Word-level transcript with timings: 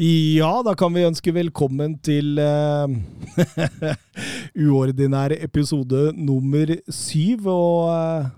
Ja, 0.00 0.62
da 0.64 0.72
kan 0.72 0.94
vi 0.96 1.02
ønske 1.04 1.32
velkommen 1.36 1.98
til 2.00 2.38
uh, 2.40 2.88
uordinær 4.56 5.34
episode 5.36 6.14
nummer 6.16 6.72
syv. 6.88 7.44
Og 7.52 7.90
uh, 7.92 8.30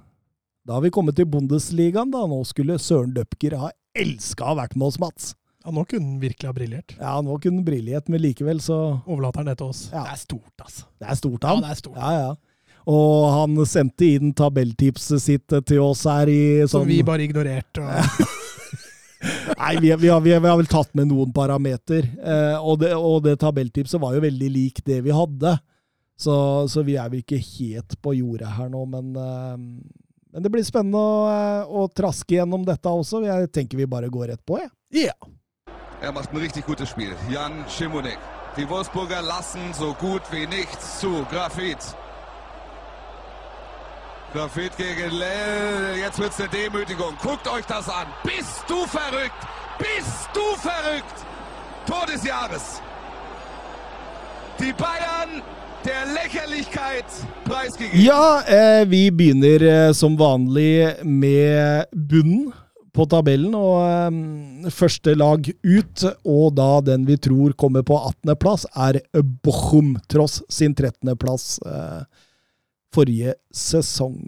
da 0.66 0.74
har 0.74 0.82
vi 0.82 0.90
kommet 0.90 1.14
til 1.20 1.28
Bundesligaen, 1.30 2.10
da. 2.10 2.24
Nå 2.26 2.40
skulle 2.50 2.80
Søren 2.82 3.14
Døpker 3.14 3.54
ha 3.60 3.70
elska 3.94 4.42
å 4.42 4.50
ha 4.50 4.58
vært 4.64 4.74
med 4.74 4.88
oss, 4.88 4.98
Mats. 5.04 5.30
Ja, 5.62 5.70
nå 5.70 5.86
kunne 5.86 6.08
han 6.08 6.18
virkelig 6.24 6.50
ha 6.50 6.56
briljert. 6.56 6.96
Ja, 6.98 7.14
nå 7.22 7.38
kunne 7.38 7.60
han 7.60 7.70
briljert, 7.70 8.10
men 8.10 8.24
likevel 8.26 8.58
så 8.64 8.82
Overlater 9.06 9.44
han 9.44 9.52
det 9.52 9.60
til 9.62 9.70
oss. 9.70 9.86
Ja. 9.92 10.02
Det 10.02 10.16
er 10.16 10.22
stort, 10.26 10.66
altså. 10.66 10.86
Det 10.98 11.12
er 11.14 11.22
stort, 11.22 11.46
han. 11.46 11.62
Ja, 11.62 11.68
det 11.68 11.76
er 11.76 11.82
stort. 11.84 12.02
Ja, 12.02 12.12
ja. 12.26 12.68
Og 12.90 13.18
han 13.38 13.66
sendte 13.70 14.10
inn 14.18 14.34
tabelltipset 14.34 15.22
sitt 15.22 15.60
til 15.70 15.86
oss 15.86 16.08
her 16.10 16.26
i 16.26 16.42
Som 16.66 16.80
sånn 16.80 16.90
vi 16.90 17.04
bare 17.06 17.30
ignorerte. 17.30 17.86
Og... 17.86 18.30
Nei, 19.58 19.76
vi, 19.80 19.92
vi, 19.96 20.08
har, 20.08 20.20
vi, 20.20 20.32
har, 20.32 20.40
vi 20.40 20.48
har 20.48 20.56
vel 20.58 20.70
tatt 20.70 20.94
med 20.98 21.10
noen 21.10 21.32
parameter. 21.34 22.08
Eh, 22.18 22.56
og, 22.58 22.80
det, 22.82 22.92
og 22.96 23.22
det 23.26 23.36
tabelltipset 23.42 24.00
var 24.02 24.16
jo 24.16 24.24
veldig 24.24 24.50
lik 24.50 24.82
det 24.86 25.00
vi 25.06 25.14
hadde. 25.14 25.56
Så, 26.18 26.34
så 26.68 26.84
vi 26.86 26.96
er 27.00 27.10
vel 27.10 27.22
ikke 27.22 27.40
helt 27.40 27.96
på 28.02 28.14
jordet 28.14 28.50
her 28.56 28.68
nå, 28.70 28.84
men, 28.86 29.14
eh, 29.16 29.56
men 30.32 30.44
det 30.44 30.52
blir 30.52 30.66
spennende 30.66 31.00
å, 31.00 31.22
eh, 31.32 31.72
å 31.82 31.86
traske 31.90 32.36
gjennom 32.36 32.66
dette 32.66 32.90
også. 32.90 33.24
Jeg 33.26 33.50
tenker 33.54 33.80
vi 33.80 33.90
bare 33.90 34.10
går 34.12 34.34
rett 34.34 34.44
på, 34.46 34.60
jeg. 34.60 34.70
Ja. 35.06 35.16
Er 36.02 36.14
macht 36.14 36.34
ein 36.34 36.42
richtig 36.42 36.66
gutes 36.66 36.90
Spiel. 36.90 37.14
Jan 37.30 37.62
Schimonek. 37.70 38.18
Die 38.56 38.66
Wolfsburger 38.68 39.22
lassen 39.22 39.72
so 39.72 39.94
gut 40.00 40.26
wie 40.32 40.46
nichts 40.46 41.00
zu. 41.00 41.24
Grafit. 41.30 41.94
Grafit 44.32 44.74
gegen 44.78 45.10
Lell. 45.10 45.98
Jetzt 45.98 46.18
wird's 46.18 46.40
eine 46.40 46.48
Demütigung. 46.48 47.14
Guckt 47.20 47.46
euch 47.48 47.66
das 47.66 47.86
an. 47.88 48.06
Bist 48.24 48.64
du 48.66 48.86
verrückt? 48.86 49.42
Bist 49.78 50.30
du 50.32 50.40
verrückt? 50.56 51.18
Tor 51.86 52.06
des 52.06 52.24
Jahres. 52.24 52.80
Die 54.58 54.72
Bayern 54.72 55.42
der 55.84 56.06
Lächerlichkeit. 56.14 57.04
Ja, 57.92 58.40
eh, 58.46 58.88
vi 58.88 59.10
begynner 59.10 59.62
eh, 59.62 59.92
som 59.92 60.16
vanlig 60.18 61.04
med 61.04 61.84
bunnen 61.92 62.54
på 62.92 63.04
tabellen. 63.04 63.52
Og 63.54 63.84
eh, 63.84 64.70
første 64.72 65.12
lag 65.14 65.44
ut, 65.44 66.06
og 66.24 66.56
da 66.56 66.80
den 66.80 67.04
vi 67.04 67.18
tror 67.20 67.52
kommer 67.52 67.84
på 67.84 68.00
18. 68.00 68.32
plass, 68.40 68.64
er 68.72 69.02
Bochum, 69.44 69.98
tross 70.08 70.40
sin 70.48 70.72
13. 70.74 71.12
plass 71.20 71.58
eh, 71.66 72.04
forrige 72.92 73.36
sesong. 73.54 74.20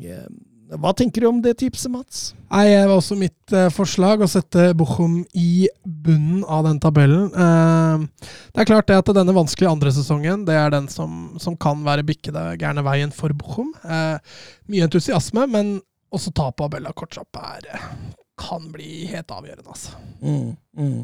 Hva 0.81 0.95
tenker 0.97 1.23
du 1.23 1.29
om 1.29 1.41
det 1.45 1.59
tipset, 1.61 1.91
Mats? 1.93 2.23
Nei, 2.49 2.65
det 2.73 2.87
var 2.89 2.97
også 2.97 3.17
mitt 3.19 3.53
eh, 3.55 3.69
forslag 3.73 4.23
å 4.25 4.29
sette 4.31 4.71
Bochum 4.79 5.21
i 5.37 5.69
bunnen 5.85 6.43
av 6.49 6.65
den 6.67 6.81
tabellen. 6.83 7.29
Eh, 7.31 8.31
det 8.55 8.65
er 8.65 8.69
klart 8.71 8.89
det 8.89 8.97
at 9.03 9.13
denne 9.17 9.37
vanskelige 9.37 9.71
andre 9.71 9.93
sesongen, 9.95 10.47
det 10.49 10.57
er 10.59 10.73
den 10.75 10.89
som, 10.93 11.35
som 11.43 11.59
kan 11.61 11.85
være 11.87 12.07
bikkede 12.09 12.47
gærne 12.63 12.85
veien 12.87 13.15
for 13.15 13.35
Bochum. 13.37 13.75
Eh, 13.85 14.41
mye 14.73 14.89
entusiasme, 14.89 15.47
men 15.53 15.77
også 16.15 16.33
tapet 16.35 16.67
av 16.67 16.73
Bella 16.75 16.95
Kortsap 16.97 17.43
er 17.43 17.71
eh, 17.75 17.89
kan 18.41 18.65
bli 18.73 19.05
helt 19.13 19.31
avgjørende, 19.31 19.69
altså. 19.71 19.95
Mm, 20.25 20.57
mm. 20.79 21.03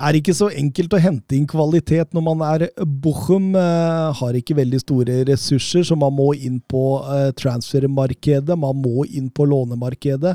Er 0.00 0.16
ikke 0.16 0.34
så 0.36 0.48
enkelt 0.50 0.94
å 0.96 1.00
hente 1.02 1.36
inn 1.36 1.46
kvalitet 1.50 2.14
når 2.16 2.24
man 2.24 2.42
er 2.46 2.66
Bochum. 2.80 3.52
Eh, 3.58 4.20
har 4.20 4.38
ikke 4.38 4.56
veldig 4.58 4.80
store 4.82 5.20
ressurser, 5.28 5.84
så 5.86 5.98
man 5.98 6.14
må 6.16 6.30
inn 6.38 6.58
på 6.70 6.84
eh, 7.04 7.30
transfermarkedet. 7.38 8.58
Man 8.58 8.80
må 8.82 9.06
inn 9.08 9.28
på 9.34 9.46
lånemarkedet 9.50 10.34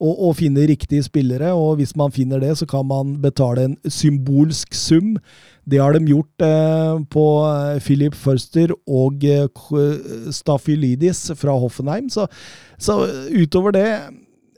og, 0.00 0.12
og 0.12 0.36
finne 0.40 0.68
riktige 0.68 1.06
spillere. 1.06 1.54
Og 1.56 1.80
hvis 1.80 1.96
man 1.98 2.14
finner 2.14 2.42
det, 2.42 2.54
så 2.60 2.68
kan 2.68 2.86
man 2.88 3.16
betale 3.22 3.70
en 3.70 3.76
symbolsk 3.88 4.76
sum. 4.76 5.16
Det 5.66 5.80
har 5.82 5.96
de 5.96 6.12
gjort 6.12 6.44
eh, 6.46 7.00
på 7.10 7.24
eh, 7.48 7.80
Philip 7.82 8.14
Förster 8.14 8.70
og 8.86 9.24
eh, 9.26 9.48
Lydis 10.76 11.32
fra 11.34 11.56
Hoffenheim. 11.58 12.08
Så, 12.10 12.28
så 12.78 13.02
utover 13.34 13.74
det 13.74 13.88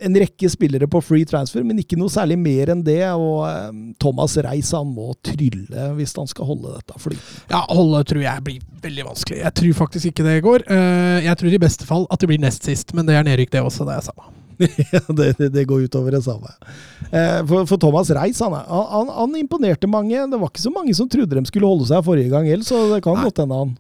en 0.01 0.19
rekke 0.23 0.51
spillere 0.51 0.89
på 0.91 1.01
free 1.05 1.27
transfer, 1.29 1.65
men 1.67 1.81
ikke 1.83 1.99
noe 1.99 2.13
særlig 2.13 2.39
mer 2.41 2.73
enn 2.75 2.83
det. 2.87 3.03
Og 3.15 3.45
eh, 3.49 3.69
Thomas 4.03 4.37
Reis 4.45 4.73
han 4.77 4.91
må 4.93 5.13
trylle 5.27 5.91
hvis 5.99 6.17
han 6.19 6.31
skal 6.31 6.51
holde 6.51 6.77
dette 6.77 6.99
flytende. 7.03 7.45
Ja, 7.53 7.63
holde 7.71 8.03
tror 8.09 8.25
jeg 8.25 8.47
blir 8.47 8.67
veldig 8.85 9.07
vanskelig. 9.11 9.41
Jeg 9.45 9.57
tror 9.61 9.79
faktisk 9.83 10.11
ikke 10.13 10.27
det 10.27 10.41
går. 10.47 10.67
Eh, 10.71 11.25
jeg 11.27 11.41
tror 11.41 11.55
i 11.55 11.63
beste 11.63 11.89
fall 11.89 12.09
at 12.13 12.23
det 12.23 12.31
blir 12.31 12.43
nest 12.43 12.69
sist, 12.69 12.95
men 12.97 13.09
det 13.09 13.19
er 13.19 13.27
nedrykk 13.27 13.55
det 13.55 13.65
også, 13.65 13.89
det 13.89 13.99
er 13.99 14.07
samme. 14.11 14.35
det, 15.19 15.27
det, 15.39 15.49
det 15.55 15.67
går 15.71 15.87
utover 15.87 16.17
det 16.17 16.23
samme. 16.27 16.51
Eh, 17.11 17.43
for, 17.47 17.67
for 17.71 17.79
Thomas 17.79 18.11
Reis 18.15 18.41
han, 18.43 18.57
han, 18.59 19.13
han, 19.15 19.37
imponerte 19.39 19.91
mange. 19.91 20.19
Det 20.19 20.41
var 20.41 20.51
ikke 20.51 20.67
så 20.67 20.75
mange 20.75 20.95
som 20.99 21.11
trodde 21.11 21.39
de 21.39 21.51
skulle 21.51 21.69
holde 21.69 21.87
seg 21.91 22.07
forrige 22.07 22.33
gang 22.33 22.49
heller, 22.51 22.67
så 22.67 22.89
det 22.93 23.05
kan 23.07 23.21
godt 23.23 23.45
hende 23.45 23.63
han 23.63 23.77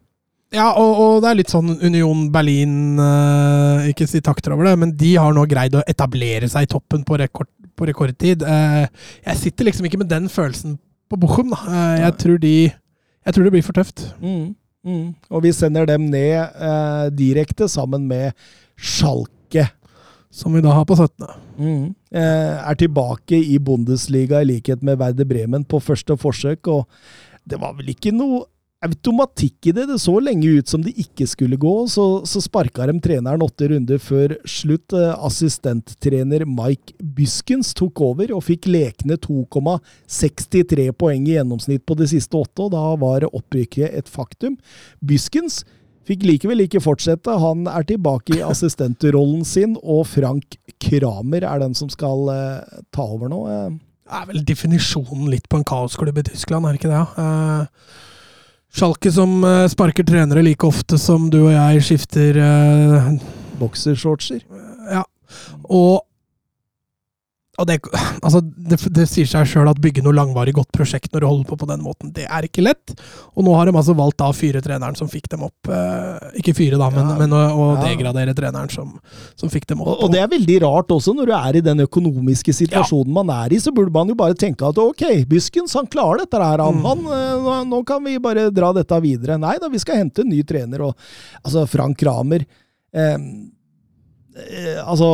Ja, 0.54 0.70
og, 0.80 0.90
og 0.96 1.14
det 1.20 1.28
er 1.28 1.38
litt 1.42 1.52
sånn 1.52 1.74
Union 1.76 2.28
Berlin 2.32 2.96
eh, 3.04 3.90
Ikke 3.90 4.06
si 4.08 4.22
takter 4.24 4.54
over 4.54 4.70
det, 4.70 4.76
men 4.80 4.94
de 4.96 5.10
har 5.20 5.34
nå 5.36 5.44
greid 5.48 5.76
å 5.76 5.84
etablere 5.90 6.48
seg 6.48 6.64
i 6.64 6.70
toppen 6.72 7.04
på, 7.04 7.18
rekord, 7.20 7.50
på 7.76 7.88
rekordtid. 7.90 8.44
Eh, 8.48 8.86
jeg 9.26 9.42
sitter 9.42 9.68
liksom 9.68 9.88
ikke 9.88 10.00
med 10.00 10.08
den 10.12 10.30
følelsen 10.32 10.78
på 11.08 11.20
Bochum, 11.20 11.52
da. 11.52 11.60
Eh, 11.68 11.98
jeg, 12.06 12.16
tror 12.24 12.40
de, 12.40 12.54
jeg 12.72 13.36
tror 13.36 13.44
det 13.44 13.54
blir 13.58 13.66
for 13.66 13.76
tøft. 13.76 14.06
mm, 14.24 14.48
mm. 14.88 15.06
Og 15.28 15.44
vi 15.44 15.52
sender 15.52 15.88
dem 15.88 16.08
ned 16.08 16.40
eh, 16.40 17.06
direkte 17.12 17.68
sammen 17.68 18.08
med 18.08 18.32
Schalke. 18.76 19.68
Som 20.32 20.56
vi 20.56 20.60
da 20.64 20.72
har 20.76 20.84
på 20.88 20.96
17. 20.96 21.28
Mm. 21.56 21.84
Eh, 22.12 22.56
er 22.60 22.76
tilbake 22.80 23.36
i 23.36 23.56
Bundesliga 23.60 24.40
i 24.40 24.48
likhet 24.48 24.84
med 24.84 25.00
Werder 25.00 25.28
Bremen 25.28 25.64
på 25.64 25.80
første 25.80 26.16
forsøk, 26.20 26.68
og 26.68 26.84
det 27.48 27.60
var 27.60 27.76
vel 27.76 27.92
ikke 27.92 28.12
noe 28.16 28.46
automatikk 28.84 29.66
i 29.66 29.72
det. 29.74 29.86
Det 29.90 29.98
så 29.98 30.14
lenge 30.22 30.50
ut 30.58 30.68
som 30.70 30.82
det 30.84 30.92
ikke 31.00 31.26
skulle 31.26 31.58
gå, 31.60 31.72
så, 31.90 32.04
så 32.28 32.42
sparka 32.44 32.86
de 32.86 32.94
treneren 33.02 33.42
åtte 33.42 33.68
runder 33.72 33.98
før 34.02 34.36
slutt. 34.48 34.94
Eh, 34.94 35.14
Assistenttrener 35.26 36.44
Mike 36.46 36.94
Byskens 37.16 37.72
tok 37.78 38.00
over 38.06 38.34
og 38.36 38.44
fikk 38.46 38.68
lekne 38.70 39.18
2,63 39.24 40.90
poeng 40.98 41.26
i 41.26 41.34
gjennomsnitt 41.38 41.86
på 41.88 41.98
de 41.98 42.06
siste 42.10 42.38
åtte, 42.38 42.68
og 42.68 42.72
da 42.76 42.84
var 43.00 43.26
opprykket 43.32 43.98
et 43.98 44.08
faktum. 44.12 44.58
Byskens 45.04 45.64
Fikk 46.08 46.22
likevel 46.24 46.62
ikke 46.64 46.80
fortsette. 46.80 47.34
Han 47.36 47.66
er 47.68 47.84
tilbake 47.84 48.38
i 48.38 48.40
assistentrollen 48.40 49.42
sin, 49.44 49.74
og 49.82 50.06
Frank 50.08 50.56
Kramer 50.80 51.44
er 51.44 51.60
den 51.60 51.74
som 51.76 51.90
skal 51.92 52.30
eh, 52.32 52.78
ta 52.96 53.04
over 53.04 53.28
nå. 53.28 53.42
Eh, 53.52 53.74
Det 54.08 54.16
er 54.16 54.28
vel 54.30 54.46
definisjonen 54.48 55.26
litt 55.28 55.50
på 55.52 55.60
en 55.60 55.66
kaosklubb 55.68 56.22
i 56.22 56.24
Tyskland, 56.30 56.64
er 56.64 56.72
det 56.72 56.80
ikke 56.80 56.94
det? 56.94 57.02
Eh, 57.20 58.06
Schalke 58.74 59.12
som 59.12 59.40
eh, 59.44 59.66
sparker 59.70 60.06
trenere 60.06 60.44
like 60.44 60.66
ofte 60.66 60.98
som 61.00 61.28
du 61.32 61.40
og 61.46 61.52
jeg 61.54 61.84
skifter 61.86 62.36
uh, 62.36 63.12
Boksershortser. 63.58 64.42
Ja. 64.92 65.04
Og, 65.64 66.04
og 67.58 67.66
det, 67.66 67.76
altså, 68.22 68.38
det, 68.42 68.76
det 68.94 69.04
sier 69.10 69.26
seg 69.26 69.48
sjøl 69.50 69.68
at 69.70 69.80
bygge 69.82 70.02
noe 70.06 70.14
langvarig 70.14 70.52
godt 70.54 70.70
prosjekt 70.74 71.10
når 71.12 71.24
du 71.24 71.26
holder 71.26 71.48
på 71.48 71.56
på 71.58 71.66
den 71.66 71.80
måten, 71.82 72.12
det 72.14 72.28
er 72.30 72.46
ikke 72.46 72.62
lett. 72.62 72.92
Og 73.34 73.42
nå 73.46 73.54
har 73.58 73.66
de 73.66 73.74
altså 73.74 73.96
valgt 73.98 74.18
da 74.22 74.28
å 74.30 74.36
fyre 74.36 74.62
treneren 74.62 74.94
som 74.98 75.10
fikk 75.10 75.26
dem 75.32 75.42
opp. 75.48 75.70
Eh, 75.74 76.28
ikke 76.38 76.54
fyre, 76.54 76.78
da, 76.78 76.86
men, 76.94 77.08
Ja. 77.10 77.16
men 77.18 77.34
å, 77.34 77.40
å 77.50 77.66
Ja. 77.74 77.82
degradere 77.88 78.36
treneren 78.38 78.70
som, 78.70 78.94
som 79.34 79.50
fikk 79.50 79.66
dem 79.72 79.82
opp. 79.82 79.90
Og, 79.90 80.04
og 80.06 80.14
det 80.14 80.22
er 80.22 80.30
veldig 80.30 80.60
rart 80.62 80.94
også, 80.94 81.16
når 81.18 81.32
du 81.32 81.34
er 81.40 81.58
i 81.60 81.64
den 81.66 81.84
økonomiske 81.88 82.54
situasjonen 82.60 83.12
man 83.18 83.34
er 83.34 83.52
i, 83.56 83.60
så 83.60 83.74
burde 83.74 83.92
man 83.94 84.08
jo 84.14 84.18
bare 84.18 84.38
tenke 84.38 84.68
at 84.70 84.78
ok, 84.78 85.04
Byskens 85.28 85.74
han 85.74 85.90
klarer 85.90 86.22
dette 86.22 86.38
her, 86.38 86.62
han. 86.62 86.78
Mm. 86.78 86.88
han 86.92 87.04
eh, 87.18 87.66
nå, 87.74 87.82
kan 87.88 88.04
vi 88.06 88.16
bare 88.22 88.48
dra 88.54 88.70
dette 88.76 89.02
videre. 89.02 89.36
Nei 89.42 89.58
da, 89.58 89.68
vi 89.72 89.82
skal 89.82 90.04
hente 90.04 90.22
en 90.22 90.30
ny 90.30 90.44
trener. 90.46 90.86
Og, 90.88 90.94
altså, 91.42 91.66
Frank 91.66 91.98
Kramer 91.98 92.46
eh, 92.94 93.18
altså, 94.84 95.08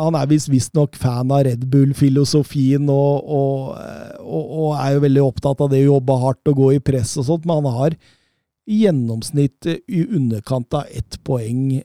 Han 0.00 0.16
er 0.18 0.28
visst 0.30 0.50
visstnok 0.52 0.98
fan 1.00 1.32
av 1.32 1.44
Red 1.46 1.64
Bull-filosofien 1.70 2.88
og, 2.92 3.30
og, 3.38 3.72
eh, 3.78 4.18
og, 4.24 4.52
og 4.58 4.76
er 4.80 4.96
jo 4.96 5.04
veldig 5.06 5.24
opptatt 5.24 5.64
av 5.64 5.72
det 5.72 5.84
å 5.84 5.94
jobbe 5.94 6.20
hardt 6.24 6.52
og 6.52 6.60
gå 6.60 6.70
i 6.76 6.82
press 6.84 7.16
og 7.20 7.28
sånt, 7.30 7.48
men 7.48 7.62
han 7.62 7.78
har 7.78 7.98
i 8.64 8.80
gjennomsnitt 8.84 9.68
eh, 9.68 9.82
i 9.88 10.06
underkant 10.06 10.74
av 10.74 10.88
ett 10.90 11.20
poeng 11.26 11.80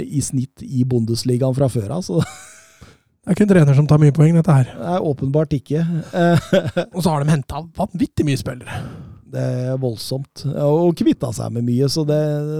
i 0.00 0.24
snitt 0.24 0.64
i 0.66 0.84
Bundesligaen 0.88 1.56
fra 1.56 1.70
før 1.70 1.88
av. 1.90 2.02
Altså. 2.02 2.24
Det 3.24 3.30
er 3.32 3.36
ikke 3.38 3.46
en 3.46 3.52
trener 3.54 3.76
som 3.78 3.86
tar 3.88 4.00
mye 4.02 4.12
poeng, 4.12 4.34
dette 4.36 4.52
her. 4.52 4.68
Det 4.76 4.94
er 4.98 5.08
åpenbart 5.08 5.54
ikke. 5.56 5.80
Eh, 6.12 6.48
Og 6.94 7.00
så 7.00 7.08
har 7.08 7.24
de 7.24 7.32
henta 7.32 7.62
vanvittig 7.78 8.26
mye 8.28 8.40
spillere. 8.40 8.82
Det 9.32 9.40
er 9.40 9.76
voldsomt. 9.80 10.44
Og 10.62 10.92
kvitta 10.98 11.30
seg 11.34 11.50
med 11.56 11.64
mye, 11.66 11.88
så 11.90 12.04
det, 12.06 12.18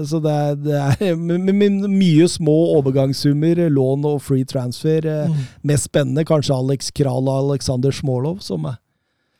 så 0.09 0.19
det 0.23 0.31
er, 0.33 0.55
det 0.55 0.79
er 0.81 1.15
med, 1.27 1.51
med 1.55 1.85
mye 1.91 2.25
små 2.27 2.55
overgangssummer, 2.79 3.61
lån 3.71 4.05
og 4.09 4.21
free 4.25 4.43
transfer. 4.49 5.05
Eh, 5.05 5.27
Mm. 5.29 5.43
Mest 5.63 5.87
spennende 5.89 6.25
kanskje 6.27 6.55
Alex 6.57 6.89
Kral 6.91 7.27
og 7.29 7.51
Alexander 7.51 7.91
Smolov, 7.95 8.39
som 8.41 8.65
er, 8.65 8.75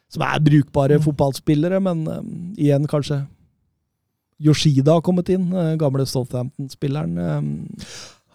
som 0.10 0.22
er 0.24 0.40
brukbare 0.40 0.98
Mm. 1.00 1.04
fotballspillere, 1.10 1.80
men 1.82 2.08
um, 2.08 2.54
igjen 2.58 2.88
kanskje 2.88 3.24
Yoshida 4.46 4.92
har 4.98 5.02
kommet 5.02 5.30
inn, 5.32 5.46
eh, 5.56 5.76
gamle 5.80 6.04
Southampton-spilleren. 6.06 7.18
eh, 7.18 7.86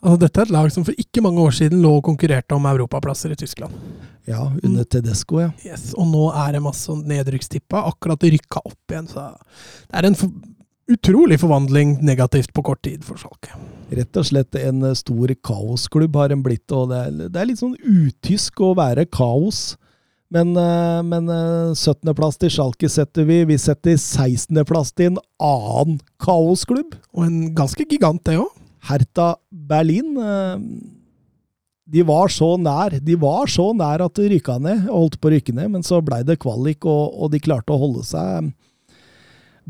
Altså, 0.00 0.16
dette 0.22 0.40
er 0.40 0.48
et 0.48 0.54
lag 0.54 0.70
som 0.72 0.84
for 0.86 0.96
ikke 0.96 1.22
mange 1.24 1.42
år 1.44 1.52
siden 1.56 1.82
lå 1.84 1.90
og 1.98 2.06
konkurrerte 2.06 2.56
om 2.56 2.68
europaplasser 2.70 3.34
i 3.34 3.40
Tyskland. 3.40 3.74
ja, 4.28 4.46
under 4.64 4.84
Tedesco, 4.84 5.40
ja. 5.40 5.50
Yes, 5.66 5.90
og 5.98 6.06
nå 6.08 6.30
er 6.32 6.54
det 6.54 6.62
masse 6.64 6.94
nedrykkstippa, 6.94 7.82
akkurat 7.90 8.22
rykka 8.22 8.62
opp 8.64 8.92
igjen. 8.92 9.08
Så 9.10 9.26
det 9.90 10.00
er 10.00 10.08
en 10.08 10.16
for, 10.16 10.32
utrolig 10.90 11.40
forvandling 11.40 11.98
negativt 12.04 12.52
på 12.54 12.64
kort 12.70 12.82
tid 12.86 13.04
for 13.04 13.20
Schalke. 13.20 13.52
Rett 13.94 14.16
og 14.16 14.26
slett 14.26 14.56
en 14.58 14.84
eh, 14.86 14.96
stor 14.98 15.34
kaosklubb 15.46 16.16
har 16.16 16.34
en 16.34 16.44
blitt, 16.46 16.66
og 16.72 16.90
det 16.92 17.02
er, 17.04 17.20
det 17.28 17.42
er 17.42 17.50
litt 17.50 17.62
sånn 17.62 17.76
utysk 17.78 18.62
å 18.64 18.72
være 18.78 19.06
kaos. 19.10 19.74
Men, 20.30 20.54
eh, 20.54 21.00
men 21.06 21.28
eh, 21.34 21.74
17.-plass 21.74 22.38
til 22.40 22.54
Schalke 22.54 22.90
setter 22.90 23.26
vi. 23.28 23.42
Vi 23.50 23.58
setter 23.58 23.98
16.-plass 23.98 24.94
til 24.94 25.12
en 25.12 25.20
annen 25.42 26.00
kaosklubb. 26.22 26.94
Og 27.16 27.26
en 27.26 27.40
ganske 27.58 27.86
gigant, 27.90 28.22
det 28.26 28.38
òg. 28.40 28.59
Hertha 28.88 29.34
Berlin. 29.50 30.16
eh, 30.16 30.56
De 31.90 32.02
var 32.06 32.28
så 32.30 32.54
nær 32.56 32.94
De 33.02 33.16
var 33.18 33.50
så 33.50 33.72
nær 33.74 34.04
at 34.04 34.14
de 34.14 34.28
rykka 34.30 34.58
ned, 34.62 34.86
og 34.88 35.04
holdt 35.10 35.20
på 35.20 35.28
å 35.28 35.32
rykke 35.34 35.54
ned, 35.56 35.70
men 35.74 35.82
så 35.82 35.98
blei 36.04 36.22
det 36.22 36.38
kvalik, 36.38 36.84
og, 36.86 37.14
og 37.18 37.32
de 37.32 37.40
klarte 37.42 37.74
å 37.74 37.80
holde 37.82 38.04
seg. 38.06 38.52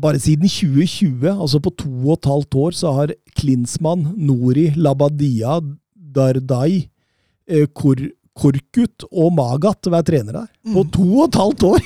Bare 0.01 0.21
siden 0.21 0.47
2020, 0.49 1.27
altså 1.33 1.59
på 1.61 1.73
to 1.77 1.89
og 2.05 2.15
et 2.19 2.29
halvt 2.29 2.55
år, 2.61 2.71
så 2.77 2.93
har 2.95 3.13
Klinsmann, 3.37 4.13
Nori, 4.17 4.69
Labadia, 4.77 5.59
Dardai, 5.95 6.87
eh, 7.49 7.67
Kor 7.73 7.99
Korkut 8.41 9.03
og 9.11 9.33
Magat 9.35 9.89
vært 9.91 10.07
trenere 10.07 10.45
der. 10.45 10.49
På 10.71 10.85
to 10.87 11.03
og 11.19 11.25
et 11.27 11.35
halvt 11.35 11.65
år! 11.67 11.81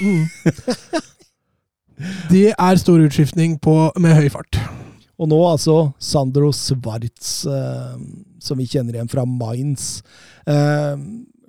Det 2.30 2.50
er 2.54 2.78
stor 2.80 3.02
utskiftning 3.02 3.56
på, 3.64 3.74
med 4.04 4.14
høy 4.20 4.28
fart. 4.30 4.60
Og 5.16 5.30
nå 5.32 5.38
altså 5.48 5.78
Sandro 6.02 6.52
Svarts, 6.56 7.46
eh, 7.48 7.96
som 8.44 8.60
vi 8.60 8.68
kjenner 8.68 8.98
igjen 8.98 9.12
fra 9.12 9.24
Mainz. 9.30 10.02
Eh, 10.48 11.00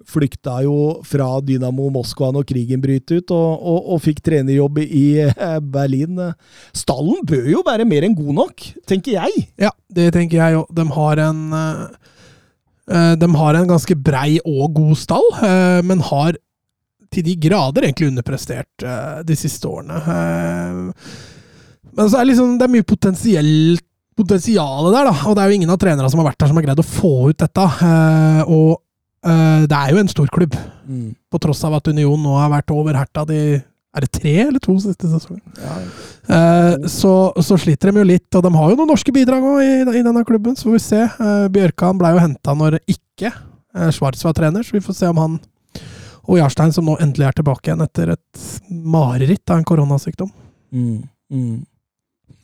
flykta 0.06 0.60
jo 0.64 1.02
fra 1.06 1.28
Dynamo 1.44 1.88
Moskva 1.94 2.30
når 2.34 2.46
krigen 2.48 2.82
brøt 2.82 3.10
ut, 3.10 3.32
og, 3.34 3.50
og, 3.58 3.92
og 3.94 4.02
fikk 4.04 4.22
trenerjobb 4.26 4.80
i 4.84 5.06
eh, 5.26 5.58
Berlin. 5.60 6.20
Stallen 6.76 7.22
bør 7.26 7.50
jo 7.56 7.62
være 7.66 7.86
mer 7.88 8.06
enn 8.06 8.16
god 8.16 8.34
nok, 8.40 8.66
tenker 8.88 9.18
jeg. 9.18 9.46
Ja, 9.60 9.72
det 9.90 10.12
tenker 10.16 10.40
jeg 10.40 10.60
òg. 10.62 10.70
De 10.76 10.86
har 10.96 11.22
en 11.26 11.44
eh, 11.60 11.84
eh, 12.94 13.12
De 13.19 13.30
har 13.42 13.60
en 13.60 13.70
ganske 13.74 13.98
brei 13.98 14.38
og 14.44 14.76
god 14.78 14.98
stall, 15.00 15.30
men 15.86 16.04
har 16.12 16.38
til 17.14 17.24
de 17.26 17.36
grader 17.38 17.86
egentlig 17.86 18.10
underprestert 18.10 18.84
de 19.24 19.36
siste 19.38 19.69
årene. 19.70 20.00
Men 21.96 22.08
så 22.10 22.19
er 22.19 22.25
det 22.26 22.32
liksom, 22.32 22.56
det 22.60 22.66
er 22.66 22.75
mye 22.76 22.87
potensielt 22.87 23.84
potensialet 24.16 24.94
der, 24.94 25.10
da. 25.10 25.14
Og 25.28 25.37
det 25.37 25.44
er 25.44 25.52
jo 25.52 25.60
ingen 25.60 25.72
av 25.72 25.78
trenerne 25.81 26.10
som 26.10 26.22
har 26.22 26.31
vært 26.31 26.40
der 26.40 26.50
som 26.50 26.58
har 26.58 26.66
greid 26.66 26.82
å 26.82 26.88
få 26.88 27.14
ut 27.31 27.40
dette. 27.43 27.69
Eh, 27.87 28.43
og 28.48 28.70
eh, 29.28 29.64
det 29.69 29.78
er 29.78 29.93
jo 29.93 30.02
en 30.02 30.12
stor 30.12 30.31
klubb, 30.32 30.56
på 30.87 31.40
tross 31.43 31.64
av 31.69 31.76
at 31.76 31.90
Union 31.90 32.20
nå 32.22 32.37
har 32.38 32.52
vært 32.52 32.72
over 32.75 32.96
Herta 32.96 33.26
de 33.28 33.40
Er 33.96 34.04
det 34.04 34.12
tre 34.12 34.32
eller 34.44 34.60
to 34.60 34.75
siste 34.81 35.08
sesonger? 35.08 35.43
Ja. 35.56 35.75
Eh, 36.37 36.88
så, 36.93 37.12
så 37.40 37.56
sliter 37.60 37.88
de 37.90 38.02
jo 38.02 38.08
litt, 38.08 38.28
og 38.37 38.44
de 38.44 38.52
har 38.52 38.72
jo 38.72 38.76
noen 38.76 38.90
norske 38.93 39.12
bidrag 39.12 39.44
også 39.44 39.64
i, 39.64 40.00
i 40.00 40.04
denne 40.04 40.25
klubben, 40.28 40.56
så 40.56 40.69
får 40.69 40.75
vi 40.76 40.82
se. 40.84 41.02
Eh, 41.04 41.46
Bjørkan 41.52 42.00
ble 42.00 42.12
jo 42.12 42.20
henta 42.20 42.56
når 42.56 42.76
ikke 42.84 43.31
eh, 43.32 43.93
Schwarz 43.96 44.25
var 44.26 44.37
trener, 44.37 44.64
så 44.64 44.76
vi 44.76 44.84
får 44.84 44.98
se 45.00 45.12
om 45.12 45.22
han 45.22 45.38
og 46.26 46.40
Jarstein, 46.40 46.72
som 46.75 46.88
nå 46.88 46.96
endelig 47.00 47.28
er 47.28 47.37
tilbake 47.38 47.70
igjen 47.70 47.84
etter 47.84 48.12
et 48.16 48.46
mareritt 48.69 49.46
av 49.52 49.60
en 49.60 49.66
koronasykdom. 49.69 50.32
Mm. 50.75 51.04
Mm. 51.31 51.60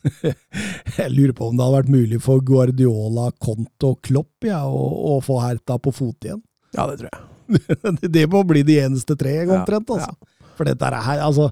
Jeg 0.97 1.11
lurer 1.13 1.33
på 1.37 1.47
om 1.49 1.57
det 1.57 1.65
hadde 1.65 1.77
vært 1.77 1.93
mulig 1.93 2.19
for 2.23 2.43
Guardiola, 2.45 3.29
Conte 3.41 3.93
og 3.93 4.01
Klopp 4.05 4.47
ja, 4.47 4.63
å, 4.67 5.15
å 5.15 5.19
få 5.23 5.39
Herta 5.43 5.79
på 5.81 5.93
fot 5.95 6.27
igjen. 6.27 6.41
Ja, 6.73 6.87
det 6.89 6.99
tror 7.01 7.09
jeg. 7.11 7.29
det 8.15 8.27
må 8.31 8.43
bli 8.47 8.63
de 8.67 8.79
eneste 8.83 9.17
tre, 9.19 9.41
Ja, 9.43 9.59
omtrent. 9.59 9.91
Altså. 9.93 10.13
For 10.57 10.69
dette 10.69 10.85
er 10.87 10.97
her, 11.01 11.21
altså 11.25 11.47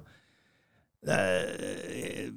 eh, 1.10 2.28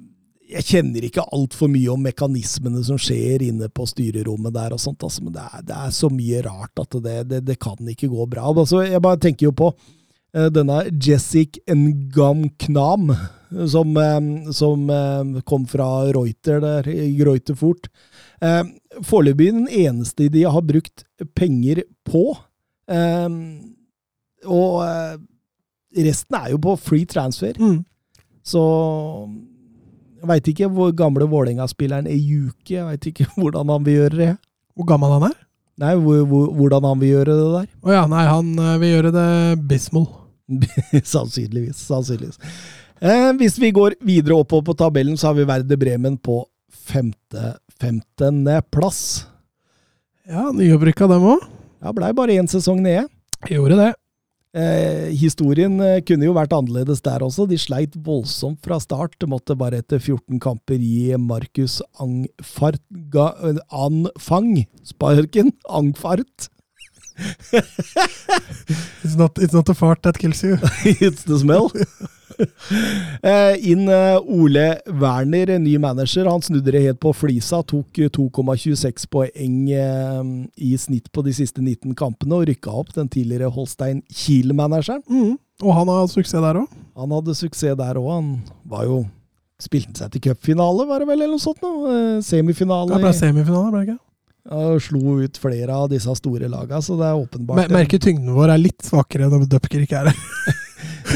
Jeg 0.55 0.65
kjenner 0.65 1.05
ikke 1.05 1.25
altfor 1.35 1.69
mye 1.71 1.91
om 1.93 2.01
mekanismene 2.05 2.81
som 2.85 2.99
skjer 3.01 3.45
inne 3.47 3.69
på 3.69 3.87
styrerommet 3.89 4.55
der, 4.55 4.75
og 4.75 4.81
sånt, 4.81 5.03
altså, 5.05 5.25
men 5.25 5.35
det 5.35 5.45
er, 5.45 5.67
det 5.67 5.77
er 5.77 5.93
så 5.95 6.09
mye 6.13 6.41
rart 6.45 6.83
at 6.85 6.97
det, 7.05 7.19
det, 7.31 7.43
det 7.49 7.59
kan 7.61 7.93
ikke 7.95 8.11
gå 8.11 8.27
bra. 8.31 8.47
Altså, 8.53 8.83
jeg 8.85 9.03
bare 9.03 9.21
tenker 9.21 9.49
jo 9.49 9.55
på 9.57 9.71
eh, 9.73 10.49
denne 10.53 10.83
Jessic 10.93 11.59
Ngam 11.69 12.47
Knam, 12.65 13.11
som, 13.71 13.95
som 14.53 14.89
kom 15.47 15.67
fra 15.69 15.87
Reuter 16.15 16.59
der, 16.63 16.89
Reuterfort. 17.27 17.89
Eh, 18.41 18.63
Foreløpig 19.03 19.51
den 19.53 19.67
eneste 19.67 20.29
de 20.31 20.43
har 20.47 20.65
brukt 20.65 21.05
penger 21.35 21.83
på. 22.07 22.25
Og 24.45 24.77
eh, 24.85 25.15
resten 26.05 26.39
er 26.39 26.53
jo 26.53 26.61
på 26.61 26.75
free 26.79 27.07
transfer. 27.09 27.57
Mm. 27.59 27.81
Så 28.45 28.61
jeg 30.19 30.29
veit 30.29 30.51
ikke 30.51 30.69
hvor 30.73 30.93
gamle 30.97 31.27
Vålerenga-spilleren 31.29 32.09
er 32.09 32.19
Juke. 32.19 32.77
Jeg 32.77 32.85
veit 32.87 33.09
ikke 33.11 33.27
hvordan 33.39 33.73
han 33.73 33.87
vil 33.87 33.99
gjøre 34.01 34.21
det. 34.21 34.31
Hvor 34.75 34.89
gammel 34.89 35.17
han 35.17 35.29
er? 35.31 35.41
Nei, 35.81 35.91
hvor, 35.99 36.21
hvor, 36.29 36.47
hvordan 36.55 36.87
han 36.87 37.01
vil 37.01 37.17
gjøre 37.17 37.35
det 37.35 37.47
der. 37.51 37.67
Å 37.83 37.95
ja, 37.97 38.05
nei, 38.11 38.23
han 38.29 38.53
eh, 38.55 38.77
vil 38.79 38.93
gjøre 38.93 39.11
det 39.15 39.29
Bismol. 39.67 40.07
sannsynligvis. 41.15 41.79
sannsynligvis. 41.89 42.37
Eh, 43.03 43.31
hvis 43.39 43.57
vi 43.59 43.73
går 43.75 43.97
videre 44.05 44.37
oppover 44.39 44.69
på 44.69 44.77
tabellen, 44.79 45.17
så 45.19 45.29
har 45.29 45.39
vi 45.39 45.47
Verde 45.47 45.77
Bremen 45.77 46.15
på 46.17 46.45
femte, 46.71 47.57
femtendeplass. 47.81 49.25
Ja, 50.29 50.49
nyopprykka 50.55 51.09
dem 51.11 51.27
òg. 51.35 51.43
Ja, 51.83 51.91
blei 51.93 52.13
bare 52.15 52.39
én 52.39 52.47
sesong 52.49 52.81
nede. 52.85 53.05
Gjorde 53.51 53.77
det. 53.81 53.91
Eh, 54.55 55.11
historien 55.19 55.75
eh, 55.83 55.99
kunne 56.07 56.29
jo 56.29 56.33
vært 56.37 56.55
annerledes 56.55 57.03
der 57.03 57.25
også. 57.25 57.43
De 57.49 57.57
sleit 57.59 57.97
voldsomt 58.05 58.61
fra 58.63 58.79
start. 58.79 59.17
Det 59.19 59.27
måtte 59.27 59.57
bare 59.59 59.81
etter 59.83 59.99
14 59.99 60.39
kamper 60.39 60.79
gi 60.79 61.11
Markus 61.19 61.81
Angfart 61.99 62.79
eh, 62.95 63.59
Anfang 63.75 64.63
sparken. 64.87 65.51
Angfart. 65.67 66.47
It's 69.03 69.15
not, 69.15 69.37
it's 69.37 69.53
not 69.53 69.65
the 69.67 69.75
fart 69.75 70.01
that 70.03 70.17
kills 70.17 70.43
you. 70.43 70.55
It's 70.83 71.23
the 71.23 71.37
smell. 71.39 71.71
Eh, 73.25 73.55
inn 73.71 73.87
eh, 73.89 74.17
Ole 74.21 74.79
Werner, 75.01 75.53
ny 75.61 75.75
manager. 75.81 76.27
Han 76.29 76.43
snudde 76.43 76.73
det 76.73 76.81
helt 76.83 76.99
på 77.01 77.13
flisa. 77.15 77.61
Tok 77.65 77.99
eh, 78.03 78.09
2,26 78.13 79.07
poeng 79.11 79.57
eh, 79.73 80.21
i 80.61 80.71
snitt 80.81 81.11
på 81.15 81.23
de 81.25 81.33
siste 81.35 81.63
19 81.63 81.95
kampene 81.97 82.37
og 82.39 82.47
rykka 82.49 82.73
opp 82.83 82.93
den 82.95 83.09
tidligere 83.11 83.49
Holstein 83.53 84.03
Kiel-manageren. 84.13 85.03
Mm. 85.09 85.35
Og 85.63 85.75
han 85.77 85.91
har 85.93 86.07
suksess 86.11 86.41
der 86.43 86.61
òg. 86.63 86.79
Han 86.99 87.13
hadde 87.15 87.37
suksess 87.39 87.77
der 87.79 88.01
òg. 88.01 88.09
Han 88.17 88.33
var 88.69 88.87
jo 88.89 89.03
Spilte 89.55 89.95
seg 89.95 90.11
til 90.11 90.19
cupfinale, 90.25 90.83
var 90.83 90.99
det 90.99 91.05
vel, 91.07 91.21
eller 91.23 91.37
noe 91.37 91.39
sånt? 91.39 91.61
Nå. 91.63 92.19
Semifinale. 92.27 92.91
Det 92.91 92.99
ble 93.05 93.13
semifinale, 93.15 93.69
ble 93.71 93.85
det 93.85 93.93
ikke? 93.93 94.01
Og 94.51 94.81
slo 94.83 95.13
ut 95.23 95.39
flere 95.41 95.73
av 95.73 95.87
disse 95.89 96.11
store 96.19 96.49
laga, 96.51 96.77
så 96.83 96.97
det 96.99 97.07
er 97.07 97.17
åpenbart 97.17 97.57
Mer- 97.63 97.71
Merker 97.79 98.01
tyngden 98.03 98.35
vår 98.35 98.51
er 98.53 98.59
litt 98.61 98.83
svakere 98.85 99.29
når 99.31 99.47
Dupker 99.49 99.81
ikke 99.87 100.03
er 100.03 100.11
her. 100.11 100.59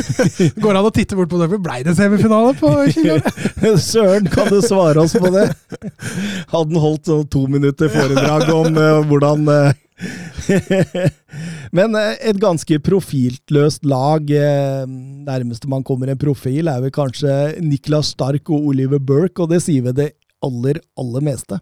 Går 0.62 0.74
det 0.74 0.79
an 0.79 0.88
å 0.88 0.94
titte 0.94 1.18
bort 1.18 1.32
på 1.32 1.39
det? 1.41 1.60
Blei 1.63 1.82
det 1.86 1.96
semifinale 1.98 2.53
på 2.60 2.72
Kiel? 2.94 3.22
Søren, 3.89 4.29
kan 4.32 4.50
du 4.51 4.60
svare 4.65 5.03
oss 5.03 5.15
på 5.18 5.32
det? 5.34 5.50
Hadde 6.51 6.65
han 6.65 6.82
holdt 6.84 7.10
sånn 7.10 7.27
to 7.32 7.46
minutter 7.51 7.91
foredrag 7.94 8.50
om 8.53 8.79
uh, 8.79 9.01
hvordan 9.10 9.48
uh, 9.50 9.77
Men 11.75 11.98
eh, 12.00 12.13
et 12.32 12.39
ganske 12.39 12.79
profiltløst 12.86 13.84
lag. 13.88 14.32
nærmeste 15.27 15.70
man 15.70 15.84
kommer 15.84 16.12
en 16.12 16.22
profil, 16.22 16.72
er 16.72 16.86
vel 16.86 16.94
kanskje 16.96 17.60
Niklas 17.62 18.13
Stark 18.15 18.50
og 18.50 18.72
Oliver 18.72 19.01
Burke, 19.03 19.44
og 19.44 19.51
det 19.51 19.62
sier 19.65 19.89
vel 19.89 19.98
det 19.98 20.13
aller, 20.46 20.79
aller 21.00 21.25
meste. 21.25 21.60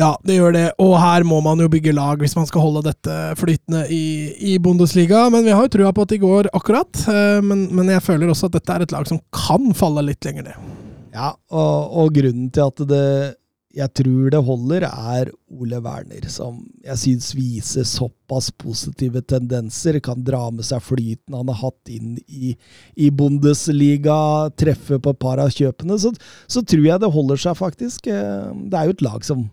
Ja, 0.00 0.14
det 0.24 0.38
gjør 0.38 0.54
det. 0.56 0.66
Og 0.80 0.94
her 0.96 1.24
må 1.28 1.42
man 1.44 1.60
jo 1.60 1.68
bygge 1.72 1.92
lag 1.92 2.22
hvis 2.22 2.36
man 2.38 2.46
skal 2.48 2.64
holde 2.64 2.86
dette 2.86 3.16
flytende 3.40 3.82
i, 3.92 4.04
i 4.52 4.58
Bundesliga. 4.62 5.26
Men 5.32 5.44
vi 5.44 5.52
har 5.52 5.66
jo 5.66 5.74
trua 5.74 5.92
på 5.92 6.06
at 6.06 6.14
de 6.14 6.20
går 6.22 6.48
akkurat. 6.56 7.02
eh, 7.12 7.40
Men, 7.44 7.66
men 7.76 7.92
jeg 7.92 8.06
føler 8.06 8.32
også 8.32 8.48
at 8.48 8.56
dette 8.56 8.76
er 8.76 8.86
et 8.86 8.94
lag 8.94 9.10
som 9.10 9.20
kan 9.34 9.74
falle 9.76 10.06
litt 10.08 10.24
lenger 10.24 10.48
ned. 10.48 10.72
Ja, 11.12 11.34
og, 11.50 11.92
og 12.00 12.14
grunnen 12.16 12.48
til 12.54 12.70
at 12.70 12.82
det 12.88 13.04
jeg 13.70 13.86
tror 13.94 14.32
det 14.34 14.40
holder, 14.42 14.82
er 14.88 15.28
Ole 15.54 15.78
Werner, 15.84 16.24
som 16.32 16.56
jeg 16.82 16.98
syns 16.98 17.28
viser 17.38 17.86
såpass 17.86 18.48
positive 18.58 19.22
tendenser. 19.22 20.00
Kan 20.02 20.24
dra 20.26 20.48
med 20.50 20.66
seg 20.66 20.82
flyten 20.82 21.36
han 21.38 21.52
har 21.52 21.60
hatt 21.60 21.92
inn 21.94 22.16
i, 22.26 22.56
i 22.98 23.12
Bundesliga, 23.14 24.50
treffe 24.58 24.98
på 24.98 25.14
et 25.14 25.22
par 25.22 25.38
av 25.42 25.54
kjøpene. 25.54 26.00
Så, 26.02 26.10
så, 26.50 26.64
tror 26.66 26.88
jeg 26.88 27.02
det 27.04 27.14
holder 27.14 27.44
seg, 27.46 27.58
faktisk. 27.60 28.10
Eh, 28.10 28.50
det 28.66 28.80
er 28.80 28.90
jo 28.90 28.96
et 28.98 29.06
lag 29.06 29.26
som 29.26 29.46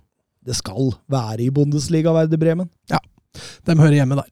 det 0.47 0.55
skal 0.57 0.93
være 1.11 1.43
i 1.45 1.51
Bundesliga, 1.53 2.13
Verde 2.15 2.39
Bremen. 2.39 2.69
Ja, 2.91 3.01
de 3.67 3.75
hører 3.77 3.99
hjemme 3.99 4.19
der. 4.21 4.29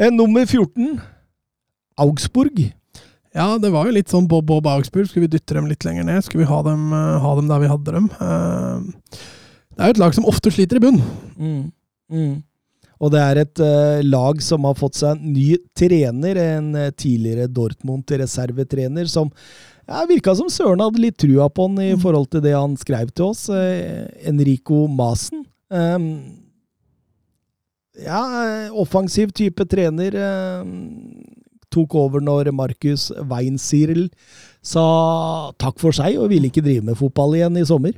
Eh, 0.00 0.12
nummer 0.12 0.44
14, 0.46 1.00
Augsburg. 2.00 2.60
Ja, 3.36 3.54
det 3.62 3.70
var 3.70 3.86
jo 3.86 3.94
litt 3.94 4.10
sånn 4.10 4.26
Bob 4.30 4.48
Bob 4.48 4.66
Augsburg. 4.66 5.06
Skulle 5.06 5.28
vi 5.28 5.36
dytte 5.36 5.54
dem 5.54 5.68
litt 5.70 5.84
lenger 5.86 6.06
ned? 6.08 6.24
Skulle 6.26 6.44
vi 6.44 6.50
ha 6.50 6.60
dem, 6.66 6.88
uh, 6.90 7.18
ha 7.22 7.34
dem 7.38 7.50
der 7.50 7.62
vi 7.62 7.70
hadde 7.70 7.94
dem? 7.94 8.08
Uh, 8.18 8.80
det 9.70 9.84
er 9.84 9.90
jo 9.90 9.96
et 9.96 10.02
lag 10.02 10.16
som 10.16 10.26
ofte 10.30 10.52
sliter 10.52 10.80
i 10.80 10.82
bunn. 10.82 10.98
Mm. 11.38 11.60
Mm. 12.10 12.32
Og 13.00 13.12
det 13.14 13.20
er 13.22 13.42
et 13.44 13.62
uh, 13.62 14.00
lag 14.02 14.42
som 14.44 14.66
har 14.66 14.76
fått 14.80 14.98
seg 14.98 15.14
en 15.14 15.30
ny 15.36 15.54
trener, 15.78 16.40
en 16.56 16.72
tidligere 16.90 17.46
Dortmund-reservetrener, 17.54 19.06
som 19.08 19.30
ja, 19.90 20.04
virka 20.08 20.34
som 20.38 20.50
Søren 20.52 20.82
hadde 20.84 21.02
litt 21.02 21.18
trua 21.20 21.48
på 21.50 21.66
han 21.68 21.80
i 21.82 21.90
mm. 21.94 22.02
forhold 22.04 22.30
til 22.30 22.44
det 22.44 22.54
han 22.54 22.76
skrev 22.78 23.10
til 23.10 23.32
oss. 23.32 23.48
Enrico 23.50 24.86
Masen. 24.86 25.44
Um, 25.70 26.06
ja, 28.00 28.22
offensiv 28.78 29.34
type 29.36 29.66
trener. 29.70 30.16
Um, 30.62 30.70
tok 31.70 31.94
over 31.98 32.22
når 32.24 32.50
Markus 32.54 33.10
Weinsirl 33.30 34.08
sa 34.62 34.84
takk 35.60 35.78
for 35.80 35.94
seg 35.96 36.18
og 36.20 36.30
ville 36.32 36.50
ikke 36.50 36.64
drive 36.64 36.84
med 36.86 36.98
fotball 36.98 37.38
igjen 37.38 37.58
i 37.60 37.66
sommer. 37.66 37.96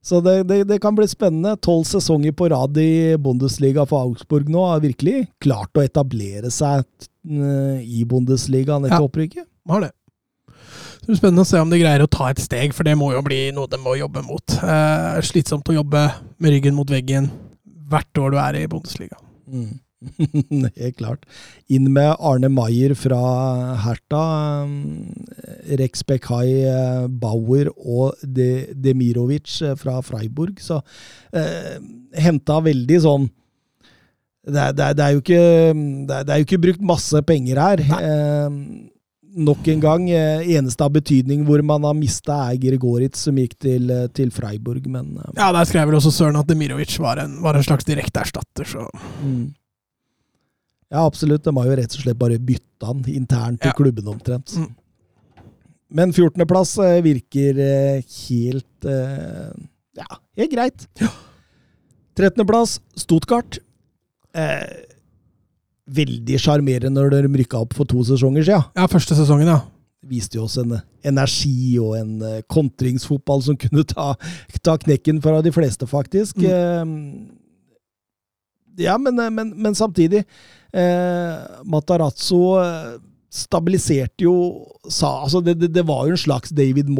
Så 0.00 0.22
det, 0.24 0.46
det, 0.48 0.62
det 0.70 0.78
kan 0.80 0.96
bli 0.96 1.04
spennende. 1.10 1.58
Tolv 1.60 1.84
sesonger 1.84 2.32
på 2.32 2.48
rad 2.48 2.78
i 2.80 3.18
Bundesliga 3.20 3.84
for 3.88 4.06
Augsburg 4.06 4.48
nå 4.48 4.64
har 4.70 4.80
virkelig 4.80 5.26
klart 5.44 5.76
å 5.76 5.84
etablere 5.84 6.48
seg 6.54 6.86
eh, 7.28 7.82
i 7.84 8.06
Bundesliga 8.08 8.78
etter 8.80 8.96
ja, 8.96 9.02
opprykket. 9.04 9.44
Har 9.68 9.84
det. 9.84 9.92
Det 11.00 11.08
blir 11.08 11.18
spennende 11.18 11.44
å 11.46 11.48
se 11.48 11.60
om 11.62 11.70
de 11.72 11.80
greier 11.80 12.04
å 12.04 12.10
ta 12.10 12.28
et 12.30 12.40
steg, 12.42 12.74
for 12.76 12.84
det 12.86 12.96
må 13.00 13.12
jo 13.14 13.22
bli 13.24 13.46
noe 13.56 13.70
de 13.70 13.78
må 13.80 13.96
jobbe 13.96 14.22
mot. 14.26 14.56
Eh, 14.60 15.20
slitsomt 15.24 15.68
å 15.72 15.78
jobbe 15.80 16.02
med 16.36 16.52
ryggen 16.56 16.76
mot 16.76 16.90
veggen 16.92 17.30
hvert 17.90 18.20
år 18.20 18.34
du 18.34 18.40
er 18.40 18.58
i 18.60 18.66
Bundesliga. 18.70 19.16
Mm. 19.50 19.78
Helt 20.80 20.96
klart. 20.96 21.26
Inn 21.72 21.90
med 21.92 22.14
Arne 22.16 22.48
Maier 22.52 22.94
fra 22.96 23.20
Herta. 23.84 24.22
Um, 24.64 25.10
Rex 25.80 26.04
Bekai 26.08 26.46
eh, 26.68 27.08
Bauer 27.08 27.72
og 27.76 28.20
De 28.22 28.70
Demirovic 28.72 29.58
eh, 29.64 29.76
fra 29.80 29.98
Freiburg. 30.04 30.60
Så 30.62 30.80
eh, 31.36 31.76
henta 32.20 32.60
veldig 32.64 33.02
sånn 33.04 33.28
det 34.50 34.56
er, 34.56 34.72
det, 34.72 34.84
er, 34.84 34.94
det 34.96 35.04
er, 35.04 35.18
ikke, 35.20 35.42
det 36.08 36.18
det 36.24 36.32
er 36.32 36.38
jo 36.40 36.46
ikke 36.46 36.62
brukt 36.62 36.86
masse 36.88 37.20
penger 37.28 37.60
her. 37.60 37.82
Eh, 38.00 38.54
nok 39.30 39.68
en 39.70 39.80
gang, 39.82 40.08
eh, 40.10 40.48
eneste 40.56 40.84
av 40.84 40.92
betydning 40.94 41.44
hvor 41.46 41.62
man 41.66 41.84
har 41.86 41.94
mista, 41.94 42.36
er 42.50 42.58
Gregoritz, 42.62 43.26
som 43.28 43.38
gikk 43.38 43.56
til, 43.62 43.92
til 44.16 44.32
Freiburg, 44.34 44.86
men 44.90 45.14
Ja, 45.36 45.52
der 45.54 45.68
skrev 45.68 45.88
vel 45.90 46.00
også 46.00 46.12
Søren 46.14 46.38
at 46.40 46.50
Demirovic 46.50 46.98
var 47.02 47.22
en, 47.22 47.38
var 47.44 47.58
en 47.58 47.66
slags 47.66 47.86
direkte 47.88 48.24
erstatter, 48.24 48.66
så 48.66 48.86
mm. 49.22 49.48
Ja, 50.90 51.04
absolutt. 51.06 51.44
De 51.46 51.54
har 51.54 51.68
jo 51.68 51.78
rett 51.78 51.94
og 51.94 52.02
slett 52.02 52.18
bare 52.18 52.40
bytta 52.42 52.88
han 52.90 53.02
internt 53.06 53.62
i 53.62 53.70
ja. 53.70 53.76
klubben 53.78 54.08
omtrent. 54.10 54.56
Mm. 54.58 54.70
Men 56.00 56.12
14.-plass 56.14 56.76
eh, 56.82 56.98
virker 57.02 57.58
eh, 57.62 58.14
helt 58.28 58.86
eh, 58.86 59.50
Ja, 59.98 60.20
helt 60.38 60.54
greit. 60.54 60.86
Ja. 60.98 61.10
13.-plass, 62.18 62.80
Stuttgart. 62.98 63.60
Eh, 64.34 64.89
veldig 65.96 66.38
sjarmerende 66.40 66.94
når 67.00 67.16
de 67.16 67.42
rykka 67.42 67.64
opp 67.64 67.74
for 67.76 67.88
to 67.88 68.04
sesonger 68.06 68.46
siden. 68.46 68.70
Ja, 68.78 68.86
første 68.90 69.18
sesongen, 69.18 69.50
ja. 69.50 69.60
Viste 70.10 70.38
jo 70.38 70.46
oss 70.46 70.56
en 70.60 70.78
energi 71.04 71.76
og 71.82 71.98
en 71.98 72.14
kontringsfotball 72.48 73.44
som 73.44 73.58
kunne 73.62 73.84
ta, 73.88 74.14
ta 74.64 74.78
knekken 74.80 75.20
fra 75.24 75.42
de 75.44 75.52
fleste, 75.54 75.88
faktisk. 75.90 76.40
Mm. 76.40 77.36
Ja, 78.80 78.96
men, 79.02 79.18
men, 79.34 79.52
men 79.60 79.76
samtidig 79.76 80.24
Eh, 80.70 81.38
Matarazzo 81.66 82.42
eh, 82.62 82.98
stabiliserte 83.30 84.22
jo 84.22 84.34
sa, 84.86 85.24
altså 85.24 85.40
det, 85.42 85.56
det, 85.58 85.72
det, 85.74 85.82
var 85.86 86.06
jo 86.06 86.14
en 86.14 86.24
slags 86.24 86.52
David 86.54 86.90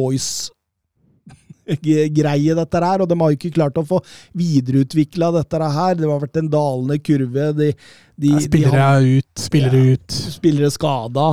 Moyes-greie, 1.67 2.55
dette 2.57 2.83
her, 2.83 3.01
og 3.01 3.09
de 3.09 3.17
har 3.19 3.31
jo 3.31 3.37
ikke 3.37 3.53
klart 3.55 3.77
å 3.77 3.85
få 3.85 4.01
videreutvikla 4.37 5.31
dette 5.37 5.57
her. 5.61 5.95
Det 5.99 6.09
har 6.09 6.21
vært 6.21 6.39
en 6.41 6.49
dalende 6.51 6.97
kurve. 6.99 7.51
De, 7.57 7.71
de, 8.15 8.31
spillere 8.47 8.71
de 8.71 8.81
har, 8.81 9.01
ut, 9.01 9.31
spillere 9.39 9.83
ja, 9.83 9.93
ut. 9.95 10.17
Spillere 10.35 10.71
skada. 10.73 11.27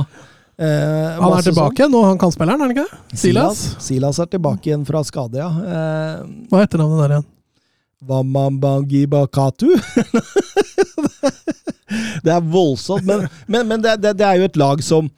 Eh, 0.59 1.19
han 1.19 1.37
er 1.37 1.45
tilbake 1.45 1.85
sånn. 1.85 1.93
nå, 1.93 2.03
han 2.03 2.19
kan 2.19 2.33
spilleren, 2.35 2.59
er 2.61 2.67
han 2.67 2.75
ikke? 2.75 3.17
Silas? 3.17 3.61
Silas 3.83 4.19
er 4.19 4.29
tilbake 4.31 4.71
igjen 4.71 4.85
fra 4.87 5.03
skade, 5.07 5.39
ja. 5.39 5.49
Eh, 5.49 6.23
Hva 6.51 6.63
heter 6.65 6.81
navnet 6.81 7.05
der 7.05 7.15
igjen? 7.17 7.29
Wamambangi 8.09 9.05
Bakatu? 9.11 9.73
det 12.23 12.31
er 12.31 12.43
voldsomt, 12.43 13.07
men, 13.07 13.25
men, 13.47 13.65
men 13.67 13.83
det, 13.83 13.97
det, 14.03 14.13
det, 14.19 14.27
er 14.27 14.39
jo 14.39 14.47
et 14.47 14.59
lag 14.59 14.83
som 14.85 15.09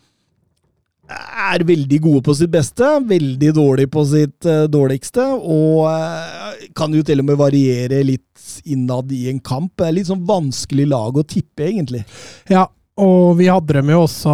er 1.12 1.64
veldig 1.68 2.00
gode 2.04 2.24
på 2.26 2.36
sitt 2.38 2.52
beste, 2.54 2.88
veldig 3.08 3.52
dårlig 3.58 3.88
på 3.92 4.04
sitt 4.08 4.48
uh, 4.50 4.66
dårligste, 4.72 5.26
og 5.40 5.88
uh, 5.88 6.68
kan 6.78 6.94
jo 6.96 7.04
til 7.06 7.24
og 7.24 7.30
med 7.30 7.40
variere 7.40 8.02
litt 8.08 8.28
innad 8.66 9.12
i 9.16 9.28
en 9.32 9.42
kamp. 9.44 9.74
Det 9.80 9.88
er 9.88 9.98
litt 10.00 10.12
sånn 10.12 10.26
vanskelig 10.28 10.88
lag 10.92 11.18
å 11.18 11.26
tippe, 11.28 11.68
egentlig. 11.70 12.04
Ja, 12.52 12.68
og 13.02 13.38
vi 13.40 13.48
hadde 13.50 13.80
dem 13.80 13.88
jo 13.90 14.02
også 14.04 14.34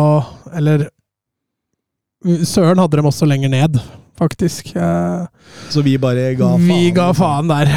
Eller 0.57 0.87
Søren 2.49 2.81
hadde 2.81 2.97
dem 2.97 3.05
også 3.07 3.27
lenger 3.29 3.51
ned 3.53 3.77
faktisk. 4.17 4.75
Eh, 4.75 5.25
så 5.69 5.83
vi 5.85 5.97
bare 6.01 6.31
ga 6.35 6.49
faen? 6.55 6.67
Vi 6.67 6.91
ga 6.95 7.11
faen 7.15 7.51
der, 7.51 7.69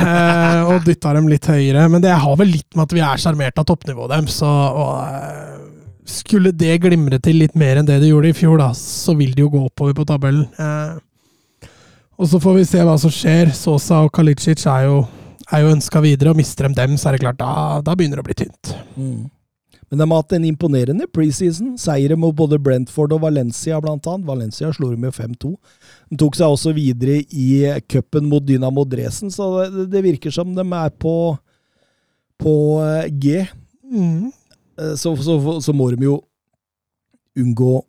og 0.70 0.86
dytta 0.86 1.12
dem 1.16 1.28
litt 1.28 1.46
høyere. 1.46 1.84
Men 1.92 2.02
det 2.04 2.14
har 2.16 2.38
vel 2.40 2.48
litt 2.54 2.72
med 2.74 2.86
at 2.86 2.94
vi 2.96 3.04
er 3.04 3.20
sjarmert 3.20 3.60
av 3.60 3.68
toppnivået 3.68 4.14
deres. 4.14 4.40
Og, 4.46 4.94
skulle 6.08 6.52
det 6.56 6.80
glimre 6.84 7.20
til 7.22 7.40
litt 7.42 7.56
mer 7.58 7.80
enn 7.80 7.88
det 7.88 8.00
det 8.02 8.10
gjorde 8.10 8.32
i 8.32 8.36
fjor, 8.36 8.58
da, 8.60 8.70
så 8.76 9.14
vil 9.18 9.34
de 9.36 9.44
jo 9.44 9.52
gå 9.52 9.64
oppover 9.68 9.96
på 9.98 10.06
tabellen. 10.08 10.46
Og 12.20 12.28
så 12.28 12.40
får 12.42 12.58
vi 12.58 12.68
se 12.68 12.84
hva 12.84 12.96
som 13.00 13.12
skjer. 13.12 13.52
Sosa 13.56 14.02
og 14.04 14.12
Kalicic 14.12 14.66
er 14.68 14.86
jo, 14.88 15.02
er 15.48 15.64
jo 15.64 15.74
ønska 15.74 16.02
videre, 16.04 16.32
og 16.32 16.40
mister 16.40 16.68
dem 16.68 16.76
dem, 16.76 16.96
så 17.00 17.08
er 17.08 17.16
det 17.16 17.24
klart, 17.24 17.38
da, 17.40 17.80
da 17.84 17.94
begynner 17.96 18.20
det 18.20 18.24
å 18.24 18.28
bli 18.28 18.40
tynt. 18.42 18.72
Mm. 18.96 19.28
Men 19.90 19.98
de 19.98 20.06
har 20.06 20.20
hatt 20.20 20.34
en 20.36 20.44
imponerende 20.46 21.06
preseason. 21.10 21.72
Seire 21.80 22.14
mot 22.20 22.34
både 22.36 22.60
Brentford 22.62 23.16
og 23.16 23.24
Valencia, 23.24 23.80
blant 23.82 24.06
annet. 24.06 24.26
Valencia 24.28 24.70
slo 24.76 24.92
dem 24.92 25.02
med 25.02 25.16
5-2. 25.16 25.50
De 26.12 26.18
tok 26.20 26.38
seg 26.38 26.52
også 26.52 26.74
videre 26.76 27.18
i 27.26 27.48
cupen 27.90 28.28
mot 28.30 28.44
Dynamo 28.46 28.84
Dresden, 28.86 29.32
så 29.34 29.48
det, 29.64 29.88
det, 29.90 30.04
virker 30.06 30.34
som 30.34 30.52
de 30.54 30.62
er 30.62 30.92
på, 30.94 31.14
på 32.38 32.54
eh, 32.84 33.08
G. 33.10 33.42
Mm. 33.90 34.30
Eh, 34.80 34.94
så, 34.96 35.14
så, 35.16 35.60
så, 35.60 35.72
må 35.76 35.90
de 35.90 36.08
jo 36.08 36.18
unngå 37.38 37.80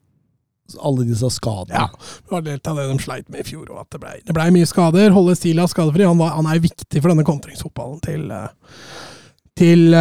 alle 0.79 1.05
disse 1.09 1.27
skadene. 1.35 1.75
Ja, 1.75 1.87
det 1.91 2.31
var 2.31 2.43
litt 2.45 2.67
av 2.69 2.77
det 2.79 2.87
de 2.87 2.99
sleit 3.03 3.31
med 3.31 3.43
i 3.43 3.47
fjor. 3.49 3.65
Og 3.73 3.81
at 3.81 3.91
det 3.91 4.01
blei 4.03 4.19
ble 4.27 4.49
mye 4.55 4.69
skader. 4.69 5.11
Holde 5.15 5.35
Stila 5.35 5.67
skadefri. 5.67 6.05
Han, 6.07 6.19
var, 6.21 6.37
han 6.37 6.47
er 6.47 6.63
viktig 6.63 7.01
for 7.01 7.11
denne 7.11 7.27
kontringsfotballen 7.27 7.99
til, 8.05 8.29
eh, 8.31 8.77
til, 9.59 9.97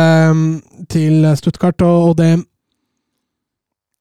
til 0.93 1.31
Stuttgart. 1.41 1.87
Og, 1.87 2.15
det 2.21 2.33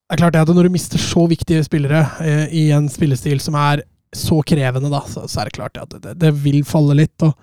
det 0.09 0.15
er 0.17 0.21
klart 0.23 0.37
at 0.39 0.49
Når 0.49 0.65
du 0.65 0.73
mister 0.73 0.97
så 0.97 1.27
viktige 1.29 1.61
spillere 1.61 1.99
i 2.49 2.71
en 2.73 2.87
spillestil 2.89 3.37
som 3.43 3.53
er 3.53 3.83
så 4.15 4.39
krevende, 4.45 4.89
da, 4.91 5.01
så, 5.07 5.27
så, 5.27 5.41
er 5.41 5.49
det 5.49 5.57
klart 5.57 5.77
at 5.77 5.93
det, 6.01 6.15
det, 6.21 6.31
vil 6.43 6.63
falle 6.67 6.97
litt. 6.97 7.21
og 7.25 7.33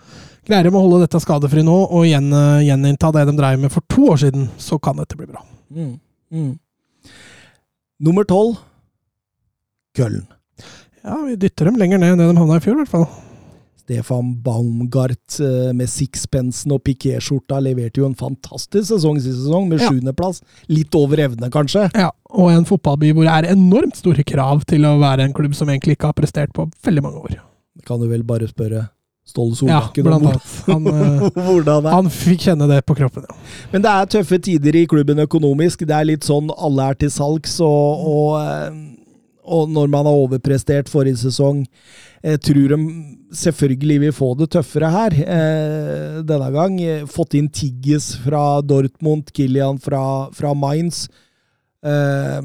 Greier 0.46 0.66
de 0.66 0.74
å 0.74 0.82
holde 0.82 1.02
dette 1.04 1.20
skadefri 1.22 1.62
nå 1.66 1.74
og 1.86 2.06
gjen, 2.06 2.30
uh, 2.34 2.62
gjeninnta 2.62 3.12
det 3.14 3.26
de 3.28 3.36
drev 3.38 3.60
med 3.62 3.74
for 3.74 3.86
to 3.90 4.08
år 4.14 4.22
siden, 4.26 4.48
så 4.62 4.78
kan 4.82 4.98
dette 4.98 5.18
bli 5.18 5.28
bra. 5.30 5.42
Mm. 5.74 5.92
Mm. 6.34 6.54
Nummer 8.06 8.26
tolv 8.28 8.58
Køllen. 9.96 10.26
Ja, 11.06 11.16
vi 11.22 11.38
dytter 11.40 11.70
dem 11.70 11.78
lenger 11.80 12.02
ned 12.02 12.16
enn 12.16 12.20
det 12.20 12.26
de 12.28 12.40
havna 12.40 12.58
i 12.58 12.64
fjor, 12.64 12.76
i 12.76 12.82
hvert 12.82 12.92
fall. 12.92 13.06
Stefan 13.86 14.34
Baumgart 14.42 15.38
eh, 15.38 15.70
med 15.76 15.86
sixpensen 15.90 16.74
og 16.74 16.82
pikéskjorta 16.86 17.60
leverte 17.62 18.02
jo 18.02 18.08
en 18.08 18.18
fantastisk 18.18 18.88
sesong 18.88 19.20
sist 19.22 19.44
sesong, 19.44 19.68
med 19.70 19.84
sjuendeplass. 19.84 20.42
Litt 20.72 20.94
over 20.98 21.22
evne, 21.22 21.50
kanskje? 21.54 21.86
Ja, 21.94 22.10
og 22.34 22.50
en 22.50 22.66
fotballby 22.66 23.12
hvor 23.14 23.28
det 23.28 23.36
er 23.36 23.52
enormt 23.54 24.00
store 24.00 24.26
krav 24.26 24.66
til 24.66 24.88
å 24.88 24.96
være 24.98 25.28
en 25.28 25.36
klubb 25.36 25.54
som 25.54 25.70
egentlig 25.70 25.94
ikke 25.96 26.10
har 26.10 26.18
prestert 26.18 26.54
på 26.56 26.66
veldig 26.86 27.06
mange 27.06 27.22
år. 27.28 27.38
Det 27.78 27.86
kan 27.86 28.02
du 28.02 28.08
vel 28.10 28.26
bare 28.26 28.50
spørre 28.50 28.88
Ståle 29.26 29.56
Solbakken 29.58 30.04
ja, 30.04 30.10
blant 30.10 30.26
annet. 30.30 30.50
Han, 30.66 30.84
eh, 31.66 31.88
han, 31.90 32.10
fikk 32.14 32.44
kjenne 32.46 32.68
det 32.70 32.82
på 32.86 32.94
kroppen, 32.98 33.26
ja. 33.26 33.38
Men 33.72 33.86
det 33.86 33.94
er 33.94 34.12
tøffe 34.18 34.38
tider 34.42 34.78
i 34.78 34.84
klubben 34.90 35.22
økonomisk. 35.22 35.82
Det 35.86 35.94
er 35.94 36.10
litt 36.10 36.26
sånn 36.26 36.50
alle 36.54 36.90
er 36.90 37.00
til 37.00 37.10
salgs, 37.10 37.56
og, 37.62 38.06
og, 38.10 38.30
eh, 38.42 38.78
og 39.46 39.70
når 39.70 39.90
man 39.92 40.08
har 40.08 40.18
overprestert 40.24 40.90
forrige 40.90 41.20
sesong, 41.20 41.62
jeg 42.26 42.40
tror 42.42 42.72
de 42.74 42.78
selvfølgelig 43.36 44.00
vil 44.06 44.14
få 44.14 44.32
det 44.40 44.50
tøffere 44.56 44.90
her 44.90 45.16
eh, 45.22 46.16
denne 46.26 46.50
gang. 46.54 46.80
Fått 47.10 47.36
inn 47.38 47.48
Tigges 47.54 48.12
fra 48.24 48.60
Dortmund, 48.66 49.30
Kilian 49.34 49.78
fra, 49.82 50.02
fra 50.34 50.54
Mainz. 50.58 51.06
Eh, 51.86 52.42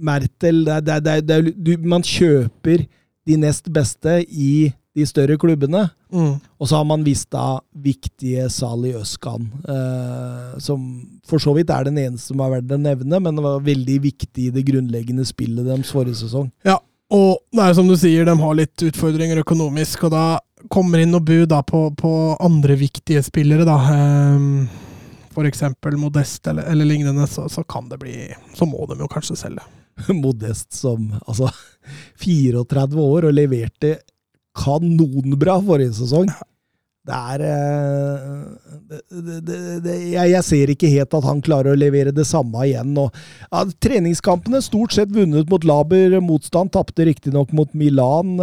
Mertel 0.00 0.64
det, 0.64 0.96
det, 1.04 1.16
det, 1.28 1.40
du, 1.60 1.74
Man 1.84 2.04
kjøper 2.06 2.86
de 3.28 3.36
nest 3.36 3.68
beste 3.72 4.22
i 4.24 4.70
de 4.96 5.06
større 5.06 5.38
klubbene. 5.38 5.84
Mm. 6.12 6.34
Og 6.58 6.68
så 6.68 6.80
har 6.80 6.86
man 6.88 7.04
mista 7.06 7.60
viktige 7.70 8.48
Sali 8.50 8.92
Øskan, 8.98 9.46
eh, 9.68 10.58
som 10.58 10.84
for 11.28 11.42
så 11.42 11.54
vidt 11.56 11.70
er 11.70 11.86
den 11.86 12.00
eneste 12.02 12.32
som 12.32 12.42
har 12.42 12.56
vært 12.56 12.74
å 12.74 12.80
nevne, 12.80 13.22
men 13.22 13.38
det 13.38 13.44
var 13.44 13.64
veldig 13.66 13.98
viktig 14.08 14.48
i 14.48 14.54
det 14.54 14.66
grunnleggende 14.66 15.26
spillet 15.28 15.68
deres 15.68 15.92
forrige 15.94 16.22
sesong. 16.24 16.50
Ja, 16.66 16.80
og 17.10 17.40
det 17.54 17.64
er 17.64 17.74
som 17.78 17.88
du 17.90 17.96
sier, 17.98 18.26
de 18.26 18.36
har 18.38 18.58
litt 18.58 18.86
utfordringer 18.86 19.42
økonomisk, 19.42 20.06
og 20.06 20.14
da 20.14 20.24
kommer 20.70 21.00
inn 21.02 21.14
noe 21.14 21.24
bud 21.24 21.48
da 21.50 21.62
på, 21.66 21.88
på 21.98 22.12
andre 22.42 22.76
viktige 22.78 23.22
spillere, 23.26 23.66
da. 23.66 23.78
Um, 24.36 24.68
for 25.30 25.46
eksempel 25.46 25.96
Modest 25.98 26.46
eller, 26.50 26.66
eller 26.70 26.88
lignende, 26.88 27.26
så, 27.30 27.48
så, 27.48 27.62
kan 27.64 27.88
det 27.88 28.00
bli 28.02 28.14
Så 28.54 28.66
må 28.66 28.82
de 28.90 28.98
jo 28.98 29.08
kanskje 29.10 29.38
selge. 29.38 29.62
Modest 30.24 30.74
som 30.74 31.12
altså 31.24 31.50
34 32.22 32.98
år 33.02 33.28
og 33.28 33.36
leverte 33.36 33.96
kanonbra 34.56 35.58
forrige 35.66 35.96
sesong. 36.00 36.30
Det 37.10 37.16
er 37.16 37.42
det, 38.90 38.98
det, 39.08 39.76
det, 39.82 39.94
jeg, 40.12 40.30
jeg, 40.34 40.44
ser 40.44 40.72
ikke 40.72 40.90
helt 40.92 41.14
at 41.16 41.24
han 41.26 41.40
klarer 41.42 41.72
å 41.72 41.78
levere 41.78 42.12
det 42.12 42.26
samme 42.28 42.66
igjen. 42.68 42.92
Og, 43.00 43.14
ja, 43.48 43.62
treningskampene 43.82 44.60
stort 44.62 44.92
sett 44.94 45.12
vunnet 45.14 45.48
mot 45.50 45.64
laber 45.66 46.18
motstand. 46.22 46.74
Tapte 46.74 47.08
riktignok 47.08 47.54
mot 47.56 47.72
Milan. 47.72 48.36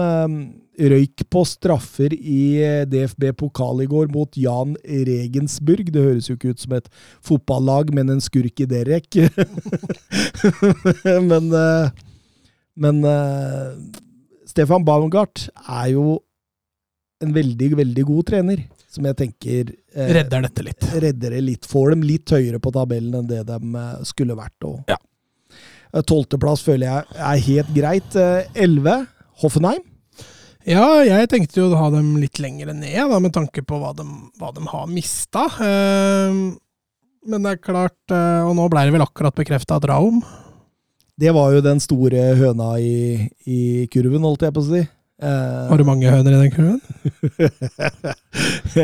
Røyk 0.78 1.24
på 1.34 1.44
straffer 1.50 2.14
i 2.18 2.42
DFB 2.90 3.30
pokal 3.38 3.86
i 3.86 3.90
går 3.90 4.10
mot 4.14 4.36
Jan 4.38 4.76
Regensburg. 4.84 5.94
Det 5.94 6.04
høres 6.10 6.30
jo 6.30 6.38
ikke 6.38 6.56
ut 6.58 6.66
som 6.66 6.76
et 6.78 6.90
fotballag, 7.26 7.94
men 7.94 8.18
en 8.18 8.26
skurk 8.26 8.66
i 8.66 8.70
Derek. 8.70 9.22
men 11.30 11.54
men 12.78 13.02
Stefan 14.58 14.82
Baumgart 14.82 15.52
er 15.70 15.92
jo 15.92 16.16
en 17.22 17.34
veldig, 17.34 17.68
veldig 17.78 18.06
god 18.08 18.26
trener, 18.32 18.64
som 18.90 19.06
jeg 19.06 19.18
tenker 19.20 19.68
eh, 19.70 20.08
Redder 20.18 20.48
dette 20.48 20.64
litt. 20.66 20.88
Redder 20.98 21.36
det 21.36 21.42
litt. 21.46 21.68
Får 21.70 21.94
dem 21.94 22.06
litt 22.06 22.34
høyere 22.34 22.58
på 22.62 22.72
tabellen 22.74 23.20
enn 23.20 23.28
det 23.30 23.44
de 23.46 23.58
eh, 23.78 23.92
skulle 24.10 24.38
vært. 24.38 24.66
Og 24.66 24.90
ja. 24.90 24.98
Eh, 25.94 26.02
tolvteplass 26.02 26.66
føler 26.66 26.90
jeg 26.90 27.20
er 27.28 27.44
helt 27.52 27.70
greit. 27.76 28.18
Eh, 28.18 28.50
elleve, 28.66 28.96
Hoffenheim. 29.44 29.86
Ja, 30.66 30.88
jeg 31.06 31.30
tenkte 31.30 31.62
jo 31.62 31.70
å 31.70 31.78
ha 31.84 31.92
dem 31.94 32.16
litt 32.18 32.42
lenger 32.42 32.74
ned, 32.74 32.98
da, 32.98 33.22
med 33.22 33.36
tanke 33.38 33.62
på 33.62 33.78
hva 33.78 33.94
de, 33.96 34.08
hva 34.42 34.50
de 34.58 34.66
har 34.74 34.90
mista. 34.90 35.46
Eh, 35.62 36.42
men 37.30 37.46
det 37.46 37.54
er 37.54 37.62
klart, 37.62 38.00
og 38.10 38.54
nå 38.58 38.66
ble 38.72 38.88
det 38.88 38.98
vel 38.98 39.06
akkurat 39.06 39.38
bekrefta 39.38 39.78
at 39.78 39.86
Raum 39.92 40.24
Det 41.18 41.34
var 41.34 41.50
jo 41.56 41.64
den 41.66 41.80
store 41.82 42.36
høna 42.38 42.76
i, 42.78 43.26
i 43.50 43.60
kurven, 43.90 44.22
holdt 44.22 44.46
jeg 44.46 44.54
på 44.54 44.62
å 44.62 44.68
si. 44.68 44.84
Uh, 45.18 45.66
Har 45.72 45.80
du 45.82 45.82
mange 45.82 46.06
høner 46.14 46.36
i 46.36 46.40
den 46.44 46.52
kurven? 46.54 46.82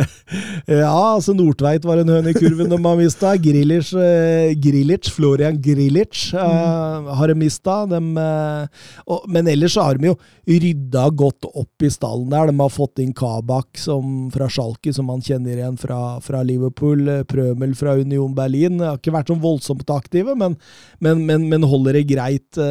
ja, 0.66 0.90
altså 0.90 1.36
Nordtveit 1.38 1.86
var 1.86 2.02
en 2.02 2.10
høne 2.10 2.32
i 2.32 2.34
kurven 2.34 2.72
de 2.72 2.80
har 2.82 2.98
mista. 2.98 3.36
Grilic, 3.38 3.92
uh, 3.94 4.50
Grilic, 4.58 5.12
Florian 5.14 5.60
Grilic 5.62 6.24
uh, 6.34 6.42
mm. 6.42 7.12
har 7.20 7.30
de 7.30 7.36
mista. 7.38 7.76
men 7.86 9.52
ellers 9.54 9.78
har 9.78 10.02
de 10.02 10.10
jo 10.10 10.18
rydda 10.50 11.06
godt 11.22 11.52
opp 11.54 11.86
i 11.86 11.94
stallen 11.94 12.34
der. 12.34 12.50
De 12.50 12.58
har 12.64 12.74
fått 12.80 13.06
inn 13.06 13.14
Kabak 13.14 13.78
som, 13.78 14.32
fra 14.34 14.50
Schalke, 14.50 14.90
som 14.90 15.06
man 15.14 15.22
kjenner 15.22 15.54
igjen 15.54 15.78
fra, 15.78 16.18
fra 16.18 16.42
Liverpool. 16.42 17.06
Prømel 17.30 17.78
fra 17.78 17.94
Union 18.02 18.34
Berlin. 18.34 18.82
Har 18.82 18.98
ikke 18.98 19.14
vært 19.20 19.30
så 19.30 19.38
voldsomt 19.38 19.86
aktive, 19.94 20.34
men, 20.34 20.58
men, 20.98 21.28
men, 21.30 21.46
men 21.54 21.70
holder 21.70 22.02
det 22.02 22.08
greit. 22.10 22.66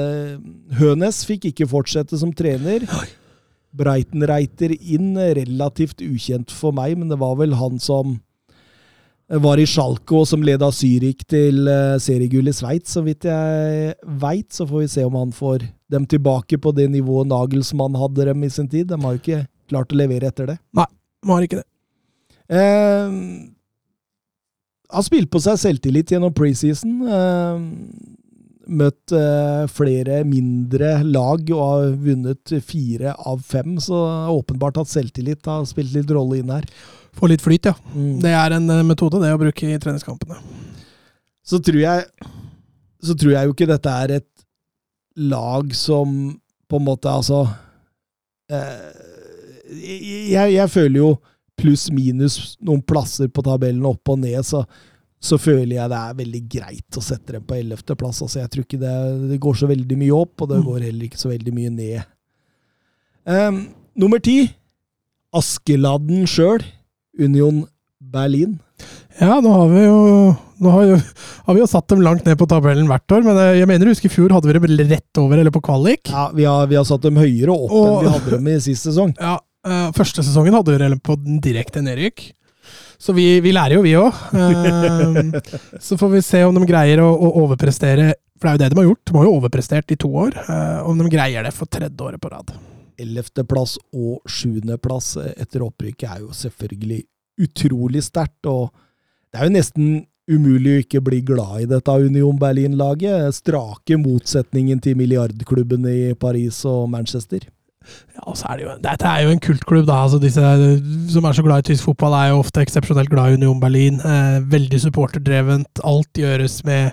Hønes 0.83 1.23
fikk 1.31 1.53
ikke 1.55 1.71
fortsette 1.79 2.19
som 2.19 2.35
trener. 2.35 2.91
Oi. 2.99 3.11
Breitenreiter 3.77 4.75
inn, 4.77 5.15
relativt 5.17 6.03
ukjent 6.05 6.53
for 6.53 6.77
meg, 6.77 6.99
men 6.99 7.09
det 7.13 7.21
var 7.23 7.39
vel 7.41 7.57
han 7.61 7.81
som 7.83 8.19
var 9.41 9.61
i 9.61 9.67
Schalke 9.69 10.17
og 10.19 10.27
som 10.29 10.43
leda 10.45 10.69
Zürich 10.75 11.23
til 11.31 11.65
uh, 11.71 11.97
seriegull 12.03 12.51
i 12.51 12.55
Sveits, 12.57 12.93
så 12.93 13.03
vidt 13.07 13.25
jeg 13.29 13.95
veit. 14.21 14.51
Så 14.53 14.67
får 14.69 14.83
vi 14.83 14.91
se 14.93 15.07
om 15.07 15.17
han 15.17 15.33
får 15.33 15.65
dem 15.93 16.05
tilbake 16.09 16.59
på 16.61 16.73
det 16.77 16.91
nivået 16.93 17.31
Nagelsmann 17.31 17.97
hadde 17.97 18.29
dem 18.29 18.45
i 18.45 18.51
sin 18.53 18.69
tid. 18.69 18.91
De 18.91 19.01
har 19.01 19.17
jo 19.17 19.23
ikke 19.23 19.45
klart 19.73 19.93
å 19.93 20.01
levere 20.01 20.29
etter 20.29 20.53
det. 20.53 20.59
Nei, 20.77 20.89
de 21.23 21.33
har 21.33 21.47
ikke 21.47 21.63
det. 21.63 21.69
Eh, 22.53 23.15
har 24.93 25.07
spilt 25.07 25.31
på 25.33 25.41
seg 25.41 25.61
selvtillit 25.63 26.13
gjennom 26.13 26.35
preseason. 26.37 26.99
Uh, 27.07 27.57
møtt 28.69 29.15
uh, 29.17 29.65
flere 29.71 30.23
mindre 30.29 30.99
lag 31.07 31.47
og 31.51 31.63
har 31.63 31.95
vunnet 32.05 32.55
fire 32.67 33.15
av 33.19 33.41
fem. 33.47 33.79
Så 33.83 33.97
åpenbart 34.33 34.83
at 34.83 34.93
selvtillit 34.93 35.49
har 35.51 35.65
spilt 35.71 35.95
litt 35.97 36.13
rolle 36.15 36.43
inn 36.43 36.53
her. 36.53 36.69
Få 37.19 37.29
litt 37.29 37.45
flyt, 37.45 37.69
ja. 37.69 37.75
Mm. 37.93 38.21
Det 38.23 38.37
er 38.37 38.57
en 38.59 38.71
uh, 38.71 38.85
metode 38.87 39.21
det 39.23 39.33
å 39.35 39.41
bruke 39.41 39.73
i 39.73 39.81
treningskampene. 39.83 40.39
Så 41.43 41.59
tror 41.59 41.83
jeg 41.83 42.07
så 43.03 43.17
tror 43.19 43.35
jeg 43.35 43.49
jo 43.49 43.55
ikke 43.57 43.71
dette 43.71 43.97
er 44.05 44.17
et 44.19 44.29
lag 45.19 45.75
som 45.77 46.15
på 46.71 46.79
en 46.79 46.87
måte 46.87 47.11
Altså 47.11 47.43
eh, 48.53 48.93
jeg, 49.73 50.55
jeg 50.55 50.71
føler 50.71 50.99
jo 51.01 51.11
pluss-minus 51.61 52.57
noen 52.65 52.83
plasser 52.85 53.29
på 53.33 53.45
tabellen 53.45 53.85
opp 53.87 54.09
og 54.11 54.19
ned, 54.23 54.41
så 54.45 54.65
så 55.23 55.39
føler 55.39 55.77
jeg 55.77 55.91
det 55.93 55.99
er 55.99 56.17
veldig 56.19 56.41
greit 56.51 56.99
å 56.99 57.05
sette 57.05 57.37
dem 57.37 57.45
på 57.47 57.55
ellevteplass. 57.55 58.25
Altså, 58.25 58.41
jeg 58.43 58.51
tror 58.53 58.67
ikke 58.67 58.81
det, 58.81 58.95
det, 59.31 59.39
går 59.43 59.61
så 59.61 59.69
veldig 59.71 59.99
mye 60.01 60.17
opp, 60.19 60.35
og 60.43 60.51
det 60.51 60.59
mm. 60.59 60.65
går 60.67 60.87
heller 60.89 61.07
ikke 61.07 61.21
så 61.21 61.31
veldig 61.31 61.55
mye 61.55 61.75
ned. 61.77 62.09
Um, 63.23 63.61
nummer 63.95 64.19
ti 64.23 64.41
Askeladden 65.33 66.27
sjøl, 66.29 66.65
Union 67.23 67.63
Berlin. 68.13 68.59
Ja, 69.21 69.39
nå 69.45 69.53
har 69.55 69.71
vi 69.71 69.85
jo 69.85 70.01
nå 70.63 70.73
har, 70.75 70.85
jo, 70.87 70.99
har, 71.47 71.55
vi 71.55 71.63
jo 71.63 71.69
satt 71.71 71.89
dem 71.91 72.03
langt 72.05 72.27
ned 72.27 72.37
på 72.39 72.47
tabellen 72.51 72.91
hvert 72.91 73.15
år, 73.15 73.25
men 73.27 73.39
jeg 73.59 73.69
mener 73.71 73.91
husker 73.91 74.11
i 74.11 74.13
fjor 74.13 74.35
hadde 74.35 74.51
vi 74.51 74.59
dem 74.59 74.91
rett 74.91 75.23
over 75.23 75.39
eller 75.39 75.55
på 75.55 75.63
kvalik. 75.65 76.11
Ja, 76.11 76.29
vi 76.35 76.47
har, 76.47 76.69
vi 76.71 76.79
har 76.79 76.87
satt 76.89 77.07
dem 77.07 77.19
høyere 77.19 77.55
opp 77.55 77.73
og, 77.73 77.87
enn 77.89 78.05
vi 78.05 78.13
hadde 78.17 78.37
dem 78.37 78.53
i 78.53 78.59
sist 78.67 78.91
sesong. 78.91 79.15
Ja, 79.23 79.39
uh, 79.67 79.89
Første 79.97 80.27
sesongen 80.27 80.55
hadde 80.59 80.75
vi 80.75 80.83
dem 80.83 81.01
på 81.03 81.17
direkte 81.43 81.83
nedrykk. 81.85 82.29
Så 83.03 83.13
vi, 83.17 83.27
vi 83.43 83.51
lærer 83.51 83.75
jo, 83.75 83.83
vi 83.83 83.97
òg. 83.99 84.19
Ehm, 84.39 85.33
så 85.83 85.99
får 85.99 86.11
vi 86.13 86.21
se 86.23 86.45
om 86.47 86.55
de 86.55 86.67
greier 86.69 87.03
å, 87.03 87.09
å, 87.11 87.33
overprestere. 87.43 88.13
For 88.39 88.47
det 88.47 88.53
er 88.53 88.55
jo 88.55 88.61
det 88.63 88.69
de 88.71 88.79
har 88.79 88.87
gjort. 88.87 89.03
De 89.09 89.17
har 89.17 89.27
jo 89.27 89.33
overprestert 89.41 89.95
i 89.95 89.99
to 89.99 90.11
år. 90.23 90.37
Uh, 90.47 90.87
om 90.87 91.01
de 91.01 91.09
greier 91.11 91.43
det 91.43 91.51
for 91.57 91.71
tredje 91.71 91.99
året 92.07 92.23
på 92.23 92.31
rad. 92.31 92.53
Ellevteplass 93.03 93.75
og 93.91 94.23
sjuendeplass 94.31 95.17
etter 95.33 95.65
opprykket 95.67 96.07
er 96.13 96.23
jo 96.23 96.31
selvfølgelig 96.37 97.01
utrolig 97.43 98.05
sterkt. 98.07 98.47
Og 98.47 98.71
det 99.33 99.41
er 99.41 99.51
jo 99.51 99.57
nesten 99.57 99.93
umulig 100.31 100.77
å 100.77 100.83
ikke 100.85 101.03
bli 101.03 101.19
glad 101.27 101.65
i 101.65 101.71
dette 101.73 101.97
Union 102.07 102.39
Berlin-laget. 102.39 103.35
Strake 103.35 103.99
motsetningen 103.99 104.79
til 104.85 104.95
milliardklubbene 105.01 105.97
i 106.13 106.15
Paris 106.15 106.63
og 106.71 106.87
Manchester. 106.95 107.49
Ja, 108.17 108.35
så 108.39 108.49
er 108.51 108.59
det 108.59 108.67
jo, 108.67 108.75
Dette 108.85 109.09
er 109.09 109.25
jo 109.25 109.33
en 109.35 109.43
kultklubb, 109.43 109.87
da. 109.89 110.01
altså 110.05 110.21
Disse 110.23 110.43
som 111.13 111.29
er 111.29 111.37
så 111.37 111.45
glad 111.47 111.63
i 111.63 111.69
tysk 111.71 111.89
fotball, 111.91 112.17
er 112.19 112.33
jo 112.33 112.41
ofte 112.43 112.65
eksepsjonelt 112.65 113.11
glad 113.13 113.33
i 113.33 113.41
Union 113.41 113.61
Berlin. 113.63 114.01
Eh, 114.01 114.39
veldig 114.53 114.81
supporterdrevent. 114.87 115.83
Alt 115.87 116.23
gjøres 116.23 116.61
med 116.69 116.93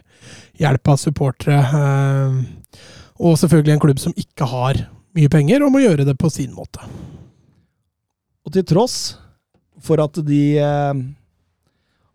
hjelp 0.60 0.94
av 0.94 1.00
supportere. 1.02 1.60
Eh, 1.60 2.82
og 3.20 3.38
selvfølgelig 3.40 3.76
en 3.76 3.84
klubb 3.84 4.02
som 4.02 4.16
ikke 4.16 4.48
har 4.48 4.84
mye 5.18 5.32
penger, 5.32 5.64
og 5.66 5.74
må 5.74 5.84
gjøre 5.84 6.06
det 6.08 6.18
på 6.20 6.32
sin 6.32 6.54
måte. 6.56 6.84
Og 8.46 8.54
til 8.56 8.66
tross 8.68 9.00
for 9.84 10.02
at 10.04 10.20
de 10.28 10.44
eh, 10.60 11.02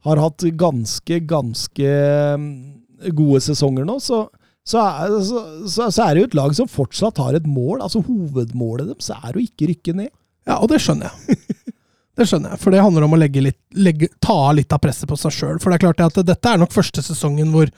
har 0.04 0.20
hatt 0.20 0.46
ganske, 0.60 1.20
ganske 1.28 1.90
eh, 1.90 3.12
gode 3.16 3.42
sesonger 3.44 3.86
nå, 3.88 3.98
så 4.02 4.26
så 4.64 4.82
så, 5.28 5.40
så, 5.68 5.88
så 5.92 6.06
er, 6.06 6.14
det 6.14 6.22
jo 6.22 6.28
et 6.30 6.36
lag 6.38 6.54
som 6.56 6.70
fortsatt 6.70 7.20
har 7.20 7.36
et 7.36 7.46
mål. 7.46 7.82
altså 7.84 8.00
Hovedmålet 8.06 8.88
deres 8.92 9.10
er 9.12 9.36
å 9.36 9.42
ikke 9.42 9.68
rykke 9.72 9.96
ned. 9.98 10.12
Ja, 10.48 10.58
og 10.60 10.70
det 10.72 10.80
skjønner 10.84 11.12
jeg. 11.12 11.38
Det 12.14 12.28
skjønner 12.30 12.52
jeg, 12.52 12.60
for 12.62 12.70
det 12.70 12.78
handler 12.78 13.08
om 13.08 13.16
å 13.16 13.18
legge 13.18 13.40
litt, 13.42 13.56
legge, 13.74 14.06
ta 14.22 14.52
litt 14.54 14.70
av 14.70 14.78
presset 14.78 15.08
på 15.10 15.16
seg 15.18 15.32
sjøl. 15.34 15.56
For 15.58 15.72
det 15.72 15.80
er 15.80 15.82
klart 15.82 16.02
at 16.04 16.20
dette 16.22 16.46
er 16.52 16.60
nok 16.62 16.70
første 16.70 17.02
sesongen 17.02 17.50
hvor 17.50 17.72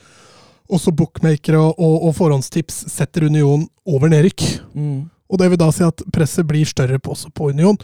også 0.77 0.93
bookmakere 0.93 1.57
og, 1.57 1.79
og, 1.81 1.95
og 2.09 2.13
forhåndstips 2.19 2.83
setter 2.93 3.31
Union 3.31 3.65
over 3.89 4.13
nedrykk. 4.13 4.45
Mm. 4.77 5.07
Og 5.33 5.41
det 5.41 5.49
vil 5.53 5.61
da 5.61 5.71
si 5.73 5.87
at 5.87 6.05
presset 6.13 6.47
blir 6.49 6.69
større 6.69 7.01
på, 7.01 7.15
også 7.17 7.33
på 7.33 7.49
Union. 7.55 7.79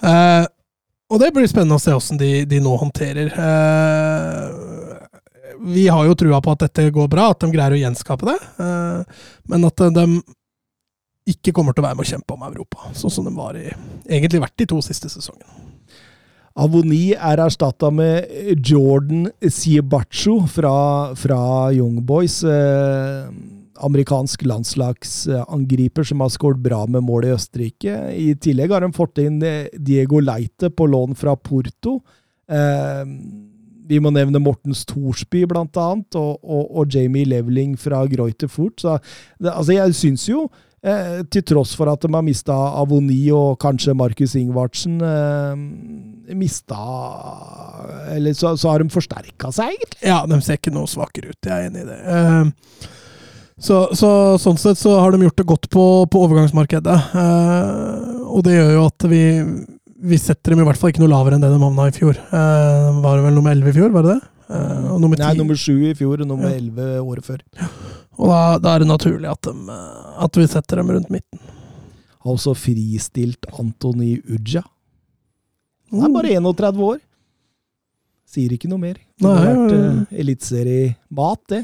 Eh, 0.00 0.46
og 1.08 1.20
det 1.22 1.30
blir 1.34 1.48
spennende 1.48 1.78
å 1.78 1.82
se 1.82 1.94
åssen 1.96 2.20
de, 2.20 2.32
de, 2.48 2.60
nå 2.64 2.74
håndterer. 2.80 3.30
Eh, 3.32 4.87
vi 5.60 5.88
har 5.88 6.06
jo 6.06 6.16
trua 6.18 6.40
på 6.44 6.54
at 6.54 6.66
dette 6.66 6.88
går 6.94 7.08
bra, 7.12 7.30
at 7.32 7.40
de 7.42 7.52
greier 7.52 7.76
å 7.76 7.80
gjenskape 7.80 8.28
det. 8.28 8.38
Eh, 8.64 9.22
men 9.52 9.68
at 9.68 9.86
de 9.96 10.06
ikke 11.28 11.52
kommer 11.56 11.76
til 11.76 11.84
å 11.84 11.88
være 11.88 11.98
med 11.98 12.06
å 12.06 12.12
kjempe 12.12 12.36
om 12.36 12.44
Europa. 12.46 12.90
Sånn 12.96 13.12
som 13.12 13.26
de 13.28 13.34
var 13.36 13.58
i, 13.58 13.68
egentlig 14.08 14.42
vært 14.44 14.58
de 14.60 14.68
to 14.70 14.80
siste 14.84 15.10
sesongene. 15.12 15.66
Avoni 16.58 17.12
er 17.14 17.38
erstatta 17.38 17.90
med 17.94 18.56
Jordan 18.66 19.28
Siebacho 19.46 20.40
fra, 20.50 21.14
fra 21.14 21.38
Young 21.76 22.00
Boys. 22.06 22.40
Eh, 22.42 23.28
amerikansk 23.78 24.42
landslagsangriper 24.42 26.08
som 26.08 26.24
har 26.24 26.32
skåret 26.34 26.58
bra 26.64 26.80
med 26.90 27.04
mål 27.06 27.28
i 27.28 27.34
Østerrike. 27.36 27.94
I 28.10 28.32
tillegg 28.42 28.74
har 28.74 28.82
de 28.82 28.90
fått 28.96 29.22
inn 29.22 29.38
eh, 29.46 29.68
Diego 29.72 30.18
Leite 30.24 30.72
på 30.74 30.88
lån 30.90 31.14
fra 31.18 31.36
Porto. 31.36 32.00
Eh, 32.50 33.04
vi 33.88 34.00
må 34.02 34.12
nevne 34.14 34.42
Mortens 34.42 34.84
Thorsby, 34.88 35.44
blant 35.48 35.76
annet, 35.80 36.18
og, 36.18 36.38
og, 36.44 36.64
og 36.70 36.94
Jamie 36.94 37.28
Leveling 37.28 37.76
fra 37.80 38.04
Greuter 38.10 38.50
Furt. 38.50 38.80
Så 38.82 38.98
det, 39.40 39.52
altså, 39.52 39.74
jeg 39.74 39.96
syns 39.98 40.26
jo, 40.28 40.44
eh, 40.84 41.22
til 41.32 41.46
tross 41.48 41.74
for 41.78 41.90
at 41.92 42.04
de 42.04 42.12
har 42.14 42.26
mista 42.26 42.56
Avoni 42.80 43.20
og 43.34 43.58
kanskje 43.62 43.96
Markus 43.98 44.36
Ingvardsen 44.38 45.00
eh, 45.00 46.36
mista 46.38 46.78
Eller 48.14 48.36
så, 48.36 48.54
så 48.56 48.74
har 48.74 48.84
de 48.84 48.92
forsterka 48.92 49.52
seg, 49.54 49.74
egentlig. 49.74 50.04
Ja, 50.06 50.22
de 50.28 50.40
ser 50.44 50.60
ikke 50.60 50.74
noe 50.74 50.90
svakere 50.90 51.32
ut. 51.32 51.40
Jeg 51.44 51.52
er 51.56 51.68
enig 51.72 51.84
i 51.84 51.90
det. 51.90 52.00
Eh, 52.14 52.94
så, 53.58 53.88
så, 53.96 54.10
sånn 54.38 54.58
sett 54.60 54.78
så 54.78 54.92
har 55.02 55.10
de 55.10 55.24
gjort 55.24 55.40
det 55.40 55.48
godt 55.50 55.66
på, 55.72 55.84
på 56.06 56.20
overgangsmarkedet. 56.28 56.98
Eh, 57.24 58.20
og 58.28 58.44
det 58.46 58.54
gjør 58.54 58.70
jo 58.76 58.84
at 58.86 59.06
vi 59.10 59.22
vi 59.98 60.18
setter 60.20 60.54
dem 60.54 60.62
i 60.62 60.66
hvert 60.66 60.78
fall 60.78 60.92
ikke 60.92 61.02
noe 61.02 61.10
lavere 61.10 61.36
enn 61.36 61.44
det 61.44 61.50
de 61.50 61.60
havna 61.60 61.88
i 61.90 61.94
fjor. 61.94 62.18
Uh, 62.30 62.98
var 63.02 63.18
det 63.18 63.24
vel 63.26 63.38
nummer 63.38 63.54
11 63.54 63.70
i 63.72 63.76
fjor, 63.78 63.94
var 63.94 64.06
det 64.06 64.16
det? 64.16 64.32
Uh, 64.48 64.94
og 64.94 65.00
nummer 65.02 65.18
10. 65.18 65.24
Nei, 65.24 65.32
nummer 65.40 65.58
7 65.60 65.72
i 65.90 65.94
fjor 65.98 66.22
og 66.22 66.30
nummer 66.30 66.52
ja. 66.52 66.60
11 66.60 67.00
året 67.02 67.26
før. 67.26 67.42
Og 68.18 68.30
da, 68.30 68.40
da, 68.62 68.74
er 68.74 68.84
det 68.84 68.90
naturlig 68.90 69.30
at, 69.30 69.48
de, 69.48 69.78
at, 70.26 70.38
vi 70.38 70.46
setter 70.50 70.80
dem 70.80 70.92
rundt 70.94 71.10
midten. 71.14 71.42
Også 72.28 72.54
fristilt 72.58 73.48
Antony 73.58 74.18
Uja. 74.26 74.62
Han 75.92 76.08
er 76.08 76.14
bare 76.14 76.34
31 76.36 76.82
år. 76.84 76.98
Sier 78.28 78.52
ikke 78.54 78.68
noe 78.70 78.82
mer. 78.82 78.98
Det 79.18 79.34
har 79.34 79.46
vært 79.46 79.74
uh, 79.74 80.16
eliteseriemat, 80.24 81.44
det. 81.54 81.62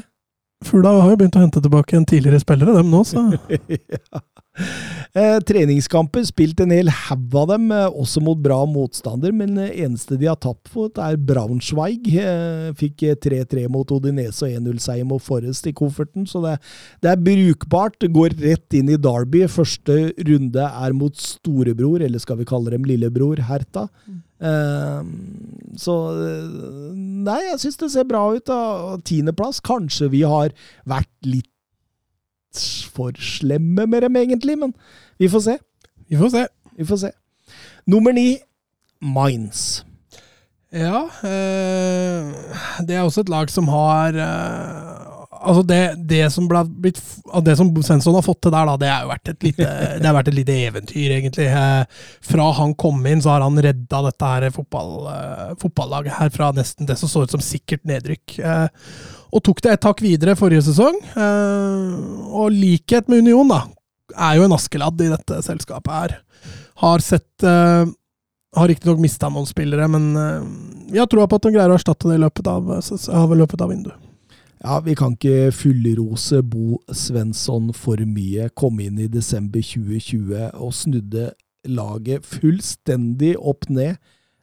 Fugla 0.65 0.95
har 0.97 1.11
jo 1.11 1.19
begynt 1.19 1.35
å 1.37 1.43
hente 1.43 1.61
tilbake 1.61 1.97
en 1.97 2.07
tidligere 2.09 2.41
spillere, 2.41 2.73
dem 2.79 2.89
nå, 2.89 3.03
så 3.05 3.27
ja. 3.69 4.23
Eh, 5.15 5.37
treningskamper, 5.47 6.25
spilt 6.27 6.59
en 6.59 6.73
hel 6.75 6.89
haug 6.91 7.35
av 7.39 7.45
dem, 7.53 7.69
eh, 7.71 7.85
også 7.87 8.19
mot 8.19 8.39
bra 8.43 8.57
motstander, 8.67 9.31
men 9.31 9.53
eh, 9.63 9.71
eneste 9.85 10.17
de 10.19 10.27
har 10.27 10.35
tapt 10.43 10.67
for, 10.73 10.91
er 10.99 11.15
Braunschweig. 11.15 12.09
Eh, 12.19 12.73
fikk 12.75 13.05
3-3 13.23 13.63
mot 13.71 13.93
Odinese 13.95 14.43
og 14.43 14.57
1-0-seier 14.57 15.07
mot 15.07 15.23
Forrest 15.23 15.69
i 15.71 15.75
kofferten, 15.77 16.27
så 16.27 16.43
det, 16.43 16.57
det, 16.99 17.13
er 17.13 17.23
brukbart. 17.29 18.03
Går 18.11 18.35
rett 18.43 18.75
inn 18.75 18.91
i 18.91 18.99
Derby. 18.99 19.45
Første 19.47 20.11
runde 20.19 20.67
er 20.67 20.99
mot 20.99 21.15
storebror, 21.15 22.03
eller 22.03 22.19
skal 22.19 22.41
vi 22.43 22.51
kalle 22.51 22.75
dem 22.75 22.83
lillebror, 22.83 23.45
Herta. 23.47 23.87
Eh, 24.43 25.01
så 25.79 25.95
Nei, 26.91 27.39
jeg 27.53 27.63
syns 27.63 27.79
det 27.79 27.93
ser 27.95 28.11
bra 28.11 28.27
ut. 28.35 28.55
Tiendeplass. 29.07 29.63
Kanskje 29.63 30.11
vi 30.11 30.27
har 30.27 30.51
vært 30.83 31.13
litt 31.23 31.47
for 32.95 33.15
slemme 33.21 33.87
med 33.87 34.05
dem, 34.05 34.15
egentlig, 34.15 34.57
men 34.59 34.73
vi 35.21 35.29
får 35.31 35.45
se. 35.47 35.57
Vi 36.09 36.17
får 36.19 36.29
se. 36.33 36.45
Vi 36.77 36.85
får 36.85 36.97
se. 36.97 37.11
Nummer 37.87 38.15
ni, 38.15 38.37
Mines. 39.01 39.85
Ja, 40.75 41.05
øh, 41.23 42.33
det 42.87 42.95
er 42.95 43.01
også 43.01 43.21
et 43.21 43.29
lag 43.29 43.49
som 43.49 43.67
har 43.67 44.07
øh, 44.07 45.01
Altså, 45.45 45.61
det, 45.61 46.07
det, 46.09 46.31
som 46.33 46.47
blitt 46.49 46.99
Det 47.45 47.53
som 47.57 47.69
Svensson 47.83 48.15
har 48.17 48.23
fått 48.25 48.39
til 48.41 48.53
der, 48.53 48.65
da, 48.65 48.77
det 48.81 48.87
har 48.89 49.05
vært 49.05 49.29
et 49.29 49.43
lite, 49.45 49.67
det 50.01 50.07
har 50.07 50.15
vært 50.15 50.31
et 50.31 50.37
lite 50.39 50.55
eventyr, 50.65 51.11
egentlig. 51.19 51.45
Eh, 51.45 52.07
fra 52.25 52.47
han 52.57 52.73
kom 52.73 53.05
inn, 53.05 53.21
så 53.21 53.35
har 53.35 53.45
han 53.45 53.61
redda 53.61 53.99
dette 54.07 54.31
her 54.31 54.47
fotball, 54.55 55.05
fotballaget 55.61 56.17
her 56.17 56.31
fra 56.33 56.49
nesten 56.55 56.89
det 56.89 56.97
som 56.97 57.11
så 57.11 57.27
ut 57.27 57.35
som 57.35 57.43
sikkert 57.45 57.85
nedrykk. 57.85 58.39
Og 59.35 59.43
tok 59.43 59.59
det 59.65 59.73
et 59.75 59.83
takk 59.83 59.99
videre 59.99 60.37
forrige 60.39 60.63
sesong. 60.69 60.95
og 61.15 62.53
likhet 62.55 63.09
med 63.11 63.25
Union, 63.25 63.49
da, 63.51 63.65
er 64.15 64.39
jo 64.39 64.47
en 64.47 64.55
Askeladd 64.55 65.01
i 65.03 65.11
dette 65.11 65.41
selskapet 65.45 65.93
her. 65.93 66.17
Har 66.83 67.03
sett 67.03 67.45
uh, 67.47 67.87
Har 68.55 68.69
riktignok 68.71 69.01
mista 69.03 69.27
noen 69.31 69.47
spillere, 69.47 69.87
men 69.91 70.11
uh, 70.15 70.43
vi 70.91 70.99
har 71.01 71.09
troa 71.11 71.27
på 71.27 71.39
at 71.39 71.47
de 71.47 71.53
greier 71.55 71.71
å 71.71 71.75
erstatte 71.75 72.07
det 72.07 72.19
i 72.19 72.23
løpet 72.23 72.47
av, 72.47 72.69
av, 72.71 73.35
løpet 73.35 73.63
av 73.63 73.71
vinduet. 73.71 74.11
Ja, 74.63 74.79
vi 74.81 74.95
kan 74.97 75.17
ikke 75.17 75.51
fullrose 75.53 76.39
Bo 76.47 76.79
Svensson 76.87 77.73
for 77.75 77.99
mye. 78.07 78.47
Kom 78.55 78.79
inn 78.81 79.01
i 79.03 79.09
desember 79.11 79.61
2020 79.61 80.55
og 80.55 80.71
snudde 80.73 81.33
laget 81.67 82.25
fullstendig 82.25 83.35
opp 83.35 83.67
ned. 83.69 83.99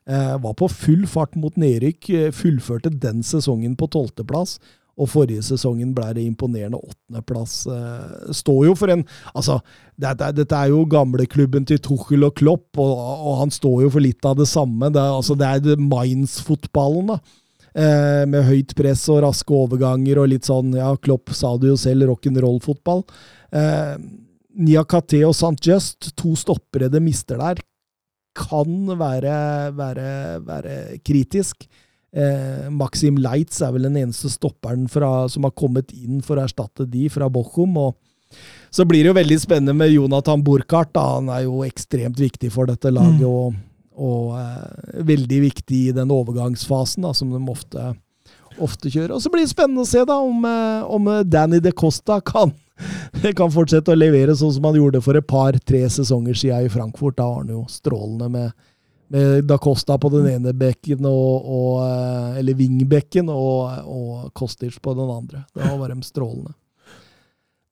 Eh, 0.07 0.35
var 0.45 0.55
på 0.59 0.69
full 0.71 1.07
fart 1.11 1.35
mot 1.39 1.57
nedrykk. 1.59 2.11
Fullførte 2.37 2.93
den 3.03 3.25
sesongen 3.27 3.75
på 3.79 3.89
tolvteplass. 3.97 4.59
Og 5.03 5.11
forrige 5.11 5.43
sesongen 5.45 5.91
ble 5.97 6.09
det 6.17 6.25
imponerende 6.29 6.79
åttendeplass. 6.79 7.57
Eh, 7.67 8.33
står 8.39 8.65
jo 8.69 8.79
for 8.79 8.93
en 8.95 9.05
Altså, 9.35 9.59
dette, 9.99 10.31
dette 10.37 10.57
er 10.57 10.71
jo 10.73 10.85
gamleklubben 10.89 11.67
til 11.69 11.81
Tuchel 11.83 12.27
og 12.27 12.37
Klopp, 12.39 12.69
og, 12.81 12.93
og, 12.97 13.37
han 13.43 13.53
står 13.55 13.85
jo 13.87 13.93
for 13.97 14.05
litt 14.05 14.25
av 14.29 14.39
det 14.39 14.49
samme. 14.51 14.91
Det, 14.95 15.03
altså, 15.03 15.37
det 15.39 15.49
er 15.49 15.81
Mainz-fotballen, 15.81 17.15
da. 17.15 17.21
Eh, 17.73 18.25
med 18.29 18.45
høyt 18.45 18.75
press 18.77 19.07
og 19.09 19.23
raske 19.25 19.55
overganger 19.57 20.21
og 20.21 20.29
litt 20.29 20.49
sånn, 20.49 20.75
ja, 20.77 20.91
Klopp 21.01 21.33
sa 21.37 21.55
det 21.61 21.71
jo 21.71 21.79
selv, 21.81 22.11
rock'n'roll-fotball. 22.11 23.07
Eh, 23.57 23.95
Niakate 24.63 25.23
og 25.25 25.33
St. 25.33 25.57
Just, 25.65 26.11
to 26.19 26.35
stoppere 26.37 26.91
det 26.93 27.01
mister 27.01 27.41
der, 27.41 27.63
kan 28.37 28.93
være, 28.99 29.37
være, 29.77 30.11
være 30.45 30.77
kritisk. 31.05 31.67
Eh, 32.13 32.69
Maxim 32.69 33.17
Leitz 33.17 33.63
er 33.65 33.73
vel 33.73 33.87
den 33.89 33.97
eneste 33.97 34.29
stopperen 34.33 34.85
fra, 34.93 35.25
som 35.33 35.47
har 35.47 35.55
kommet 35.57 35.95
inn 35.97 36.21
for 36.25 36.37
å 36.37 36.45
erstatte 36.45 36.85
de 36.89 37.09
fra 37.13 37.31
Bochum. 37.33 37.77
og 37.77 37.97
Så 38.71 38.85
blir 38.85 39.03
det 39.03 39.13
jo 39.13 39.21
veldig 39.21 39.39
spennende 39.41 39.75
med 39.77 39.95
Jonathan 39.95 40.45
Burkhardt. 40.45 40.93
Da. 40.93 41.07
Han 41.17 41.31
er 41.33 41.47
jo 41.47 41.63
ekstremt 41.65 42.21
viktig 42.21 42.53
for 42.53 42.69
dette 42.69 42.93
laget, 42.93 43.25
mm. 43.25 43.29
og, 43.29 43.55
og 43.97 44.35
eh, 44.41 45.05
veldig 45.09 45.41
viktig 45.49 45.85
i 45.89 45.95
den 45.97 46.13
overgangsfasen 46.13 47.09
da, 47.09 47.15
som 47.17 47.33
de 47.33 47.41
ofte, 47.49 47.95
ofte 48.61 48.93
kjører. 48.93 49.17
Og 49.17 49.25
Så 49.25 49.33
blir 49.33 49.47
det 49.47 49.55
spennende 49.55 49.87
å 49.87 49.89
se 49.89 50.05
da 50.05 50.19
om, 50.21 50.45
eh, 50.45 50.85
om 50.85 51.09
Danny 51.25 51.63
de 51.65 51.73
Costa 51.73 52.21
kan, 52.21 52.53
kan 53.41 53.57
fortsette 53.57 53.95
å 53.95 53.97
levere 53.97 54.37
sånn 54.37 54.53
som 54.53 54.69
han 54.69 54.77
gjorde 54.77 55.01
for 55.01 55.17
et 55.17 55.29
par-tre 55.29 55.87
sesonger 55.89 56.37
siden 56.37 56.69
i 56.69 56.75
Frankfurt. 56.77 57.17
Da 57.17 57.31
var 57.31 57.41
han 57.41 57.57
jo 57.57 57.65
strålende 57.73 58.29
med 58.37 58.53
med 59.13 59.45
Da 59.49 59.59
Costa 59.61 59.99
på 60.01 60.11
den 60.13 60.29
ene 60.31 60.55
bekken, 60.57 61.05
og, 61.09 61.45
og, 61.45 61.85
eh, 61.85 62.41
eller 62.41 62.59
wingbekken, 62.59 63.29
og, 63.33 63.85
og 63.85 64.33
Kostic 64.37 64.81
på 64.83 64.97
den 64.99 65.13
andre. 65.13 65.45
Det 65.53 65.65
var 65.67 65.79
bare 65.81 65.99
strålende. 66.07 66.55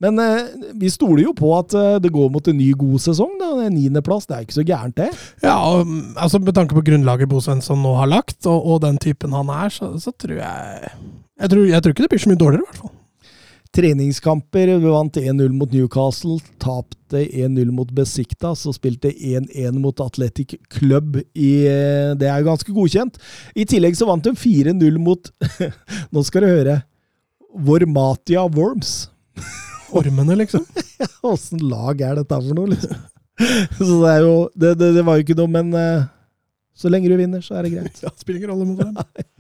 Men 0.01 0.17
eh, 0.21 0.53
vi 0.81 0.89
stoler 0.93 1.27
jo 1.27 1.35
på 1.37 1.53
at 1.59 1.75
eh, 1.77 1.99
det 2.01 2.13
går 2.13 2.31
mot 2.33 2.47
en 2.49 2.57
ny 2.57 2.71
god 2.73 3.03
sesong. 3.05 3.35
Niendeplass, 3.73 4.29
det 4.29 4.37
er 4.37 4.47
ikke 4.47 4.59
så 4.61 4.67
gærent, 4.69 4.97
det. 5.01 5.11
Ja, 5.45 5.57
og, 5.61 5.89
altså 6.17 6.41
Med 6.41 6.57
tanke 6.57 6.77
på 6.77 6.85
grunnlaget 6.87 7.29
Bo 7.29 7.41
Svensson 7.45 7.83
nå 7.85 7.97
har 8.01 8.09
lagt, 8.09 8.39
og, 8.47 8.61
og 8.65 8.81
den 8.85 9.01
typen 9.01 9.37
han 9.37 9.53
er, 9.53 9.73
så, 9.73 9.93
så 10.01 10.13
tror 10.17 10.41
jeg 10.41 10.95
jeg 11.41 11.49
tror, 11.49 11.63
jeg 11.65 11.81
tror 11.83 11.95
ikke 11.95 12.05
det 12.05 12.11
blir 12.13 12.21
så 12.21 12.31
mye 12.31 12.41
dårligere, 12.41 12.65
i 12.65 12.69
hvert 12.69 12.81
fall. 12.83 12.97
Treningskamper. 13.77 14.67
Vi 14.67 14.91
vant 14.91 15.17
1-0 15.17 15.49
mot 15.55 15.73
Newcastle, 15.73 16.39
tapte 16.59 17.23
1-0 17.25 17.71
mot 17.75 17.91
Besiktas 17.95 18.65
og 18.67 18.75
spilte 18.77 19.13
1-1 19.13 19.79
mot 19.79 20.03
Athletic 20.03 20.57
Club. 20.73 21.21
I, 21.35 21.53
eh, 21.71 22.11
det 22.19 22.31
er 22.31 22.47
ganske 22.47 22.75
godkjent. 22.75 23.21
I 23.55 23.67
tillegg 23.71 23.99
så 23.99 24.09
vant 24.11 24.27
de 24.27 24.35
4-0 24.35 24.99
mot 24.99 25.31
Nå 26.15 26.25
skal 26.27 26.47
du 26.47 26.51
høre. 26.51 26.81
Vormatia 27.55 28.47
Worms. 28.51 29.09
Ormene, 29.97 30.37
liksom? 30.43 30.67
Åssen 31.27 31.63
lag 31.71 32.03
er 32.03 32.21
dette 32.21 32.43
for 32.43 32.59
noe, 32.59 32.75
liksom? 32.75 32.99
Så 33.79 33.95
det 34.03 34.11
er 34.11 34.25
jo 34.27 34.35
Det, 34.53 34.75
det, 34.77 34.91
det 34.99 35.05
var 35.07 35.17
jo 35.17 35.25
ikke 35.25 35.39
noe, 35.39 35.51
men 35.51 35.71
uh, 35.73 36.09
så 36.77 36.91
lenge 36.93 37.11
du 37.11 37.17
vinner, 37.19 37.43
så 37.45 37.59
er 37.59 37.67
det 37.67 37.73
greit. 37.75 38.01
ja, 38.05 38.13
spiller 38.17 38.41
ingen 38.41 38.53
rolle 38.53 38.69
mot 38.69 38.79
dem. 38.81 38.97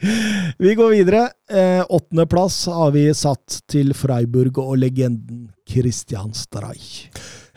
vi 0.64 0.74
går 0.78 0.94
videre. 0.96 1.26
Eh, 1.50 1.82
Åttendeplass 1.88 2.66
har 2.72 2.92
vi 2.96 3.06
satt 3.16 3.60
til 3.70 3.94
Freiburg 3.96 4.60
og 4.62 4.76
legenden 4.82 5.48
Christian 5.68 6.34
Streich. 6.36 7.08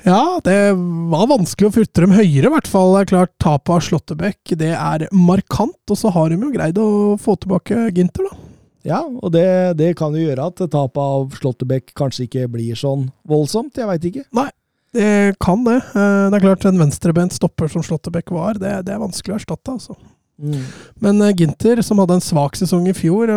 Ja, 0.04 0.40
det 0.44 0.74
var 1.12 1.30
vanskelig 1.32 1.70
å 1.70 1.76
flytte 1.78 2.04
dem 2.04 2.16
høyere, 2.16 2.50
i 2.50 2.52
hvert 2.52 2.68
fall. 2.68 2.92
Det 2.96 3.04
er 3.04 3.12
klart, 3.14 3.36
Tapet 3.40 3.72
av 3.78 3.86
Slåttebekk 3.86 4.56
det 4.60 4.74
er 4.76 5.06
markant, 5.16 5.80
og 5.88 6.00
så 6.00 6.12
har 6.12 6.32
de 6.32 6.42
jo 6.44 6.52
greid 6.52 6.80
å 6.82 7.16
få 7.22 7.38
tilbake 7.40 7.88
Ginter, 7.96 8.28
da. 8.28 8.50
Ja, 8.84 9.00
og 9.00 9.32
det, 9.32 9.46
det 9.80 9.94
kan 9.96 10.12
jo 10.16 10.26
gjøre 10.26 10.50
at 10.52 10.60
tapet 10.60 11.00
av 11.00 11.32
Slåttebekk 11.38 11.94
kanskje 11.96 12.28
ikke 12.28 12.50
blir 12.52 12.76
sånn 12.76 13.08
voldsomt. 13.28 13.80
Jeg 13.80 13.88
veit 13.88 14.08
ikke. 14.10 14.26
Nei, 14.36 14.50
det 14.94 15.36
kan 15.42 15.64
det. 15.66 15.80
Eh, 15.94 16.26
det 16.30 16.38
er 16.38 16.44
klart, 16.44 16.66
en 16.70 16.82
venstrebent 16.82 17.34
stopper 17.34 17.72
som 17.72 17.86
Slåttebekk 17.86 18.34
var, 18.36 18.60
det, 18.62 18.76
det, 18.88 18.96
er 18.96 19.02
vanskelig 19.02 19.36
å 19.36 19.40
erstatte. 19.42 19.78
altså. 19.78 19.98
Mm. 20.42 20.66
Men 21.04 21.22
uh, 21.22 21.32
Ginter, 21.34 21.82
som 21.86 22.02
hadde 22.02 22.18
en 22.18 22.26
svak 22.26 22.58
sesong 22.58 22.88
i 22.90 22.96
fjor, 22.98 23.32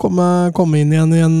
kom, 0.00 0.20
kom, 0.56 0.76
inn 0.76 0.92
igjen 0.92 1.16
i 1.16 1.24
en 1.24 1.36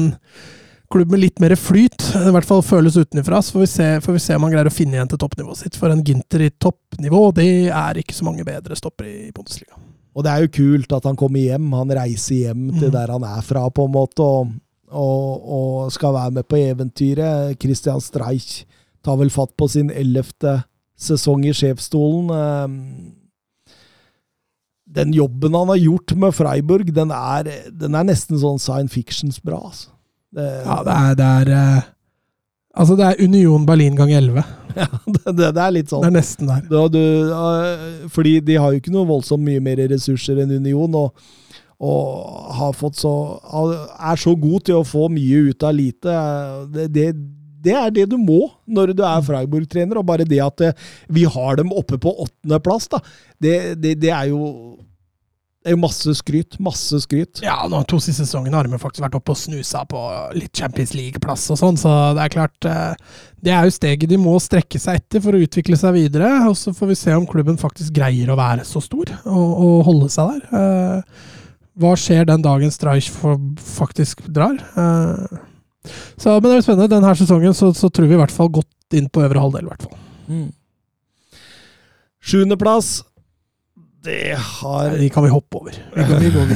klubb 0.92 1.12
med 1.12 1.22
litt 1.22 1.40
mer 1.40 1.54
flyt, 1.56 2.04
i 2.20 2.32
hvert 2.34 2.48
fall 2.48 2.64
føles 2.64 2.98
utenfra. 3.00 3.40
Så 3.42 3.56
får 3.56 3.64
vi, 3.64 3.70
se, 3.72 3.86
får 4.04 4.16
vi 4.16 4.24
se 4.24 4.36
om 4.36 4.44
han 4.46 4.52
greier 4.52 4.68
å 4.68 4.74
finne 4.74 4.98
igjen 4.98 5.12
til 5.12 5.20
toppnivået 5.22 5.62
sitt. 5.62 5.78
For 5.80 5.92
en 5.92 6.04
Ginter 6.04 6.44
i 6.44 6.50
toppnivå, 6.52 7.22
det 7.36 7.48
er 7.72 8.02
ikke 8.02 8.16
så 8.16 8.28
mange 8.28 8.44
bedre 8.48 8.76
stoppere 8.78 9.28
i 9.28 9.32
Bundesliga. 9.34 9.78
Og 10.12 10.26
det 10.26 10.32
er 10.32 10.44
jo 10.44 10.52
kult 10.58 10.92
at 10.92 11.08
han 11.08 11.16
kommer 11.16 11.40
hjem. 11.40 11.70
Han 11.72 11.94
reiser 11.96 12.50
hjem 12.50 12.66
til 12.76 12.90
Mm. 12.90 12.96
der 12.98 13.12
han 13.14 13.24
er 13.24 13.40
fra, 13.40 13.64
på 13.70 13.86
en 13.88 13.94
måte, 13.94 14.20
og, 14.20 14.52
og, 14.90 15.48
og 15.56 15.92
skal 15.92 16.12
være 16.12 16.30
med 16.30 16.48
på 16.48 16.60
eventyret. 16.60 17.56
Christian 17.60 18.00
Streich 18.00 18.66
tar 19.04 19.18
vel 19.20 19.30
fatt 19.34 19.56
på 19.58 19.68
sin 19.70 19.90
ellevte 19.90 20.62
sesong 21.02 21.44
i 21.48 21.54
sjefsstolen. 21.56 22.30
Eh, 22.30 22.68
Den 24.92 25.12
jobben 25.16 25.54
han 25.56 25.70
har 25.72 25.80
gjort 25.80 26.12
med 26.20 26.34
Freiburg, 26.36 26.92
den 26.94 27.10
er, 27.16 27.48
den 27.72 27.94
er 27.96 28.04
nesten 28.04 28.36
sånn 28.38 28.60
science 28.60 28.92
fictions 28.92 29.40
bra. 29.40 29.62
Altså. 29.70 29.88
Det, 30.32 30.48
Ja, 30.66 30.82
det 30.84 30.96
er, 30.96 31.14
det 31.16 31.30
er 31.40 31.52
eh, 31.56 31.90
Altså, 32.72 32.96
det 32.96 33.04
er 33.04 33.20
Union 33.20 33.66
Berlin 33.68 33.96
gang 33.96 34.08
11. 34.16 34.42
det, 35.28 35.32
det 35.36 35.60
er 35.60 35.72
litt 35.74 35.90
sånn 35.92 36.00
Det 36.00 36.08
er 36.08 36.14
nesten 36.14 36.48
der. 36.48 36.62
Du, 36.70 36.76
du, 36.88 37.02
eh, 37.36 38.06
fordi 38.08 38.38
de 38.40 38.56
har 38.56 38.72
jo 38.72 38.80
ikke 38.80 38.94
noe 38.94 39.08
voldsomt 39.10 39.44
mye 39.44 39.60
mer 39.60 39.82
ressurser 39.92 40.40
enn 40.40 40.54
Union, 40.56 40.96
og, 40.96 41.12
og 41.82 42.54
har 42.56 42.72
fått 42.78 42.96
så, 43.02 43.12
er 44.00 44.16
så 44.20 44.32
god 44.40 44.64
til 44.68 44.80
å 44.80 44.88
få 44.88 45.10
mye 45.12 45.50
ut 45.50 45.68
av 45.68 45.76
lite. 45.76 46.16
Det, 46.72 46.88
det, 46.96 47.06
det 47.64 47.74
er 47.78 47.90
det 47.94 48.08
du 48.12 48.16
må 48.20 48.44
når 48.66 48.94
du 48.96 49.04
er 49.06 49.26
Freiburg-trener, 49.26 50.00
og 50.00 50.08
bare 50.08 50.28
det 50.28 50.40
at 50.44 50.64
eh, 50.68 50.86
vi 51.12 51.26
har 51.30 51.60
dem 51.60 51.72
oppe 51.74 52.00
på 52.02 52.14
åttendeplass, 52.26 52.88
da, 52.92 53.02
det, 53.42 53.58
det, 53.82 53.98
det 54.02 54.14
er 54.14 54.32
jo 54.32 54.42
det 55.62 55.70
er 55.70 55.76
jo 55.76 55.82
masse 55.84 56.12
skryt. 56.18 56.56
Masse 56.58 56.98
skryt. 57.04 57.38
Ja, 57.44 57.60
nå 57.70 57.84
to 57.86 58.00
siste 58.02 58.24
sesongene 58.26 58.58
har 58.58 58.66
de 58.66 58.80
faktisk 58.82 59.04
vært 59.04 59.14
oppe 59.14 59.30
og 59.30 59.38
snusa 59.38 59.84
på 59.86 60.00
litt 60.34 60.58
Champions 60.58 60.90
League-plass 60.98 61.44
og 61.54 61.60
sånn, 61.60 61.78
så 61.78 61.92
det 62.18 62.24
er 62.24 62.32
klart 62.34 62.66
eh, 62.66 63.12
Det 63.38 63.54
er 63.54 63.68
jo 63.68 63.74
steget 63.76 64.10
de 64.10 64.18
må 64.18 64.34
strekke 64.42 64.80
seg 64.82 64.98
etter 64.98 65.22
for 65.22 65.38
å 65.38 65.42
utvikle 65.44 65.78
seg 65.78 65.94
videre. 65.94 66.32
Og 66.50 66.58
så 66.58 66.74
får 66.74 66.90
vi 66.90 66.98
se 66.98 67.14
om 67.14 67.28
klubben 67.30 67.60
faktisk 67.62 67.94
greier 67.94 68.34
å 68.34 68.38
være 68.40 68.66
så 68.66 68.82
stor 68.82 69.14
og, 69.22 69.54
og 69.54 69.76
holde 69.86 70.10
seg 70.10 70.34
der. 70.34 70.58
Eh, 70.58 71.30
Hva 71.78 71.94
skjer 71.94 72.26
den 72.28 72.42
dagen 72.42 72.74
Streich 72.74 73.12
faktisk 73.14 74.26
drar? 74.34 74.58
Så, 76.16 76.34
men 76.38 76.48
det 76.48 76.56
er 76.58 76.66
spennende. 76.66 76.90
Denne 76.92 77.14
sesongen 77.18 77.56
så, 77.56 77.72
så 77.76 77.90
tror 77.90 78.10
vi 78.10 78.18
i 78.18 78.20
hvert 78.20 78.34
fall 78.34 78.50
godt 78.52 78.98
inn 78.98 79.08
på 79.12 79.24
øvre 79.24 79.42
halvdel. 79.42 79.66
i 79.66 79.72
hvert 79.72 79.86
fall. 79.88 79.98
Mm. 80.28 80.50
Sjuendeplass. 82.22 83.00
Det 84.02 84.34
har 84.34 84.88
Nei, 84.90 85.04
De 85.04 85.08
kan 85.14 85.22
vi 85.22 85.30
hoppe 85.30 85.60
over. 85.60 85.76
Vi 85.94 86.04
går, 86.08 86.22
vi 86.24 86.30
går 86.34 86.48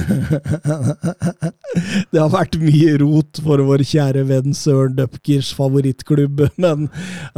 det 2.11 2.19
har 2.19 2.33
vært 2.33 2.57
mye 2.59 2.97
rot 2.99 3.39
for 3.45 3.63
vår 3.69 3.85
kjære 3.87 4.25
venn 4.27 4.57
Søren 4.57 4.97
Dupkers 4.99 5.53
favorittklubb, 5.55 6.43
men 6.63 6.89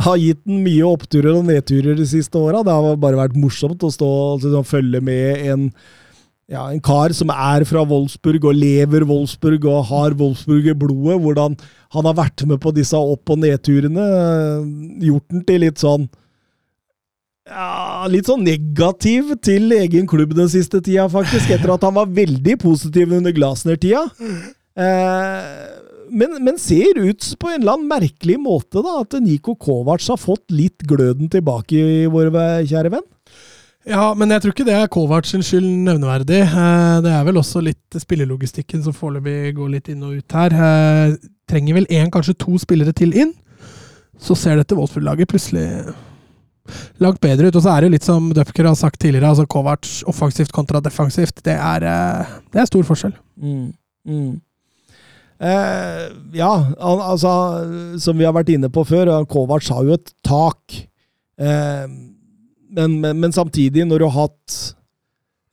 har 0.07 0.21
gitt 0.21 0.41
den 0.49 0.63
mye 0.65 0.87
oppturer 0.89 1.37
og 1.37 1.45
nedturer 1.51 1.99
de 1.99 2.09
siste 2.09 2.41
åra. 2.41 2.65
Det 2.65 2.73
har 2.73 3.01
bare 3.03 3.21
vært 3.21 3.37
morsomt 3.37 3.85
å 3.85 3.93
stå 3.93 4.09
og 4.09 4.47
liksom 4.47 4.65
følge 4.69 5.03
med 5.05 5.45
en, 5.53 5.69
ja, 6.49 6.63
en 6.73 6.81
kar 6.81 7.13
som 7.13 7.29
er 7.35 7.65
fra 7.69 7.83
Wolfsburg 7.85 8.47
og 8.49 8.57
lever 8.57 9.05
Wolfsburg 9.09 9.67
og 9.69 9.83
har 9.91 10.15
Wolfsburg 10.17 10.71
i 10.71 10.77
blodet. 10.77 11.19
Hvordan 11.21 11.59
han 11.93 12.09
har 12.09 12.17
vært 12.17 12.45
med 12.49 12.61
på 12.63 12.73
disse 12.77 12.97
opp- 12.97 13.35
og 13.35 13.43
nedturene. 13.43 14.07
Gjort 15.05 15.27
den 15.35 15.45
til 15.49 15.63
litt 15.67 15.85
sånn 15.85 16.09
ja, 17.49 18.05
litt 18.13 18.29
sånn 18.29 18.45
negativ 18.45 19.35
til 19.45 19.73
egen 19.73 20.09
klubb 20.09 20.35
den 20.37 20.49
siste 20.53 20.83
tida, 20.85 21.07
faktisk. 21.13 21.53
Etter 21.53 21.73
at 21.75 21.85
han 21.85 21.97
var 21.97 22.11
veldig 22.13 22.57
positiv 22.61 23.13
under 23.17 23.33
Glasner-tida. 23.37 24.05
Eh, 24.79 25.53
men, 26.09 26.37
men 26.45 26.61
ser 26.61 26.97
ut 27.01 27.25
på 27.41 27.53
en 27.53 27.63
eller 27.63 27.77
annen 27.77 27.89
merkelig 27.93 28.37
måte 28.41 28.83
da, 28.85 28.99
at 29.03 29.17
Niko 29.25 29.57
Kovac 29.57 30.05
har 30.13 30.21
fått 30.21 30.45
litt 30.53 30.85
gløden 30.89 31.29
tilbake, 31.33 31.77
i 31.77 32.05
vår 32.13 32.33
kjære 32.69 32.93
venn. 32.97 33.09
Ja, 33.89 34.11
men 34.19 34.29
jeg 34.35 34.43
tror 34.45 34.53
ikke 34.53 34.67
det 34.69 34.75
er 34.77 34.91
Kovac 34.93 35.29
skyld 35.31 35.65
nevneverdig. 35.87 36.43
Eh, 36.45 37.01
Det 37.05 37.13
er 37.15 37.25
vel 37.25 37.39
også 37.41 37.63
litt 37.65 37.97
spillelogistikken 37.97 38.83
som 38.85 38.93
foreløpig 38.93 39.55
går 39.57 39.71
litt 39.73 39.89
inn 39.89 40.03
og 40.05 40.19
ut 40.19 40.37
her. 40.37 40.53
Eh, 40.53 41.17
Trenger 41.49 41.79
vel 41.79 41.87
én, 41.89 42.11
kanskje 42.13 42.37
to 42.37 42.59
spillere 42.61 42.93
til 42.93 43.15
inn. 43.17 43.33
Så 44.21 44.37
ser 44.37 44.59
dette 44.61 44.77
Wolfsburg-laget 44.77 45.31
plutselig 45.31 45.65
langt 47.01 47.21
bedre 47.25 47.49
ut. 47.49 47.57
Og 47.57 47.63
så 47.65 47.73
er 47.73 47.87
det 47.87 47.95
litt 47.95 48.05
som 48.05 48.27
Dupker 48.37 48.69
har 48.69 48.77
sagt 48.77 49.01
tidligere, 49.01 49.31
altså 49.31 49.47
Kovac 49.49 49.89
offensivt 50.11 50.53
kontra 50.53 50.83
defensivt. 50.85 51.41
Det 51.47 51.55
er, 51.57 51.87
eh, 51.89 52.37
det 52.53 52.61
er 52.61 52.69
stor 52.69 52.85
forskjell. 52.85 53.15
Mm, 53.41 53.73
mm. 54.05 54.41
Eh, 55.41 56.05
ja, 56.35 56.53
altså, 56.77 57.33
som 58.03 58.19
vi 58.19 58.25
har 58.27 58.35
vært 58.37 58.53
inne 58.53 58.69
på 58.69 58.85
før, 58.85 59.25
Kovac 59.31 59.69
har 59.73 59.85
jo 59.89 59.97
et 59.97 60.13
tak. 60.27 60.77
Eh, 61.39 61.87
men, 62.69 62.99
men, 63.01 63.21
men 63.21 63.33
samtidig, 63.33 63.87
når 63.87 64.03
du 64.03 64.09
har 64.09 64.29
hatt 64.29 64.59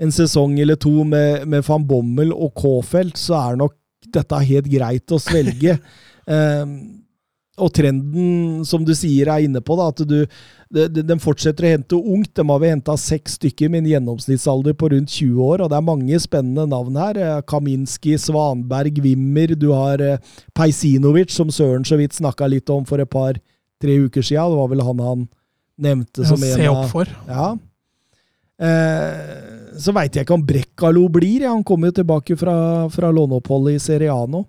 en 0.02 0.12
sesong 0.12 0.58
eller 0.60 0.76
to 0.80 1.04
med, 1.08 1.46
med 1.48 1.64
van 1.68 1.86
Bommel 1.88 2.34
og 2.36 2.54
K-felt, 2.60 3.18
så 3.20 3.38
er 3.40 3.62
nok 3.62 3.76
dette 4.14 4.44
helt 4.52 4.70
greit 4.70 5.12
å 5.12 5.22
svelge. 5.22 5.80
um, 6.28 6.78
og 7.56 7.72
trenden, 7.72 8.66
som 8.68 8.84
du 8.84 8.92
sier, 8.98 9.30
er 9.32 9.46
inne 9.46 9.62
på, 9.64 9.78
da, 9.80 9.88
at 9.94 10.02
du, 10.04 10.18
de, 10.76 10.88
de, 10.92 11.04
de 11.08 11.16
fortsetter 11.24 11.64
å 11.64 11.70
hente 11.72 11.96
ungt. 11.96 12.34
De 12.36 12.44
har 12.50 12.60
vi 12.60 12.72
henta 12.74 12.98
seks 13.00 13.38
stykker 13.40 13.72
med 13.72 13.84
en 13.84 13.94
gjennomsnittsalder 13.94 14.76
på 14.76 14.90
rundt 14.92 15.14
20 15.14 15.40
år, 15.46 15.64
og 15.64 15.72
det 15.72 15.78
er 15.80 15.88
mange 15.88 16.20
spennende 16.20 16.68
navn 16.74 17.00
her. 17.00 17.16
Eh, 17.16 17.38
Kaminski, 17.48 18.18
Svanberg, 18.20 19.00
Wimmer. 19.06 19.56
Du 19.56 19.70
har 19.72 20.04
Peisinovic, 20.58 21.32
som 21.32 21.54
Søren 21.54 21.88
så 21.88 22.00
vidt 22.02 22.18
snakka 22.18 22.52
litt 22.52 22.72
om 22.76 22.84
for 22.88 23.00
et 23.00 23.12
par-tre 23.12 23.98
uker 24.04 24.26
sia. 24.26 24.44
Det 24.52 24.60
var 24.60 24.74
vel 24.74 24.84
han 24.84 25.08
han 25.08 25.26
nevnte 25.82 26.26
som 26.26 26.42
en 26.42 26.52
av 26.54 26.58
Se 26.58 26.68
opp 26.72 26.92
for. 26.92 27.10
ja. 27.28 27.48
Eh, 28.56 29.54
så 29.76 29.92
veit 29.92 30.16
jeg 30.16 30.24
ikke 30.24 30.38
om 30.38 30.46
Brekkalo 30.48 31.08
blir. 31.12 31.44
Ja. 31.44 31.52
Han 31.52 31.66
kommer 31.68 31.92
jo 31.92 31.98
tilbake 32.00 32.38
fra, 32.40 32.54
fra 32.94 33.10
låneoppholdet 33.12 33.76
i 33.76 34.08
nå. 34.32 34.46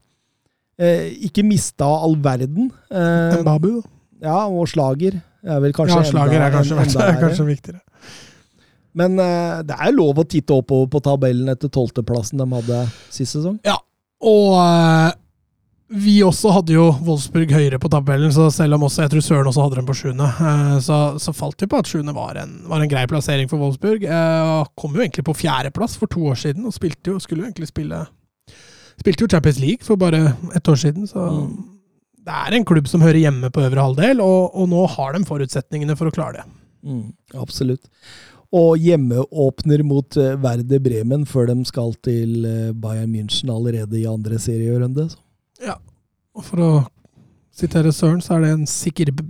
Eh, 0.79 1.09
ikke 1.27 1.43
mista 1.43 1.89
all 1.89 2.15
verden. 2.23 2.71
Eh, 2.91 3.43
Babu. 3.43 3.83
ja, 4.23 4.45
og 4.47 4.69
Slager 4.69 5.17
er 5.43 5.61
vel 5.61 5.73
kanskje 5.75 5.99
Ja, 5.99 6.11
slager 6.11 6.41
er 6.43 6.53
kanskje, 6.55 6.79
enda 6.79 7.07
er 7.11 7.21
kanskje 7.21 7.47
viktigere. 7.49 7.81
Men 8.97 9.19
eh, 9.21 9.63
det 9.67 9.77
er 9.77 9.93
lov 9.93 10.23
å 10.23 10.25
titte 10.25 10.55
oppover 10.57 10.89
på 10.95 11.03
tabellen 11.05 11.51
etter 11.53 11.69
tolvteplassen 11.73 12.39
de 12.41 12.47
hadde 12.53 12.83
sist 13.11 13.37
sesong. 13.37 13.59
Ja, 13.67 13.77
Og 14.25 14.55
eh, 14.61 15.11
vi 15.89 16.17
også 16.27 16.51
hadde 16.51 16.75
jo 16.75 16.89
Wolfsburg 17.07 17.53
høyere 17.55 17.79
på 17.79 17.89
tabellen, 17.93 18.33
så 18.35 18.49
selv 18.51 18.75
om 18.75 18.87
også 18.89 19.05
jeg 19.05 19.13
tror 19.13 19.23
Søren 19.23 19.47
også 19.51 19.63
hadde 19.69 19.79
dem 19.79 19.87
på 19.87 19.95
sjuende, 19.95 20.27
eh, 20.27 20.73
så, 20.83 20.97
så 21.23 21.35
falt 21.37 21.63
vi 21.63 21.69
på 21.71 21.79
at 21.79 21.91
sjuende 21.91 22.15
var 22.17 22.41
en, 22.43 22.57
var 22.67 22.83
en 22.83 22.91
grei 22.91 23.05
plassering 23.07 23.47
for 23.51 23.63
Wolfsburg. 23.63 24.03
Eh, 24.03 24.43
og 24.51 24.73
kom 24.83 24.97
jo 24.99 25.05
egentlig 25.05 25.23
på 25.29 25.37
fjerdeplass 25.39 25.95
for 26.01 26.11
to 26.11 26.25
år 26.33 26.41
siden, 26.43 26.67
og 26.67 26.75
spilte 26.75 27.15
jo, 27.15 27.21
skulle 27.23 27.45
jo 27.45 27.51
egentlig 27.53 27.71
spille 27.71 28.05
Spilte 28.97 29.27
jo 29.27 29.29
Champions 29.29 29.59
League 29.61 29.85
for 29.85 30.01
bare 30.01 30.23
et 30.57 30.69
år 30.73 30.79
siden, 30.81 31.05
så 31.07 31.21
Mm. 31.29 31.51
det 32.25 32.33
er 32.33 32.55
en 32.57 32.65
klubb 32.65 32.87
som 32.89 33.03
hører 33.05 33.21
hjemme 33.21 33.51
på 33.53 33.61
øvre 33.61 33.83
halvdel, 33.85 34.23
og, 34.25 34.57
og 34.57 34.71
nå 34.73 34.87
har 34.89 35.13
de 35.13 35.21
forutsetningene 35.29 35.95
for 36.01 36.09
å 36.09 36.15
klare 36.17 36.41
det. 36.41 36.47
Mm, 36.89 37.13
absolutt. 37.37 37.85
Og 38.57 38.79
hjemmeåpner 38.81 39.85
mot 39.85 40.17
Verde 40.17 40.41
Werder 40.41 40.81
Bremen 40.81 41.27
før 41.29 41.51
de 41.53 41.59
skal 41.69 41.93
til 42.03 42.47
eh, 42.49 42.73
Bayern 42.73 43.13
München 43.13 43.53
allerede 43.53 44.01
i 44.01 44.07
andre 44.09 44.41
serierunde. 44.41 45.11
så. 45.13 45.21
Og 46.37 46.45
for 46.45 46.61
å 46.61 46.71
sitere 47.57 47.93
Søren, 47.95 48.21
så 48.21 48.35
er 48.37 48.41
det 48.45 48.51
en 48.55 48.67
sikker 48.69 49.13
b... 49.17 49.23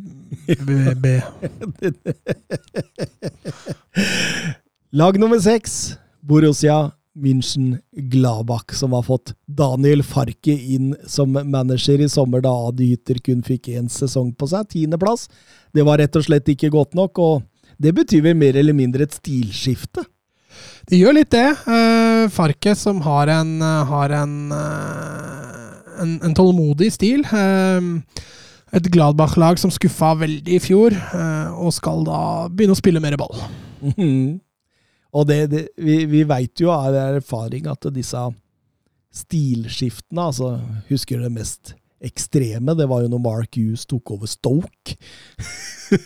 Lag 4.96 5.18
nummer 5.20 5.38
seks, 5.42 5.96
Borussia 6.26 6.90
München 7.16 7.78
Gladbach, 7.92 8.74
som 8.76 8.92
har 8.92 9.02
fått 9.06 9.32
Daniel 9.46 10.02
Farke 10.04 10.52
inn 10.52 10.96
som 11.08 11.32
manager 11.32 12.00
i 12.04 12.08
sommer, 12.12 12.42
da 12.44 12.52
Adi 12.68 12.90
Hytter 12.92 13.20
kun 13.24 13.42
fikk 13.46 13.70
én 13.72 13.88
sesong 13.92 14.34
på 14.36 14.48
seg. 14.50 14.68
Tiendeplass. 14.72 15.28
Det 15.72 15.84
var 15.86 15.98
rett 16.02 16.16
og 16.18 16.26
slett 16.26 16.48
ikke 16.52 16.72
godt 16.74 16.96
nok, 16.98 17.18
og 17.18 17.42
det 17.80 17.94
betyr 17.96 18.22
vel 18.28 18.36
mer 18.38 18.56
eller 18.60 18.76
mindre 18.76 19.06
et 19.06 19.16
stilskifte. 19.16 20.04
Det 20.88 21.00
gjør 21.00 21.16
litt 21.18 21.32
det. 21.32 21.48
Uh, 21.66 22.28
Farke 22.32 22.76
som 22.78 23.00
har 23.04 23.32
en, 23.32 23.56
eh, 23.62 23.84
har 23.90 24.12
en, 24.22 24.52
eh, 24.52 25.65
en, 26.02 26.16
en 26.24 26.34
tålmodig 26.36 26.90
stil. 26.94 27.24
Eh, 27.26 27.92
et 28.76 28.88
Gladbach-lag 28.92 29.60
som 29.60 29.72
skuffa 29.72 30.14
veldig 30.20 30.56
i 30.56 30.62
fjor, 30.62 30.96
eh, 30.96 31.52
og 31.54 31.74
skal 31.76 32.04
da 32.06 32.20
begynne 32.50 32.76
å 32.76 32.80
spille 32.80 33.02
mer 33.02 33.18
ball. 33.20 33.38
Mhm. 33.84 34.40
Og 35.16 35.24
det, 35.30 35.36
det, 35.48 35.60
vi, 35.80 36.02
vi 36.10 36.18
veit 36.28 36.60
jo 36.60 36.68
av 36.74 36.92
erfaring 36.92 37.64
at 37.70 37.86
disse 37.94 38.20
stilskiftene 39.16 40.26
altså 40.28 40.50
Husker 40.90 41.22
det 41.22 41.30
mest 41.32 41.72
ekstreme? 42.04 42.74
Det 42.76 42.86
var 42.90 43.02
jo 43.04 43.10
når 43.12 43.22
Mark 43.24 43.56
Hughes 43.56 43.86
tok 43.88 44.12
over 44.16 44.30
Stoke. 44.30 44.96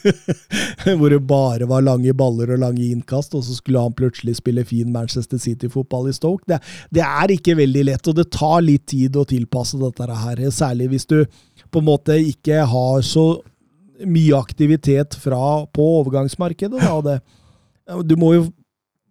Hvor 0.99 1.11
det 1.11 1.21
bare 1.29 1.69
var 1.71 1.85
lange 1.87 2.15
baller 2.17 2.55
og 2.55 2.63
lange 2.63 2.85
innkast, 2.87 3.35
og 3.35 3.45
så 3.47 3.57
skulle 3.57 3.83
han 3.83 3.97
plutselig 3.97 4.37
spille 4.39 4.65
fin 4.69 4.93
Manchester 4.93 5.41
City-fotball 5.41 6.11
i 6.11 6.17
Stoke. 6.17 6.47
Det, 6.49 6.61
det 6.95 7.05
er 7.07 7.35
ikke 7.35 7.59
veldig 7.59 7.87
lett, 7.91 8.11
og 8.11 8.19
det 8.19 8.31
tar 8.35 8.61
litt 8.65 8.87
tid 8.93 9.17
å 9.19 9.27
tilpasse 9.29 9.81
dette 9.81 10.09
her. 10.25 10.45
Særlig 10.55 10.91
hvis 10.95 11.09
du 11.11 11.19
på 11.71 11.83
en 11.83 11.91
måte 11.91 12.19
ikke 12.19 12.65
har 12.67 13.05
så 13.07 13.29
mye 14.07 14.39
aktivitet 14.39 15.15
fra 15.21 15.67
på 15.73 15.85
overgangsmarkedet. 16.01 16.81
Da, 16.81 17.01
det, 17.05 17.19
du 18.09 18.17
må 18.21 18.35
jo 18.37 18.49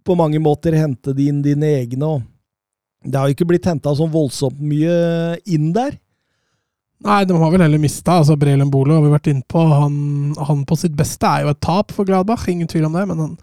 på 0.08 0.16
mange 0.18 0.42
måter 0.42 0.78
hente 0.78 1.14
inn 1.22 1.44
dine 1.46 1.70
egne. 1.82 2.06
og 2.08 3.06
Det 3.06 3.20
har 3.20 3.30
jo 3.30 3.38
ikke 3.38 3.50
blitt 3.52 3.68
henta 3.70 3.94
sånn 3.96 4.12
voldsomt 4.14 4.62
mye 4.62 5.38
inn 5.50 5.72
der. 5.76 6.00
Nei, 7.06 7.22
de 7.24 7.36
har 7.40 7.52
vel 7.54 7.64
heller 7.64 7.80
mista. 7.80 8.18
Altså, 8.20 8.36
Brelen 8.40 8.72
Bolo 8.74 8.98
har 8.98 9.06
vi 9.06 9.14
vært 9.14 9.30
inne 9.32 9.46
på. 9.48 9.62
Han, 9.72 9.96
han, 10.36 10.66
på 10.68 10.76
sitt 10.80 10.98
beste 11.00 11.30
er 11.30 11.46
jo 11.46 11.54
et 11.54 11.62
tap 11.64 11.94
for 11.96 12.08
Gladbach, 12.08 12.44
ingen 12.52 12.68
tvil 12.68 12.90
om 12.90 12.98
det. 12.98 13.06
Men 13.08 13.24
han 13.24 13.38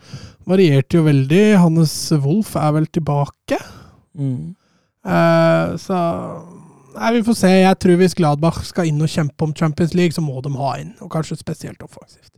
varierte 0.49 0.99
jo 0.99 1.07
veldig. 1.07 1.45
Hannes 1.63 1.95
Wolff 2.25 2.53
er 2.61 2.75
vel 2.77 2.89
tilbake. 2.93 3.59
Mm. 4.17 4.53
Uh, 5.07 5.77
så 5.81 5.97
Nei, 6.97 7.11
Vi 7.19 7.27
får 7.27 7.37
se. 7.37 7.53
Jeg 7.53 7.79
tror 7.81 7.99
hvis 8.01 8.17
Gladbach 8.17 8.63
skal 8.65 8.89
inn 8.89 9.05
og 9.05 9.13
kjempe 9.13 9.45
om 9.45 9.53
Champions 9.57 9.93
League, 9.97 10.17
så 10.17 10.25
må 10.25 10.41
de 10.45 10.53
ha 10.57 10.71
inn. 10.81 10.95
Og 11.05 11.11
kanskje 11.13 11.37
spesielt 11.41 11.83
offensivt. 11.85 12.33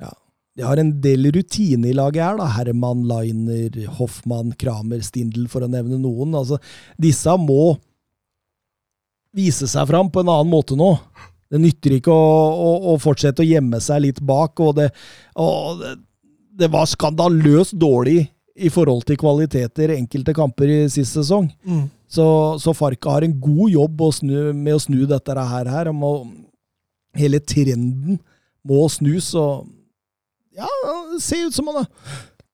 Ja. 0.00 0.12
De 0.56 0.64
har 0.66 0.80
en 0.80 0.94
del 1.04 1.30
rutine 1.32 1.88
i 1.88 1.96
laget 1.96 2.24
her. 2.24 2.36
da. 2.40 2.50
Herman, 2.58 3.06
Liner, 3.08 3.78
Hoffmann, 3.96 4.52
Kramer, 4.60 5.00
Stindl, 5.04 5.48
for 5.52 5.64
å 5.64 5.70
nevne 5.72 6.00
noen. 6.00 6.36
Altså, 6.36 6.60
disse 7.00 7.36
må 7.40 7.78
vise 9.36 9.68
seg 9.70 9.88
fram 9.90 10.10
på 10.12 10.22
en 10.22 10.32
annen 10.32 10.52
måte 10.52 10.78
nå. 10.78 10.94
Det 11.52 11.60
nytter 11.62 11.98
ikke 11.98 12.12
å, 12.12 12.30
å, 12.52 12.70
å 12.92 12.96
fortsette 13.00 13.44
å 13.44 13.46
gjemme 13.46 13.80
seg 13.84 14.02
litt 14.08 14.22
bak. 14.24 14.58
og 14.60 14.78
det, 14.80 14.88
og 15.38 15.82
det, 15.82 15.92
det 16.62 16.70
var 16.72 16.88
skandaløst 16.90 17.76
dårlig 17.78 18.24
i 18.56 18.70
forhold 18.72 19.04
til 19.06 19.18
kvaliteter 19.20 19.92
enkelte 19.94 20.34
kamper 20.36 20.72
i 20.72 20.78
sist 20.92 21.18
sesong. 21.18 21.50
Mm. 21.68 21.84
Så, 22.08 22.26
så, 22.62 22.72
Farka 22.76 23.16
har 23.16 23.26
en 23.26 23.34
god 23.40 23.74
jobb 23.74 24.02
å 24.06 24.12
snu, 24.14 24.36
med 24.54 24.78
å 24.78 24.82
snu 24.82 25.04
dette 25.10 25.36
her. 25.36 25.70
her 25.70 25.92
må, 25.92 26.12
hele 27.18 27.42
trenden 27.42 28.20
må 28.66 28.86
snus. 28.90 29.34
og 29.34 29.66
Ja, 30.56 30.70
det 31.12 31.20
ser 31.24 31.46
ut 31.46 31.56
som 31.56 31.68
han 31.70 31.82
har 31.82 31.90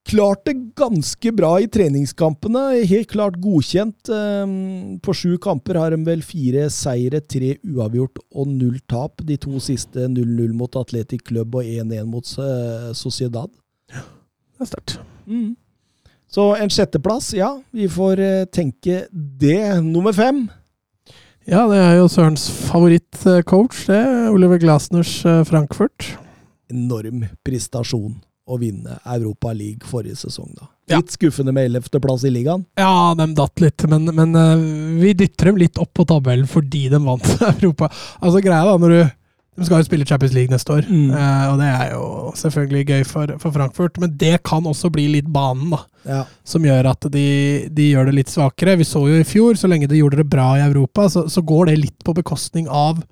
klart 0.09 0.45
det 0.45 0.55
ganske 0.77 1.33
bra 1.33 1.53
i 1.61 1.69
treningskampene. 1.71 2.85
Helt 2.89 3.11
klart 3.11 3.39
godkjent. 3.43 4.09
Ehm, 4.09 4.99
på 5.03 5.15
sju 5.15 5.37
kamper 5.39 5.79
har 5.81 5.95
de 5.95 6.03
vel 6.07 6.23
fire 6.27 6.69
seire, 6.71 7.21
tre 7.21 7.57
uavgjort 7.63 8.23
og 8.35 8.49
null 8.51 8.79
tap. 8.91 9.23
De 9.27 9.37
to 9.41 9.61
siste 9.63 10.09
0-0 10.09 10.55
mot 10.57 10.77
Atletic 10.77 11.25
Club 11.29 11.57
og 11.59 11.67
1-1 11.67 12.09
mot 12.09 12.33
eh, 12.39 12.89
Sociedad. 12.99 13.51
Ja, 13.93 14.07
det 14.57 14.67
er 14.67 14.73
sterkt. 14.73 14.97
Mm. 15.27 15.53
Så 16.33 16.49
en 16.57 16.73
sjetteplass, 16.73 17.33
ja. 17.37 17.53
Vi 17.71 17.89
får 17.93 18.21
eh, 18.25 18.49
tenke 18.51 19.07
det. 19.13 19.61
Nummer 19.85 20.17
fem. 20.17 20.47
Ja, 21.45 21.67
det 21.67 21.79
er 21.83 21.97
jo 21.99 22.11
Sørens 22.11 22.47
favorittcoach, 22.71 23.87
det. 23.91 24.03
Oliver 24.33 24.61
Glasners 24.63 25.21
eh, 25.27 25.43
Frankfurt. 25.49 26.15
Enorm 26.73 27.27
prestasjon 27.45 28.21
å 28.53 28.59
vinne 28.61 28.99
Europa 29.05 29.53
League 29.57 29.89
forrige 29.89 30.19
sesong, 30.25 30.51
da. 30.59 30.69
Litt 30.93 31.09
ja. 31.09 31.15
skuffende 31.15 31.55
med 31.55 31.71
ellevteplass 31.71 32.27
i 32.29 32.33
ligaen. 32.35 32.65
Ja, 32.79 33.15
de 33.17 33.29
datt 33.39 33.63
litt, 33.63 33.85
men, 33.89 34.11
men 34.13 34.37
uh, 34.37 35.01
vi 35.01 35.15
dytter 35.17 35.53
dem 35.53 35.61
litt 35.63 35.81
opp 35.81 35.93
på 35.97 36.07
tabellen 36.09 36.49
fordi 36.51 36.89
de 36.93 37.01
vant 37.03 37.29
Europa. 37.55 37.89
Altså 38.21 38.43
greia 38.45 38.67
da, 38.69 38.79
når 38.81 38.97
du 38.97 39.03
De 39.61 39.67
skal 39.69 39.83
jo 39.83 39.85
spille 39.85 40.07
Champions 40.09 40.33
League 40.33 40.49
neste 40.53 40.73
år, 40.73 40.87
mm. 40.89 41.09
uh, 41.13 41.47
og 41.53 41.59
det 41.61 41.71
er 41.71 41.89
jo 41.93 42.05
selvfølgelig 42.41 42.85
gøy 42.89 43.03
for, 43.09 43.35
for, 43.41 43.55
Frankfurt. 43.55 43.99
Men 44.01 44.15
det 44.21 44.39
kan 44.49 44.69
også 44.69 44.91
bli 44.93 45.07
litt 45.13 45.29
banen, 45.33 45.75
da. 45.75 45.83
Ja. 46.09 46.23
Som 46.49 46.65
gjør 46.67 46.89
at 46.95 47.07
de, 47.15 47.27
de, 47.71 47.91
gjør 47.93 48.09
det 48.09 48.17
litt 48.17 48.33
svakere. 48.33 48.79
Vi 48.81 48.89
så 48.89 49.05
jo 49.07 49.21
i 49.21 49.29
fjor, 49.29 49.59
så 49.61 49.71
lenge 49.71 49.91
de 49.93 50.01
gjorde 50.01 50.23
det 50.23 50.29
bra 50.33 50.55
i 50.59 50.65
Europa, 50.65 51.07
så, 51.13 51.27
så 51.31 51.45
går 51.47 51.69
det 51.69 51.83
litt 51.83 52.01
på 52.03 52.17
bekostning 52.17 52.67
av 52.67 53.05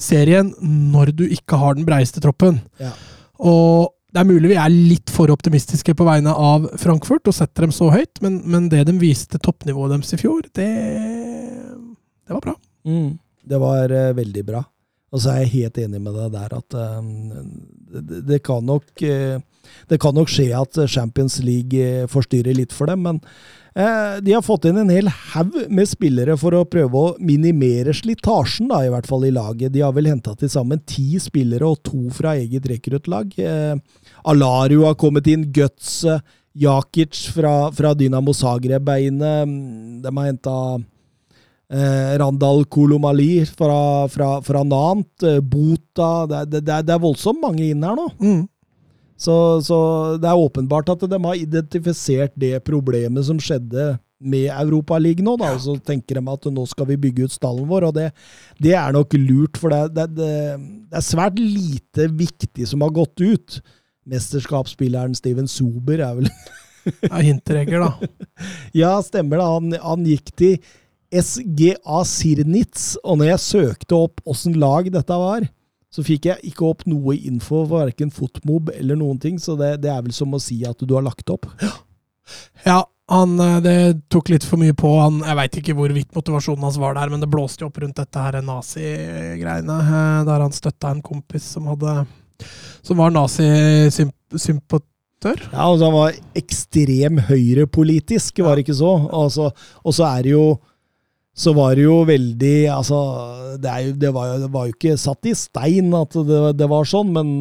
serien 0.00 0.54
når 0.62 1.12
du 1.18 1.26
ikke 1.26 1.58
har 1.60 1.76
den 1.76 1.86
breiste 1.86 2.22
troppen. 2.22 2.62
Ja. 2.80 2.94
Og 3.42 3.92
det 4.14 4.22
er 4.22 4.28
mulig 4.28 4.52
vi 4.52 4.58
er 4.60 4.70
litt 4.70 5.10
for 5.10 5.32
optimistiske 5.34 5.96
på 5.98 6.06
vegne 6.06 6.30
av 6.30 6.68
Frankfurt 6.78 7.26
og 7.26 7.34
setter 7.34 7.66
dem 7.66 7.72
så 7.74 7.88
høyt, 7.90 8.20
men, 8.22 8.38
men 8.46 8.68
det 8.70 8.84
de 8.86 8.94
viste 9.00 9.40
toppnivået 9.42 9.96
deres 9.96 10.14
i 10.14 10.18
fjor, 10.20 10.46
det, 10.54 10.68
det 12.22 12.36
var 12.36 12.44
bra. 12.44 12.54
Mm, 12.86 13.16
det 13.50 13.60
var 13.62 13.90
uh, 13.90 14.12
veldig 14.14 14.44
bra. 14.46 14.62
Og 15.14 15.22
så 15.22 15.32
er 15.32 15.42
jeg 15.42 15.52
helt 15.56 15.82
enig 15.82 16.02
med 16.02 16.14
deg 16.14 16.30
der 16.30 16.54
at 16.60 16.78
uh, 16.78 17.02
det, 17.98 18.22
det, 18.30 18.40
kan 18.46 18.62
nok, 18.66 18.86
uh, 19.02 19.66
det 19.90 19.98
kan 20.02 20.14
nok 20.14 20.30
skje 20.30 20.46
at 20.62 20.78
Champions 20.94 21.40
League 21.42 22.06
forstyrrer 22.14 22.54
litt 22.54 22.74
for 22.74 22.90
dem, 22.90 23.02
men 23.08 23.18
uh, 23.18 23.53
de 23.74 24.30
har 24.30 24.42
fått 24.46 24.68
inn 24.68 24.76
en 24.78 24.90
hel 24.92 25.08
haug 25.32 25.56
med 25.66 25.88
spillere 25.90 26.36
for 26.38 26.54
å 26.54 26.60
prøve 26.70 27.00
å 27.00 27.08
minimere 27.18 27.90
slitasjen, 27.96 28.70
i 28.70 28.92
hvert 28.92 29.08
fall 29.10 29.26
i 29.26 29.32
laget. 29.34 29.72
De 29.74 29.82
har 29.82 29.90
vel 29.96 30.12
henta 30.12 30.36
til 30.38 30.52
sammen 30.52 30.78
ti 30.86 31.18
spillere 31.18 31.66
og 31.66 31.80
to 31.82 32.04
fra 32.14 32.36
eget 32.38 32.68
rekruttlag. 32.70 33.34
Uh, 33.34 33.74
Alario 34.30 34.86
har 34.86 34.94
kommet 35.00 35.26
inn, 35.32 35.48
Guts, 35.50 36.04
Jakic 36.54 37.18
fra, 37.34 37.72
fra 37.74 37.94
Dynamo 37.98 38.32
Zagreb 38.32 38.88
er 38.94 39.08
inne. 39.08 39.32
De 40.04 40.10
har 40.14 40.28
henta 40.28 40.56
eh, 41.74 42.18
Randal 42.18 42.64
Kolomali 42.64 43.44
fra, 43.46 44.08
fra, 44.08 44.42
fra 44.42 44.62
Nant. 44.62 45.22
Eh, 45.22 45.40
Bota 45.40 46.26
det, 46.30 46.44
det, 46.60 46.64
det, 46.68 46.94
er 46.94 47.02
voldsomt 47.02 47.42
mange 47.42 47.66
inn 47.66 47.82
her 47.84 47.98
nå. 47.98 48.06
Mm. 48.22 48.42
Så, 49.24 49.34
så, 49.64 49.78
det 50.20 50.28
er 50.28 50.40
åpenbart 50.40 50.90
at 50.92 51.04
de 51.08 51.20
har 51.26 51.38
identifisert 51.40 52.34
det 52.36 52.58
problemet 52.66 53.24
som 53.24 53.40
skjedde 53.40 53.94
med 54.24 54.48
Europaligaen 54.52 55.26
nå, 55.26 55.34
da, 55.40 55.52
og 55.56 55.62
så 55.64 55.74
tenker 55.84 56.18
de 56.18 56.32
at 56.32 56.46
nå 56.52 56.64
skal 56.68 56.88
vi 56.88 57.00
bygge 57.00 57.28
ut 57.28 57.34
stallen 57.34 57.68
vår. 57.68 57.88
og 57.88 57.96
Det, 57.96 58.10
det 58.62 58.74
er 58.78 58.94
nok 58.94 59.16
lurt, 59.20 59.60
for 59.60 59.72
det, 59.72 60.04
det, 60.16 60.28
det 60.90 61.00
er 61.00 61.04
svært 61.04 61.40
lite 61.40 62.08
viktig 62.12 62.68
som 62.70 62.84
har 62.84 62.94
gått 62.94 63.24
ut 63.24 63.58
mesterskapsspilleren 64.10 65.16
Steven 65.16 65.48
Sober 65.48 66.02
er 66.04 66.20
vel 66.20 66.30
Ja, 67.08 67.16
Hinteregger, 67.24 67.80
da. 67.80 68.08
ja, 68.82 68.90
stemmer 69.04 69.40
det. 69.40 69.44
Han, 69.48 69.76
han, 69.80 70.08
gikk 70.08 70.34
til 70.36 70.58
SGA 71.14 72.02
Sirnitz, 72.08 72.94
og 73.00 73.20
når 73.20 73.30
jeg 73.30 73.44
søkte 73.44 73.96
opp 73.96 74.20
åssen 74.28 74.58
lag 74.60 74.90
dette 74.92 75.16
var, 75.20 75.46
så 75.94 76.02
fikk 76.02 76.26
jeg 76.26 76.50
ikke 76.50 76.66
opp 76.66 76.82
noe 76.90 77.14
info 77.14 77.60
for 77.68 77.84
verken 77.84 78.10
Fotmob 78.10 78.72
eller 78.74 78.98
noen 78.98 79.20
ting, 79.22 79.38
så 79.38 79.54
det, 79.58 79.76
det, 79.84 79.92
er 79.92 80.02
vel 80.02 80.14
som 80.16 80.34
å 80.34 80.42
si 80.42 80.58
at 80.66 80.82
du 80.82 80.94
har 80.96 81.06
lagt 81.06 81.30
opp. 81.30 81.46
Ja, 82.64 82.80
han, 83.12 83.34
eh, 83.38 83.60
det 83.60 83.76
tok 84.08 84.30
litt 84.32 84.46
for 84.48 84.56
mye 84.56 84.72
på. 84.74 84.88
Han, 84.96 85.20
jeg 85.22 85.36
veit 85.38 85.58
ikke 85.60 85.76
hvorvidt 85.76 86.16
motivasjonen 86.16 86.64
hans 86.66 86.80
var 86.80 86.96
der, 86.96 87.12
men 87.12 87.22
det 87.22 87.28
blåste 87.30 87.62
jo 87.62 87.68
opp 87.68 87.78
rundt 87.82 88.00
dette 88.00 88.22
her 88.26 88.40
nazi-greiene, 88.42 89.76
eh, 89.84 90.24
der 90.26 90.44
han 90.46 90.56
støtta 90.56 90.94
en 90.94 91.04
kompis 91.04 91.46
som 91.54 91.68
hadde 91.70 91.92
som 92.84 92.98
var 92.98 93.10
nazisympatør. 93.14 95.38
Ja, 95.52 95.62
altså 95.62 95.84
han 95.86 95.94
var 95.94 96.12
ekstrem 96.36 97.18
høyrepolitisk, 97.28 98.38
var 98.44 98.56
det 98.56 98.62
ikke 98.66 98.82
så? 98.82 98.92
Altså, 99.14 99.44
og 99.84 99.92
så 99.96 100.02
er 100.10 100.20
det 100.26 100.32
jo 100.34 100.46
så 101.34 101.52
var 101.54 101.74
det 101.74 101.82
jo 101.82 101.96
veldig 102.06 102.56
Altså, 102.70 102.98
det, 103.58 103.74
jo, 103.84 103.94
det, 103.98 104.10
var, 104.14 104.36
det 104.38 104.50
var, 104.54 104.68
jo 104.68 104.76
ikke 104.76 104.96
satt 105.00 105.26
i 105.26 105.34
stein 105.34 105.90
at 105.98 106.14
det, 106.14 106.42
det 106.60 106.68
var 106.70 106.86
sånn, 106.86 107.10
men 107.14 107.32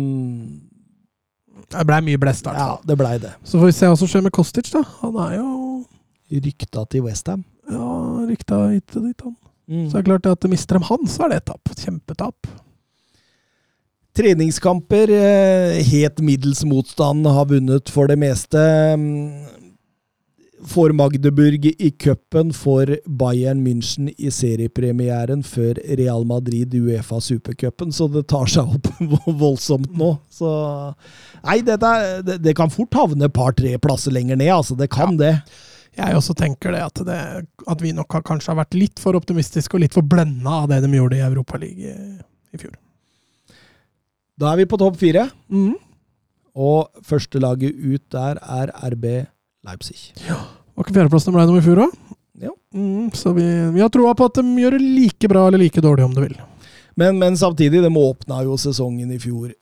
Det 1.69 1.85
blei 1.87 2.01
mye 2.05 2.21
blest, 2.21 2.49
Ja, 2.49 2.75
det 2.81 2.97
blei 2.97 3.19
det. 3.21 3.35
Så 3.45 3.61
får 3.61 3.69
vi 3.69 3.77
se 3.77 3.91
hva 3.91 3.99
som 3.99 4.09
skjer 4.09 4.25
med 4.25 4.33
Kostic, 4.33 4.73
da. 4.73 4.81
Han 5.03 5.19
er 5.27 5.37
jo 5.37 5.49
Rykta 6.33 6.85
til 6.89 7.03
Westham. 7.05 7.43
Ja, 7.69 7.87
rykta 8.25 8.59
hit 8.71 8.95
og 8.97 9.05
dit, 9.05 9.21
han. 9.21 9.35
Mm. 9.69 9.85
Så 9.87 9.95
det 9.95 10.01
er 10.01 10.07
klart 10.07 10.29
at 10.31 10.47
mister 10.49 10.79
de 10.79 10.87
han, 10.87 11.07
så 11.07 11.25
er 11.25 11.33
det 11.33 11.41
et 11.41 11.49
tap. 11.51 11.73
Kjempetap. 11.77 12.49
Treningskamper, 14.17 15.09
eh, 15.13 15.83
helt 15.89 16.21
middels 16.21 16.63
motstand, 16.69 17.25
har 17.25 17.47
vunnet 17.49 17.89
for 17.89 18.09
det 18.09 18.17
meste. 18.21 18.61
For 20.69 20.93
Magdeburg 20.95 21.65
i 21.65 21.89
cupen, 21.99 22.53
for 22.55 22.87
Bayern 23.05 23.63
München 23.65 24.09
i 24.17 24.31
seriepremieren 24.31 25.43
før 25.43 25.79
Real 25.99 26.23
Madrid 26.29 26.73
i 26.73 26.81
Uefa 26.81 27.19
supercupen, 27.21 27.91
så 27.91 28.07
det 28.11 28.25
tar 28.31 28.47
seg 28.51 28.71
opp 28.77 28.87
voldsomt 29.43 29.91
nå. 29.99 30.13
Så 30.31 30.49
Nei, 31.43 31.59
dette, 31.67 31.91
det, 32.23 32.39
det 32.45 32.55
kan 32.57 32.71
fort 32.71 32.95
havne 32.95 33.27
et 33.27 33.35
par-tre 33.35 33.75
plasser 33.83 34.15
lenger 34.15 34.39
ned, 34.39 34.53
altså. 34.55 34.77
Det 34.79 34.87
kan 34.93 35.17
ja. 35.17 35.19
det. 35.25 35.33
Jeg 35.97 36.17
også 36.17 36.33
tenker 36.37 36.73
det 36.73 36.81
at, 36.81 37.01
det, 37.05 37.19
at 37.69 37.83
vi 37.83 37.91
nok 37.93 38.15
har, 38.15 38.23
kanskje 38.25 38.53
har 38.53 38.61
vært 38.63 38.77
litt 38.77 39.01
for 39.01 39.17
optimistiske 39.19 39.77
og 39.77 39.83
litt 39.83 39.93
for 39.93 40.05
blenda 40.05 40.63
av 40.63 40.71
det 40.71 40.81
de 40.85 40.89
gjorde 40.95 41.19
i 41.19 41.25
Europaligaen 41.25 42.15
i 42.53 42.61
fjor. 42.61 42.73
Da 44.39 44.49
er 44.49 44.63
vi 44.63 44.69
på 44.69 44.79
topp 44.81 44.97
fire. 45.01 45.27
Mm. 45.53 45.75
Og 46.53 47.05
førstelaget 47.05 47.77
ut 47.77 48.03
der 48.13 48.39
er 48.41 48.73
RB 48.93 49.05
Leipzig. 49.63 50.11
Ja. 50.27 50.39
Var 50.73 50.85
ikke 50.85 50.95
fjerdeplassen 50.97 51.35
ble 51.35 51.45
nummer 51.47 51.61
i 51.61 51.65
fjor, 51.65 51.85
òg? 51.85 51.93
Ja. 52.41 52.51
Mm, 52.73 53.11
så 53.15 53.33
vi, 53.35 53.45
vi, 53.75 53.81
har 53.83 53.91
troa 53.93 54.15
på 54.17 54.27
at 54.27 54.39
de 54.39 54.63
gjør 54.63 54.77
det 54.77 54.81
like 54.83 55.29
bra 55.29 55.45
eller 55.47 55.61
like 55.61 55.83
dårlig, 55.83 56.07
om 56.07 56.15
du 56.15 56.23
vil. 56.23 56.35
Men, 56.99 57.17
men 57.21 57.37
samtidig, 57.37 57.81
de 57.83 57.91
åpna 57.97 58.43
jo 58.45 58.57
sesongen 58.59 59.13
i 59.13 59.19
fjor 59.21 59.53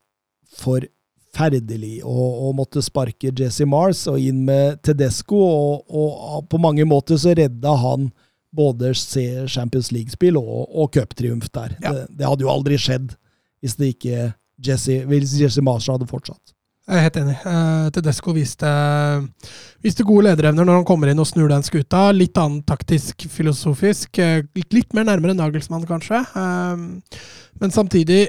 forferdelig. 0.61 1.99
Og, 2.07 2.47
og 2.47 2.57
måtte 2.59 2.83
sparke 2.83 3.33
Jesse 3.37 3.67
Mars 3.69 4.05
og 4.11 4.19
inn 4.19 4.43
med 4.47 4.81
Tedesco, 4.85 5.39
og, 5.39 5.87
og, 5.87 6.45
på 6.51 6.59
mange 6.61 6.87
måter 6.87 7.19
så 7.21 7.35
redda 7.37 7.75
han 7.83 8.11
både 8.51 8.91
Champions 9.47 9.91
League-spill 9.95 10.39
og, 10.39 10.65
og 10.75 10.91
cuptriumf 10.95 11.51
der. 11.55 11.77
Ja. 11.79 11.93
Det, 11.93 12.07
det 12.19 12.27
hadde 12.27 12.47
jo 12.47 12.51
aldri 12.51 12.79
skjedd 12.79 13.13
hvis 13.61 13.77
det 13.77 13.93
ikke 13.93 14.31
Jesse, 14.65 15.03
hvis 15.07 15.37
Jesse 15.39 15.61
Mars 15.63 15.87
hadde 15.89 16.09
fortsatt. 16.09 16.50
Jeg 16.89 16.97
er 16.97 17.03
helt 17.05 17.17
enig. 17.21 17.35
Eh, 17.45 17.89
Tedesco 17.93 18.33
viste, 18.35 18.69
viste 19.85 20.05
gode 20.07 20.25
lederevner 20.31 20.65
når 20.65 20.79
han 20.79 20.87
kommer 20.89 21.11
inn 21.11 21.21
og 21.21 21.27
snur 21.29 21.51
den 21.51 21.63
skuta. 21.63 22.07
Litt 22.15 22.37
annen 22.41 22.63
taktisk, 22.67 23.27
filosofisk. 23.31 24.17
eh, 24.19 24.41
Litt, 24.73 24.93
mer 24.97 25.05
nærmere 25.07 25.37
Nagelsmann, 25.37 25.85
kanskje. 25.87 26.23
Eh, 26.35 27.21
men 27.61 27.71
samtidig 27.75 28.27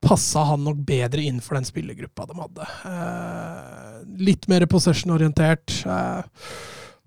passa 0.00 0.44
han 0.52 0.62
nok 0.62 0.78
bedre 0.86 1.24
innenfor 1.26 1.58
den 1.58 1.66
spillergruppa 1.66 2.28
de 2.30 2.36
hadde. 2.38 2.66
Litt 4.22 4.46
mer 4.48 4.62
possession-orientert. 4.70 5.80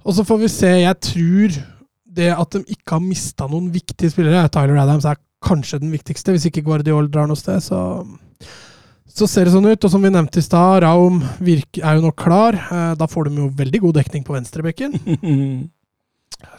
Og 0.04 0.18
så 0.18 0.26
får 0.28 0.42
vi 0.42 0.50
se. 0.52 0.72
Jeg 0.82 1.00
tror 1.08 1.56
det 2.12 2.28
at 2.36 2.58
de 2.58 2.66
ikke 2.68 2.98
har 2.98 3.06
mista 3.06 3.48
noen 3.48 3.70
viktige 3.72 4.12
spillere 4.12 4.44
Tyler 4.52 4.82
Adams 4.84 5.08
er 5.08 5.16
kanskje 5.42 5.80
den 5.80 5.94
viktigste. 5.96 6.36
Hvis 6.36 6.50
ikke 6.50 6.66
Guardiol 6.68 7.08
drar 7.08 7.32
noe 7.32 7.40
sted, 7.40 7.64
så 7.64 7.80
så 9.12 9.28
ser 9.28 9.46
det 9.48 9.54
sånn 9.54 9.68
ut, 9.68 9.84
og 9.88 9.92
som 9.92 10.02
vi 10.04 10.10
nevnte 10.14 10.40
i 10.40 10.46
stad, 10.46 10.82
Raum 10.86 11.22
er 11.22 11.96
jo 11.98 12.02
nå 12.08 12.12
klar. 12.16 12.56
Eh, 12.56 12.96
Da 12.96 13.08
får 13.08 13.30
de 13.30 13.36
jo 13.44 13.50
veldig 13.50 13.82
god 13.88 13.96
dekning 14.00 14.24
på 14.28 14.34
venstrebekken. 14.38 14.96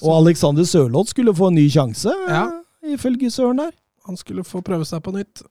og 0.03 0.13
Alexander 0.21 0.65
Sørloth 0.69 1.11
skulle 1.13 1.35
få 1.35 1.49
en 1.51 1.59
ny 1.61 1.69
sjanse, 1.73 2.13
Ja. 2.29 2.45
eh, 2.83 2.95
ifølge 2.95 3.31
Søren 3.31 3.61
her. 3.61 3.73
Han 4.05 4.17
skulle 4.19 4.43
få 4.43 4.59
prøve 4.67 4.83
seg 4.85 4.99
på 5.05 5.13
nytt. 5.15 5.45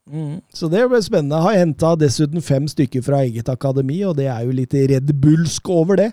Så 0.54 0.68
det 0.70 0.82
ble 0.90 1.00
spennende. 1.00 1.38
Har 1.40 1.54
henta 1.56 1.94
dessuten 1.96 2.42
fem 2.44 2.66
stykker 2.68 3.02
fra 3.02 3.22
eget 3.24 3.48
akademi, 3.48 4.02
og 4.04 4.18
det 4.18 4.26
er 4.28 4.44
jo 4.44 4.52
litt 4.52 4.74
Red 4.74 5.08
Bullsk 5.22 5.70
over 5.72 5.96
det. 5.96 6.10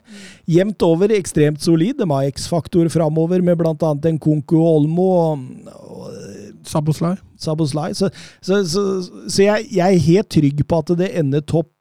Jevnt 0.46 0.80
over 0.86 1.08
ekstremt 1.08 1.58
solid. 1.60 1.98
De 1.98 2.06
har 2.06 2.28
X-faktor 2.30 2.86
framover 2.94 3.42
med 3.42 3.58
bl.a. 3.58 3.74
en 4.06 4.20
Olmo 4.54 5.08
og, 5.18 5.48
og 5.82 6.27
Saboslai. 6.68 7.16
Saboslai. 7.40 7.90
Så, 7.96 8.10
så, 8.44 8.60
så, 8.68 8.84
så 9.26 9.42
jeg, 9.42 9.68
jeg 9.74 9.88
er 9.88 10.06
helt 10.08 10.30
trygg 10.34 10.62
på 10.68 10.80
at 10.84 10.94
det 11.00 11.10
ender 11.20 11.44
topp 11.44 11.72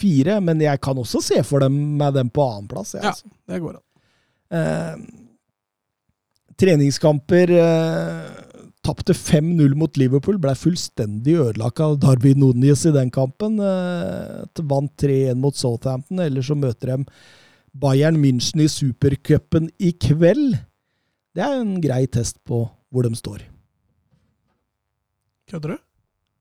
fire, 0.00 0.38
men 0.44 0.62
jeg 0.64 0.80
kan 0.82 0.98
også 0.98 1.22
se 1.24 1.40
for 1.46 1.64
dem 1.64 1.76
med 2.00 2.16
dem 2.16 2.30
på 2.32 2.44
annenplass. 2.44 2.94
Ja. 2.96 3.12
Altså. 3.12 3.28
Det 3.48 3.60
går 3.62 3.78
an. 3.78 3.86
Eh, 4.50 4.94
treningskamper 6.60 7.52
eh, 7.56 8.46
Tapte 8.80 9.12
5-0 9.12 9.74
mot 9.76 9.98
Liverpool. 10.00 10.38
Ble 10.40 10.54
fullstendig 10.56 11.34
ødelagt 11.36 11.82
av 11.84 11.98
Darwin 12.00 12.40
Nunes 12.40 12.86
i 12.88 12.94
den 12.94 13.12
kampen. 13.12 13.58
Eh, 13.60 14.64
vant 14.64 14.94
3-1 15.02 15.36
mot 15.42 15.56
Southampton. 15.56 16.22
Eller 16.24 16.44
så 16.44 16.56
møter 16.56 16.94
de 16.94 17.04
Bayern 17.76 18.16
München 18.22 18.64
i 18.64 18.70
supercupen 18.72 19.68
i 19.78 19.92
kveld. 20.00 20.56
Det 21.36 21.44
er 21.44 21.60
en 21.60 21.76
grei 21.84 22.06
test 22.08 22.40
på 22.48 22.64
hvor 22.90 23.06
de 23.06 23.12
står. 23.14 23.44
Kødder 25.50 25.74
du? 25.76 25.80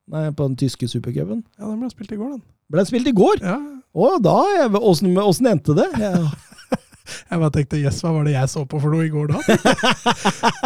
Nei, 0.09 0.27
på 0.33 0.47
den 0.49 0.57
tyske 0.57 0.87
supercupen. 0.89 1.43
Ja, 1.59 1.67
den 1.69 1.79
ble 1.83 1.89
spilt 1.93 2.13
i 2.13 2.17
går, 2.19 2.35
den. 2.37 2.43
Ble 2.69 2.85
spilt 2.85 3.09
i 3.09 3.13
går! 3.17 3.41
Ja. 3.45 3.57
Å, 3.89 4.09
da 4.21 4.35
Åssen 4.79 5.49
endte 5.49 5.75
det? 5.77 5.89
Ja. 6.05 6.29
Jeg 7.09 7.39
bare 7.41 7.49
tenkte 7.55 7.77
jøss, 7.81 8.03
hva 8.05 8.11
var 8.13 8.27
det 8.27 8.35
jeg 8.35 8.49
så 8.51 8.61
på 8.69 8.77
for 8.77 8.93
noe 8.93 9.07
i 9.07 9.09
går 9.09 9.31
da? 9.31 9.39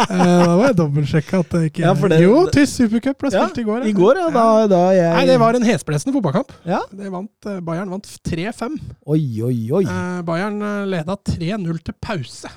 Eh, 0.04 0.18
da 0.20 0.56
må 0.58 0.66
jeg 0.66 0.76
dobbeltsjekke 0.76 1.38
at 1.40 1.54
det 1.54 1.60
ikke 1.70 1.82
Ja, 1.86 1.92
det- 1.96 2.18
Jo, 2.20 2.34
tysk 2.52 2.74
supercup 2.82 3.16
ble 3.22 3.30
Ja, 3.32 3.46
spilt 3.46 3.62
i 3.62 3.64
går. 3.64 3.86
I 3.88 3.94
går, 3.96 4.20
ja. 4.20 4.26
Da, 4.34 4.44
da 4.68 4.80
jeg 4.92 5.14
Nei, 5.16 5.22
det 5.30 5.38
var 5.40 5.56
en 5.56 5.64
hesblesende 5.64 6.12
fotballkamp. 6.18 6.52
Ja. 6.68 6.82
Det 6.92 7.08
vant, 7.14 7.48
eh, 7.48 7.62
Bayern 7.64 7.94
vant 7.94 8.10
3-5. 8.28 8.76
Oi, 9.08 9.22
oi, 9.48 9.56
oi. 9.80 9.82
Eh, 9.88 10.20
Bayern 10.28 10.60
leda 10.92 11.16
3-0 11.32 11.80
til 11.88 11.96
pause. 12.04 12.52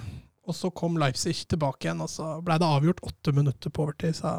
Og 0.47 0.55
så 0.55 0.71
kom 0.75 0.99
Leipzig 0.99 1.45
tilbake 1.47 1.87
igjen, 1.87 2.03
og 2.03 2.11
så 2.11 2.33
ble 2.43 2.59
det 2.59 2.67
avgjort 2.67 3.01
åtte 3.07 3.33
minutter 3.35 3.71
på 3.71 3.87
overtid. 3.87 4.19
Så 4.19 4.35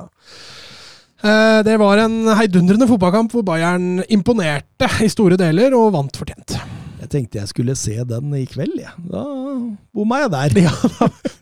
det 1.66 1.74
var 1.80 1.98
en 2.04 2.20
heidundrende 2.38 2.86
fotballkamp 2.86 3.32
hvor 3.34 3.42
Bayern 3.46 4.02
imponerte 4.08 4.86
i 5.02 5.08
store 5.10 5.38
deler 5.40 5.74
og 5.74 5.92
vant 5.96 6.14
fortjent. 6.20 6.54
Jeg 6.98 7.10
tenkte 7.12 7.38
jeg 7.40 7.48
skulle 7.50 7.74
se 7.78 7.94
den 8.06 8.32
i 8.36 8.44
kveld, 8.50 8.74
jeg. 8.78 8.90
Ja. 9.08 9.22
Da 9.22 9.24
bomma 9.96 10.18
jeg 10.24 10.30
der. 10.34 10.56
Ja, 10.66 10.72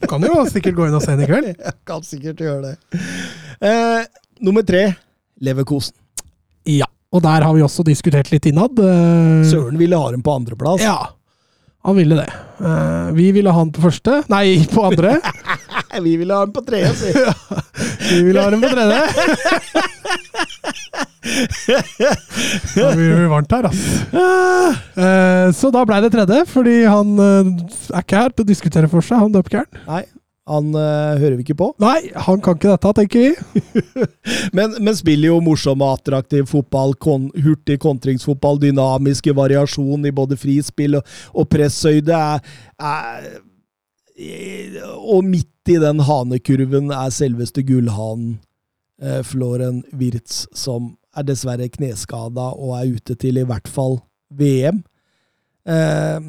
Du 0.01 0.07
kan 0.09 0.23
jo 0.23 0.45
sikkert 0.53 0.77
gå 0.79 0.87
inn 0.87 0.95
og 0.97 1.03
se 1.05 1.17
den 1.17 1.25
i 1.25 1.29
kveld. 1.31 1.49
Jeg 1.67 1.75
kan 1.89 2.05
sikkert 2.07 2.41
gjøre 2.45 2.71
det. 2.71 3.01
Eh, 3.65 4.05
nummer 4.47 4.63
tre, 4.69 4.85
Leverkosen. 5.43 5.97
Ja, 6.71 6.87
og 7.13 7.23
der 7.25 7.43
har 7.47 7.55
vi 7.57 7.65
også 7.67 7.85
diskutert 7.87 8.31
litt 8.33 8.47
innad. 8.47 8.79
Eh, 8.79 9.43
Søren 9.51 9.77
ville 9.81 9.99
ha 9.99 10.13
dem 10.15 10.23
på 10.25 10.37
andreplass. 10.39 10.85
Ja, 10.85 11.11
han 11.87 11.99
ville 11.99 12.21
det. 12.21 12.29
Eh, 12.61 13.11
vi 13.19 13.31
ville 13.35 13.51
ha 13.53 13.59
han 13.65 13.73
på 13.75 13.83
første. 13.89 14.21
Nei, 14.33 14.61
på 14.71 14.87
andre. 14.87 15.17
Vi 16.03 16.17
ville 16.21 16.35
ha 16.35 16.47
den 16.47 16.55
på 16.57 16.63
tredje, 16.67 16.95
si. 17.01 17.13
Vi 18.11 18.23
ville 18.23 18.41
ha 18.43 18.51
den 18.51 18.63
på 18.63 18.69
tredje. 18.69 19.01
vi 22.97 23.09
blir 23.15 23.31
varmt 23.33 23.53
her, 23.53 23.71
ass. 23.71 23.83
Eh, 24.97 25.49
så 25.57 25.71
da 25.75 25.85
blei 25.89 26.03
det 26.05 26.13
tredje, 26.15 26.45
fordi 26.51 26.77
han 26.85 27.17
eh, 27.19 27.51
er 27.95 28.05
ikke 28.05 28.23
her 28.23 28.37
til 28.37 28.47
å 28.47 28.53
diskutere 28.53 28.91
for 28.93 29.05
seg, 29.05 29.25
han 29.25 29.35
døpkeren. 29.35 29.69
Nei, 29.89 30.05
han 30.47 30.69
eh, 30.79 31.19
hører 31.19 31.35
vi 31.39 31.43
ikke 31.43 31.59
på. 31.59 31.73
Nei, 31.83 32.13
han 32.27 32.43
kan 32.45 32.55
ikke 32.59 32.71
dette, 32.71 32.93
tenker 33.01 33.25
vi. 33.25 33.33
Men, 34.57 34.77
men 34.81 34.95
spiller 34.97 35.29
jo 35.33 35.41
morsom 35.45 35.83
og 35.85 35.99
attraktiv 35.99 36.47
fotball. 36.49 36.95
Kon, 37.03 37.27
hurtig 37.43 37.79
kontringsfotball, 37.83 38.61
dynamiske 38.63 39.35
variasjon 39.37 40.07
i 40.07 40.15
både 40.15 40.39
frispill 40.41 40.97
og, 41.01 41.11
og 41.35 41.49
presshøyde. 41.51 42.17
Er, 42.17 43.27
er, 44.17 44.79
og 44.97 45.27
midt 45.27 45.51
i 45.69 45.79
den 45.83 46.03
hanekurven 46.07 46.93
er 46.95 47.13
selveste 47.15 47.65
gullhanen 47.67 48.37
eh, 49.03 49.23
Floren 49.27 49.83
Wirtz, 49.93 50.45
som 50.57 50.95
er 51.17 51.27
dessverre 51.27 51.69
kneskada 51.73 52.51
og 52.55 52.77
er 52.79 52.97
ute 52.97 53.17
til 53.19 53.41
i 53.41 53.47
hvert 53.47 53.69
fall 53.69 53.99
VM. 54.31 54.83
Eh, 55.67 56.21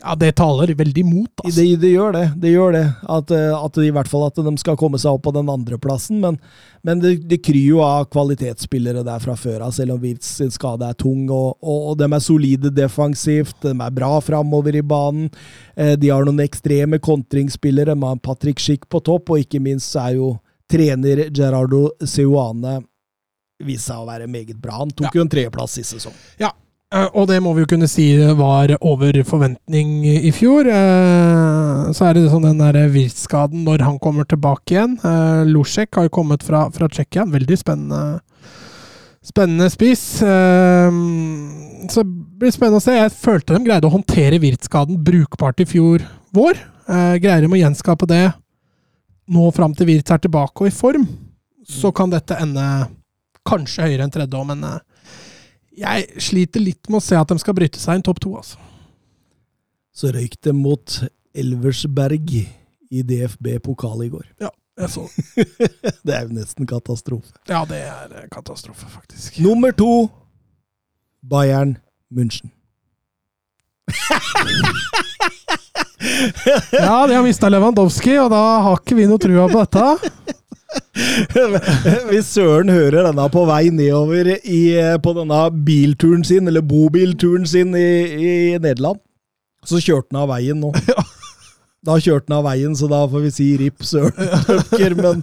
Ja, 0.00 0.14
det 0.16 0.30
taler 0.38 0.70
veldig 0.74 1.02
imot, 1.04 1.42
altså. 1.44 1.60
det, 1.60 1.76
det 1.82 1.90
gjør 1.92 2.14
det. 2.16 2.22
det 2.40 2.50
gjør 2.54 2.72
det. 2.72 2.82
At, 3.16 3.30
eh, 3.36 3.52
at 3.56 3.74
de, 3.76 3.84
I 3.86 3.92
hvert 3.92 4.08
fall 4.08 4.24
at 4.26 4.38
de 4.46 4.52
skal 4.62 4.78
komme 4.80 4.98
seg 5.00 5.12
opp 5.12 5.22
på 5.26 5.32
den 5.36 5.50
andreplassen. 5.52 6.20
Men, 6.22 6.38
men 6.86 7.02
det, 7.02 7.14
det 7.28 7.40
kryr 7.44 7.66
jo 7.74 7.82
av 7.84 8.06
kvalitetsspillere 8.14 9.02
der 9.04 9.20
fra 9.20 9.36
før 9.36 9.66
av, 9.66 9.74
selv 9.76 9.96
om 9.98 10.00
Wirtz 10.00 10.30
sin 10.40 10.50
skade 10.54 10.88
er 10.88 10.96
tung. 10.96 11.26
Og, 11.28 11.58
og, 11.60 11.90
og 11.92 11.98
de 12.00 12.08
er 12.08 12.24
solide 12.24 12.72
defensivt, 12.72 13.58
de 13.66 13.74
er 13.76 13.96
bra 14.00 14.14
framover 14.24 14.80
i 14.80 14.82
banen. 14.82 15.28
Eh, 15.76 15.92
de 16.00 16.08
har 16.14 16.24
noen 16.24 16.40
ekstreme 16.46 16.98
kontringsspillere. 17.04 17.92
De 17.94 18.08
har 18.08 18.22
Patrick 18.24 18.60
Schick 18.64 18.88
på 18.88 19.02
topp, 19.04 19.34
og 19.36 19.44
ikke 19.44 19.60
minst 19.60 19.92
er 20.00 20.16
jo 20.16 20.32
trener 20.70 21.26
Gerardo 21.34 21.88
Seuane 22.06 22.78
vist 23.66 23.90
seg 23.90 24.00
å 24.00 24.06
være 24.08 24.28
meget 24.30 24.56
bra. 24.56 24.78
Han 24.80 24.92
tok 24.96 25.10
Ja. 25.10 25.18
jo 25.18 25.24
en 25.26 25.28
tredjeplass 25.28 25.74
sist 25.76 25.92
sesong. 25.92 26.14
Ja, 26.40 26.52
og 26.90 27.28
det 27.30 27.36
må 27.42 27.52
vi 27.54 27.62
jo 27.62 27.68
kunne 27.70 27.86
si 27.90 28.06
var 28.34 28.72
over 28.82 29.14
forventning 29.26 30.00
i 30.10 30.32
fjor. 30.34 30.66
Eh, 30.66 31.92
Så 31.94 32.06
er 32.08 32.14
det 32.14 32.24
sånn 32.32 32.42
den 32.48 32.58
der 32.58 32.88
Wirtz-skaden 32.90 33.62
når 33.66 33.84
han 33.86 33.98
kommer 34.02 34.26
tilbake 34.26 34.74
igjen. 34.74 34.96
Losjek 35.50 35.94
har 35.94 36.08
jo 36.08 36.12
kommet 36.20 36.42
fra, 36.46 36.64
fra 36.74 36.88
Tsjekkia. 36.90 37.24
Veldig 37.30 37.58
spennende, 37.58 38.20
spennende 39.22 39.70
spiss. 39.70 40.22
Eh, 40.22 40.90
Så 41.90 42.02
det 42.02 42.38
blir 42.42 42.50
spennende 42.54 42.78
å 42.82 42.84
se. 42.84 42.98
Jeg 42.98 43.14
følte 43.14 43.54
de 43.56 43.64
greide 43.64 43.86
å 43.88 43.94
håndtere 43.94 44.38
Wirtz-skaden 44.42 44.98
brukbart 45.06 45.60
i 45.62 45.68
fjor 45.70 46.02
vår. 46.34 46.58
Eh, 46.90 47.16
Greier 47.22 47.46
de 47.46 47.54
å 47.54 47.58
gjenskape 47.62 48.06
det 48.10 48.24
nå 49.30 49.46
fram 49.54 49.74
til 49.78 49.86
Wirtz 49.86 50.10
er 50.10 50.18
tilbake 50.18 50.64
og 50.64 50.66
i 50.66 50.74
form, 50.74 51.04
så 51.62 51.92
kan 51.94 52.10
dette 52.10 52.34
ende 52.34 52.64
kanskje 53.46 53.84
høyere 53.86 54.02
enn 54.08 54.10
tredje 54.10 54.34
år, 54.34 54.46
men 54.48 54.64
eh, 54.66 54.78
jeg 55.76 56.06
sliter 56.22 56.60
litt 56.62 56.88
med 56.90 56.98
å 57.00 57.04
se 57.04 57.16
at 57.18 57.28
de 57.30 57.38
skal 57.40 57.54
bryte 57.56 57.78
seg 57.80 57.98
inn 58.00 58.04
topp 58.06 58.20
to. 58.24 58.34
altså. 58.36 58.58
Så 59.94 60.10
røyk 60.14 60.36
det 60.44 60.54
mot 60.56 60.96
Elversberg 61.36 62.30
i 62.90 63.02
DFB-pokal 63.06 64.04
i 64.06 64.08
går. 64.12 64.24
Ja, 64.42 64.50
jeg 64.80 64.90
så. 64.94 65.04
Det 66.06 66.14
er 66.16 66.24
jo 66.26 66.34
nesten 66.38 66.66
katastrofe. 66.70 67.30
ja, 67.50 67.60
det 67.68 67.82
er 67.86 68.14
eh, 68.22 68.28
katastrofe, 68.32 68.88
faktisk. 68.90 69.38
Nummer 69.44 69.72
to 69.76 70.08
Bayern 71.22 71.76
München. 72.10 72.50
Ja, 76.72 77.06
de 77.06 77.14
har 77.14 77.22
mista 77.22 77.48
Lewandowski, 77.52 78.14
og 78.22 78.30
da 78.32 78.40
har 78.64 78.78
ikke 78.80 78.96
vi 78.98 79.06
noe 79.10 79.20
trua 79.20 79.46
på 79.52 79.64
dette. 79.64 80.34
Hvis 82.10 82.30
Søren 82.34 82.70
hører 82.72 83.06
denne 83.08 83.26
på 83.32 83.44
vei 83.48 83.70
nedover 83.74 84.32
i, 84.38 84.60
på 85.02 85.14
denne 85.16 85.40
bilturen 85.66 86.24
sin, 86.26 86.48
eller 86.50 86.64
bobilturen 86.66 87.46
sin 87.48 87.74
i, 87.78 87.86
i 88.10 88.32
Nederland, 88.58 89.00
så 89.66 89.80
kjørte 89.82 90.14
han 90.14 90.22
av 90.24 90.30
veien 90.34 90.60
nå. 90.62 90.72
Da 91.80 91.94
kjørte 91.96 92.28
han 92.28 92.42
av 92.42 92.44
veien, 92.44 92.74
så 92.76 92.84
da 92.92 92.98
får 93.08 93.22
vi 93.24 93.30
si 93.32 93.44
RIP 93.56 93.84
Søren 93.88 94.12
Døpker. 94.44 94.92
Men, 95.00 95.22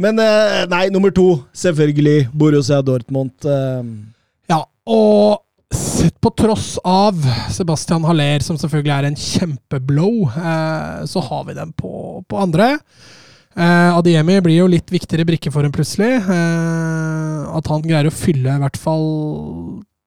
men 0.00 0.22
eh, 0.24 0.62
nei, 0.72 0.86
nummer 0.94 1.12
to, 1.12 1.26
selvfølgelig 1.52 2.30
Borussia 2.32 2.78
Dortmund. 2.80 3.34
eh, 3.44 3.90
Ja, 4.48 4.62
og 4.88 5.42
sett 5.76 6.16
på 6.24 6.32
tross 6.32 6.78
av 6.88 7.20
Sebastian 7.52 8.06
Haller, 8.08 8.40
som 8.40 8.56
selvfølgelig 8.56 8.94
er 8.94 9.08
en 9.10 9.20
kjempeblow, 9.20 10.22
eh, 10.32 11.04
så 11.12 11.20
har 11.28 11.44
vi 11.50 11.58
dem 11.60 11.74
på, 11.76 11.92
på 12.24 12.40
andre. 12.40 12.70
Eh, 13.56 13.90
Adiemi 13.96 14.38
blir 14.44 14.60
jo 14.60 14.68
litt 14.70 14.90
viktigere 14.92 15.26
brikke 15.28 15.52
for 15.54 15.66
ham 15.66 15.74
plutselig. 15.74 16.10
Eh, 16.20 17.46
at 17.58 17.70
han 17.72 17.86
greier 17.86 18.10
å 18.10 18.14
fylle 18.14 18.56
i 18.56 18.62
hvert 18.64 18.78
fall 18.80 19.08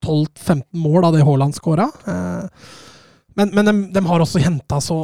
12-15 0.05 0.63
mål 0.81 1.09
av 1.09 1.17
det 1.17 1.25
Haaland 1.25 1.57
skåra. 1.57 1.87
Eh, 1.87 2.69
men, 3.39 3.51
men 3.55 3.67
de, 3.67 3.75
de, 3.95 4.05
har 4.07 4.23
også 4.23 4.41
henta 4.43 4.81
så 4.83 5.03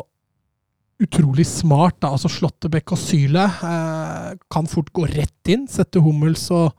utrolig 1.01 1.45
smart. 1.49 1.99
Da. 2.01 2.13
altså 2.13 2.31
Slåttebekk 2.31 2.95
og 2.95 3.01
Syle 3.01 3.45
eh, 3.45 4.31
kan 4.53 4.69
fort 4.69 4.93
gå 4.95 5.07
rett 5.09 5.53
inn. 5.53 5.67
Sette 5.71 6.01
Hummels 6.03 6.47
og 6.55 6.71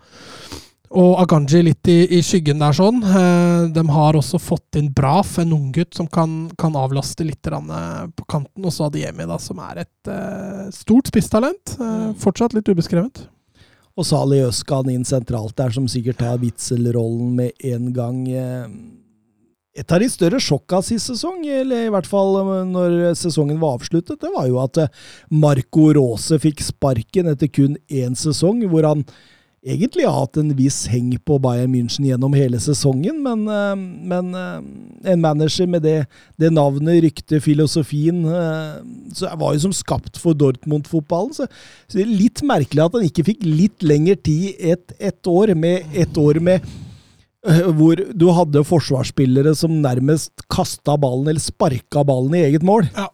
og 0.89 1.19
Aganji 1.21 1.61
litt 1.67 1.89
i, 1.93 1.99
i, 2.17 2.23
skyggen 2.25 2.63
der 2.63 2.73
sånn. 2.77 3.03
Eh, 3.05 3.67
de 3.75 3.83
har 3.93 4.17
også 4.17 4.41
fått 4.41 4.79
inn 4.81 4.89
Braf, 4.97 5.35
en 5.43 5.53
unggutt 5.53 5.99
som 5.99 6.09
kan, 6.09 6.47
kan, 6.61 6.77
avlaste 6.81 7.27
litt 7.29 7.45
eh, 7.45 8.05
på 8.17 8.25
kanten. 8.25 8.65
Og 8.65 8.73
så 8.73 8.89
Adiemi, 8.89 9.27
da, 9.29 9.37
som 9.43 9.61
er 9.67 9.85
et 9.85 10.11
uh, 10.13 10.69
stort 10.73 11.11
spisstalent. 11.13 11.77
Uh, 11.77 12.15
fortsatt 12.21 12.57
litt 12.57 12.73
ubeskrevet. 12.73 13.27
Og 13.99 14.07
Sali 14.07 14.41
Øskan 14.47 14.89
inn 14.93 15.05
sentralt 15.05 15.59
der, 15.59 15.75
som 15.75 15.89
sikkert 15.91 16.23
tar 16.23 16.41
Witzel-rollen 16.41 17.35
med 17.37 17.69
en 17.69 17.91
gang. 17.93 18.21
Et 19.79 19.93
av 19.93 19.99
de 20.01 20.07
større 20.09 20.39
sjokka 20.41 20.79
sist 20.87 21.11
sesong, 21.11 21.43
eller 21.43 21.89
i 21.89 21.91
hvert 21.91 22.07
fall 22.07 22.39
når 22.71 23.17
sesongen 23.19 23.59
var 23.59 23.75
avsluttet, 23.81 24.21
det 24.23 24.31
var 24.31 24.47
jo 24.47 24.61
at 24.63 24.85
Marco 25.35 25.89
Rose 25.99 26.39
fikk 26.39 26.63
sparken 26.63 27.33
etter 27.35 27.51
kun 27.51 27.75
én 27.91 28.15
sesong, 28.19 28.63
hvor 28.71 28.87
han 28.87 29.03
egentlig 29.65 30.07
har 30.07 30.15
hatt 30.21 30.39
en 30.39 30.53
viss 30.57 30.85
heng 30.91 31.11
på 31.27 31.39
Bayern 31.43 31.73
München 31.75 32.07
gjennom 32.07 32.35
hele 32.37 32.61
sesongen, 32.63 33.21
men, 33.25 33.45
eh, 33.51 33.75
men 34.13 34.33
eh, 34.39 35.13
en 35.13 35.23
manager 35.23 35.69
med 35.71 35.83
det, 35.87 35.97
det, 36.39 36.53
navnet, 36.55 37.03
ryktet, 37.05 37.43
filosofien 37.45 38.25
eh, 38.25 38.81
så 39.15 39.33
var 39.39 39.55
jo 39.57 39.67
som 39.67 39.77
skapt 39.77 40.21
for 40.23 40.39
Dortmund-fotballen. 40.39 41.35
Så, 41.37 41.49
så, 41.87 41.99
det 41.99 42.07
er 42.07 42.19
litt 42.25 42.45
merkelig 42.47 42.87
at 42.87 42.99
han 42.99 43.09
ikke 43.09 43.27
fikk 43.33 43.47
litt 43.47 43.87
lengre 43.87 44.19
tid, 44.21 44.55
ett 44.59 44.95
et 44.99 45.31
år, 45.31 45.55
med 45.59 45.99
et 45.99 46.23
år 46.23 46.43
med 46.43 46.77
hvor 47.79 48.01
du 48.19 48.27
hadde 48.35 48.65
forsvarsspillere 48.67 49.53
som 49.57 49.77
nærmest 49.83 50.43
kasta 50.51 50.97
ballen, 51.01 51.31
eller 51.31 51.43
sparka 51.43 52.03
ballen 52.07 52.35
i 52.35 52.43
eget 52.49 52.67
mål. 52.67 52.89
Ja. 52.97 53.09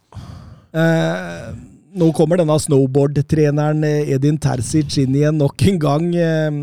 Eh, 0.75 1.53
nå 1.95 2.11
kommer 2.17 2.41
denne 2.41 2.57
snowboardtreneren 2.61 3.85
eh, 3.87 4.13
Edin 4.17 4.39
Terzic 4.43 4.99
inn 5.03 5.15
igjen 5.15 5.39
nok 5.39 5.63
en 5.71 5.81
gang. 5.83 6.11
Eh, 6.15 6.59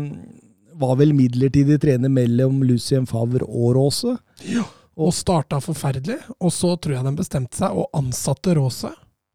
var 0.82 0.96
vel 0.98 1.14
midlertidig 1.16 1.78
trener 1.82 2.10
mellom 2.12 2.62
Lucien 2.66 3.06
Favre 3.06 3.46
og 3.46 3.76
Råse. 3.76 4.16
Ja, 4.48 4.64
og 4.98 5.14
starta 5.16 5.60
forferdelig. 5.62 6.18
Og 6.40 6.52
så 6.54 6.74
tror 6.76 6.98
jeg 6.98 7.06
de 7.06 7.14
bestemte 7.20 7.60
seg 7.60 7.76
og 7.76 7.88
ansatte 7.96 8.56
Råse. 8.58 8.92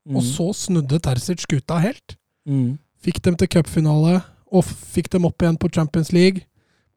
Mm. 0.08 0.20
Og 0.20 0.26
så 0.26 0.50
snudde 0.56 1.00
Terzic 1.04 1.46
skuta 1.46 1.80
helt. 1.84 2.18
Mm. 2.48 2.78
Fikk 3.04 3.22
dem 3.26 3.38
til 3.40 3.50
cupfinale, 3.58 4.22
og 4.48 4.64
fikk 4.66 5.12
dem 5.14 5.28
opp 5.28 5.44
igjen 5.44 5.60
på 5.60 5.70
Champions 5.74 6.14
League. 6.16 6.46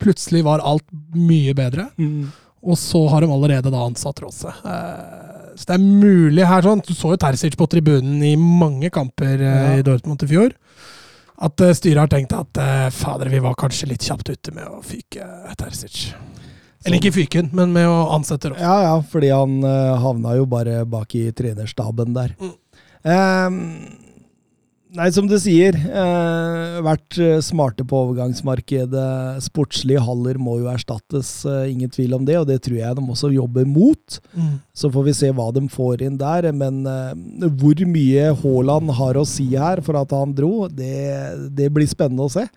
Plutselig 0.00 0.44
var 0.46 0.62
alt 0.64 0.86
mye 1.14 1.54
bedre. 1.56 1.90
Mm. 2.00 2.30
Og 2.60 2.78
så 2.78 3.00
har 3.08 3.24
de 3.24 3.32
allerede 3.32 3.72
da 3.72 3.82
ansatt 3.84 4.20
Råse. 4.22 4.52
Eh, 4.64 5.29
så 5.56 5.68
det 5.70 5.76
er 5.76 5.84
mulig 5.84 6.46
her 6.46 6.64
sånn 6.64 6.82
Du 6.86 6.92
så 6.96 7.14
jo 7.14 7.20
Terzic 7.20 7.56
på 7.58 7.68
tribunen 7.70 8.22
i 8.26 8.34
mange 8.38 8.90
kamper 8.94 9.36
eh, 9.36 9.60
ja. 9.60 9.76
i 9.78 9.86
Dortmund 9.86 10.22
i 10.24 10.30
fjor. 10.30 10.54
At 11.40 11.62
uh, 11.64 11.72
styret 11.76 12.02
har 12.02 12.10
tenkt 12.12 12.34
at 12.36 12.60
uh, 12.60 12.88
fader, 12.92 13.30
vi 13.32 13.40
var 13.40 13.56
kanskje 13.58 13.88
litt 13.92 14.04
kjapt 14.04 14.28
ute 14.28 14.52
med 14.56 14.68
å 14.68 14.82
fyke 14.84 15.24
Terzic. 15.58 16.10
Eller 16.84 16.96
ikke 16.96 17.12
fyken, 17.12 17.50
men 17.56 17.74
med 17.74 17.88
å 17.88 18.10
ansette 18.14 18.52
Ross. 18.52 18.60
Ja, 18.60 18.76
ja, 18.86 18.92
fordi 19.04 19.28
han 19.34 19.58
havna 20.00 20.32
jo 20.38 20.46
bare 20.48 20.86
bak 20.88 21.12
i 21.18 21.26
trenerstaben 21.36 22.14
der. 22.16 22.32
Mm. 22.40 22.54
Um, 23.04 23.58
Nei, 24.90 25.06
som 25.14 25.28
du 25.30 25.36
sier, 25.38 25.76
eh, 25.78 26.78
vært 26.82 27.18
eh, 27.22 27.36
smarte 27.46 27.84
på 27.86 27.98
overgangsmarkedet. 28.08 29.38
Sportslige 29.44 30.02
haller 30.02 30.40
må 30.42 30.56
jo 30.58 30.70
erstattes, 30.72 31.44
eh, 31.46 31.70
ingen 31.70 31.92
tvil 31.94 32.16
om 32.16 32.24
det, 32.26 32.40
og 32.40 32.48
det 32.48 32.58
tror 32.64 32.80
jeg 32.80 32.98
de 32.98 33.04
også 33.04 33.30
jobber 33.30 33.68
mot. 33.70 34.18
Mm. 34.34 34.56
Så 34.74 34.90
får 34.90 35.06
vi 35.06 35.14
se 35.14 35.30
hva 35.30 35.46
de 35.54 35.62
får 35.70 36.02
inn 36.08 36.18
der. 36.18 36.50
Men 36.50 36.82
eh, 36.90 37.46
hvor 37.60 37.84
mye 37.86 38.32
Haaland 38.42 38.90
har 38.98 39.20
å 39.20 39.28
si 39.28 39.46
her 39.54 39.84
for 39.86 40.00
at 40.00 40.10
han 40.16 40.34
dro, 40.34 40.66
det, 40.66 41.54
det 41.54 41.70
blir 41.70 41.86
spennende 41.90 42.26
å 42.26 42.34
se. 42.34 42.48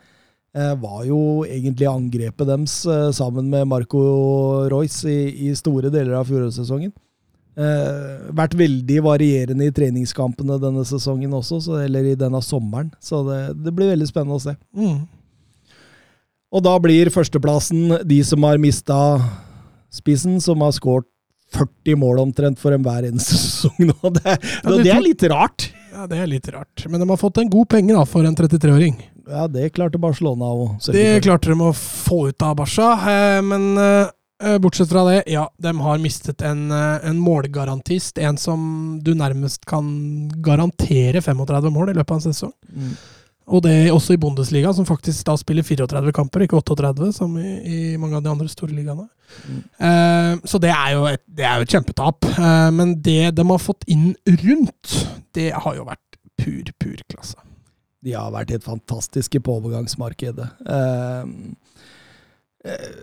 Eh, 0.53 0.73
var 0.81 1.05
jo 1.05 1.21
egentlig 1.45 1.87
angrepet 1.89 2.49
deres 2.49 2.81
eh, 2.85 3.07
sammen 3.13 3.47
med 3.49 3.69
Marco 3.69 4.01
Royce 4.69 5.09
i, 5.09 5.49
i 5.49 5.53
store 5.57 5.93
deler 5.93 6.17
av 6.19 6.29
fjorårssesongen. 6.29 6.93
Uh, 7.53 8.31
vært 8.33 8.55
veldig 8.57 8.95
varierende 9.05 9.67
i 9.69 9.73
treningskampene 9.75 10.55
denne 10.61 10.81
sesongen 10.89 11.35
også, 11.37 11.59
så, 11.61 11.75
eller 11.83 12.07
i 12.09 12.15
denne 12.17 12.41
sommeren. 12.41 12.89
Så 13.03 13.21
det, 13.27 13.41
det, 13.61 13.73
blir 13.77 13.91
veldig 13.93 14.09
spennende 14.09 14.39
å 14.39 14.41
se. 14.41 14.55
Mm. 14.73 15.03
Og 16.53 16.65
da 16.65 16.73
blir 16.81 17.13
førsteplassen 17.13 17.99
de 18.09 18.19
som 18.25 18.45
har 18.45 18.61
mista 18.61 18.97
spissen, 19.93 20.39
som 20.41 20.65
har 20.65 20.73
skåret 20.73 21.09
40 21.53 21.99
mål 22.01 22.23
omtrent 22.23 22.57
for 22.61 22.73
enhver 22.73 23.05
eneste 23.05 23.37
sesong 23.43 23.89
nå. 23.91 24.13
Det, 24.17 24.33
ja, 24.33 24.73
det, 24.73 24.89
er 24.89 25.05
litt 25.05 25.25
rart. 25.29 25.69
Ja, 25.93 26.07
det 26.09 26.23
er 26.23 26.29
litt 26.29 26.49
rart. 26.49 26.87
Men 26.89 27.03
de 27.03 27.09
har 27.11 27.21
fått 27.21 27.37
en 27.41 27.51
god 27.53 27.69
penge 27.69 27.93
da, 27.93 28.05
for 28.09 28.25
en 28.25 28.37
33-åring. 28.37 28.97
Ja, 29.29 29.45
det 29.47 29.69
klarte 29.77 30.01
Barcelona 30.01 30.49
òg. 30.51 30.89
Det 30.91 31.21
klarte 31.23 31.53
de 31.53 31.69
å 31.69 31.69
få 31.77 32.25
ut 32.33 32.43
av 32.43 32.57
Barca, 32.59 32.89
eh, 33.13 33.39
men 33.45 33.69
Eh, 33.77 34.09
bortsett 34.59 34.89
fra 34.89 35.03
det, 35.07 35.23
ja, 35.31 35.47
de 35.57 35.73
har 35.79 35.97
mistet 36.01 36.41
en, 36.41 36.71
eh, 36.71 37.05
en, 37.09 37.19
målgarantist. 37.19 38.17
En 38.17 38.37
som 38.37 38.99
du 39.03 39.13
nærmest 39.15 39.65
kan 39.65 39.85
garantere 40.43 41.21
35 41.21 41.69
mål 41.71 41.89
i 41.89 41.97
løpet 41.97 42.11
av 42.11 42.19
en 42.19 42.33
sesong. 42.33 42.53
Mm. 42.75 42.95
Og 43.53 43.63
det 43.65 43.91
også 43.91 44.15
i 44.15 44.17
Bundesliga, 44.17 44.71
som 44.73 44.87
faktisk 44.87 45.25
da 45.27 45.35
spiller 45.37 45.63
34 45.67 46.13
kamper, 46.15 46.45
ikke 46.45 46.61
38, 46.61 47.11
som 47.15 47.33
i, 47.37 47.49
i 47.63 47.97
mange 47.99 48.15
av 48.15 48.23
de 48.23 48.31
andre 48.31 48.47
store 48.51 48.71
ligaene. 48.71 49.07
Mm. 49.47 49.63
Eh, 49.87 50.35
så 50.47 50.59
det 50.63 50.71
er, 50.71 50.93
jo 50.95 51.07
et, 51.11 51.23
det 51.27 51.47
er 51.47 51.59
jo 51.59 51.67
et 51.67 51.75
kjempetap. 51.75 52.29
Eh, 52.33 52.69
men 52.75 52.95
det 53.03 53.33
de 53.35 53.47
har 53.49 53.63
fått 53.63 53.83
inn 53.91 54.13
rundt, 54.43 54.95
det 55.35 55.51
har 55.55 55.75
jo 55.75 55.87
vært 55.89 56.21
pur, 56.39 56.71
pur 56.79 57.03
klasse. 57.11 57.39
De 58.03 58.15
har 58.15 58.31
vært 58.35 58.51
helt 58.51 58.65
fantastiske 58.67 59.39
på 59.43 59.59
overgangsmarkedet. 59.59 60.47
Eh, 60.67 61.03
Eh, 61.23 61.72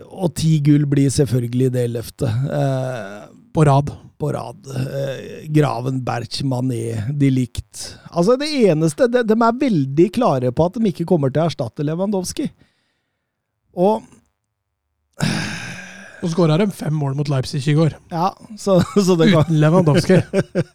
og 0.09 0.31
ti 0.39 0.55
gull 0.65 0.87
blir 0.89 1.11
selvfølgelig 1.13 1.69
det 1.75 1.83
løftet. 1.93 2.47
Eh, 2.57 3.27
på 3.53 3.65
rad. 3.67 3.91
På 4.21 4.31
rad. 4.33 4.65
Eh, 4.73 5.45
Graven, 5.53 5.99
Berch, 6.05 6.41
Mané, 6.47 6.95
de 7.17 7.29
likt. 7.29 7.83
Altså, 8.09 8.37
det 8.41 8.49
eneste 8.71 9.09
de, 9.11 9.23
de, 9.27 9.37
er 9.37 9.61
veldig 9.61 10.07
klare 10.17 10.51
på 10.55 10.65
at 10.65 10.79
de 10.79 10.89
ikke 10.89 11.07
kommer 11.09 11.33
til 11.33 11.43
å 11.43 11.51
erstatte 11.51 11.85
Lewandowski. 11.85 12.49
Og 13.77 14.01
og 16.21 16.31
skåra 16.33 16.57
de 16.61 16.67
fem 16.73 16.93
mål 16.93 17.15
mot 17.17 17.29
Leipzig 17.31 17.63
i 17.71 17.75
går. 17.77 17.95
Ja, 18.13 18.29
så, 18.59 18.77
så 18.93 19.15
det 19.19 19.31
kan... 19.31 19.45
Uten 19.47 19.59
Lewandowski. 19.61 20.19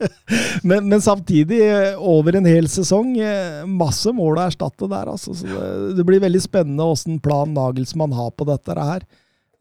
men, 0.68 0.88
men, 0.90 1.00
samtidig, 1.04 1.60
over 1.96 2.38
en 2.38 2.48
hel 2.48 2.66
sesong, 2.70 3.14
eh, 3.22 3.62
masse 3.66 4.10
mål 4.14 4.40
å 4.40 4.46
erstatte 4.48 4.88
der. 4.90 5.12
Altså. 5.14 5.36
Så 5.38 5.46
det, 5.46 5.68
det, 6.00 6.06
blir 6.08 6.24
veldig 6.24 6.42
spennende 6.42 6.88
åssen 6.96 7.20
plan 7.22 7.54
Nagelsmann 7.54 8.16
har 8.16 8.34
på 8.34 8.48
dette 8.50 8.76
her. 8.76 9.06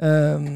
Um, 0.01 0.49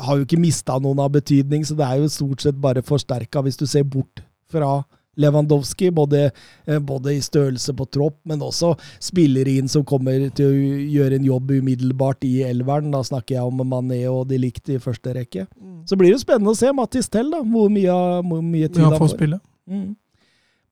har 0.00 0.18
jo 0.18 0.26
ikke 0.26 0.40
mista 0.42 0.80
noen 0.82 1.04
av 1.04 1.12
betydning, 1.14 1.62
så 1.66 1.76
det 1.78 1.86
er 1.86 2.02
jo 2.02 2.10
stort 2.10 2.42
sett 2.42 2.56
bare 2.60 2.82
forsterka 2.84 3.44
hvis 3.44 3.60
du 3.60 3.66
ser 3.70 3.86
bort 3.86 4.24
fra 4.50 4.80
Lewandowski, 5.20 5.90
både, 5.94 6.30
eh, 6.66 6.78
både, 6.78 7.14
i 7.14 7.22
størrelse 7.22 7.74
på 7.76 7.86
tropp, 7.92 8.18
men 8.24 8.42
også 8.42 8.74
spillere 9.02 9.58
inn 9.58 9.70
som 9.70 9.84
kommer 9.86 10.28
til 10.34 10.50
å 10.50 10.74
gjøre 10.96 11.18
en 11.20 11.28
jobb 11.28 11.54
umiddelbart 11.58 12.26
i 12.26 12.42
elveren. 12.46 12.92
Da 12.94 13.02
snakker 13.06 13.38
jeg 13.38 13.44
om 13.46 13.62
Mané 13.70 14.04
og 14.10 14.28
de 14.28 14.40
likte 14.42 14.76
i 14.76 14.82
første 14.82 15.14
rekke. 15.14 15.46
Mm. 15.60 15.82
Så 15.88 15.98
blir 16.00 16.14
det 16.14 16.22
spennende 16.22 16.54
å 16.54 16.58
se 16.58 16.72
Mattis 16.74 17.10
Tell, 17.12 17.30
da, 17.30 17.42
hvor 17.42 17.70
mye, 17.72 17.98
hvor 18.26 18.42
mye 18.42 18.70
tid 18.70 18.82
ja, 18.82 18.90
han 18.90 19.00
får. 19.00 19.14
Spille. 19.14 19.40
Mm. 19.70 19.94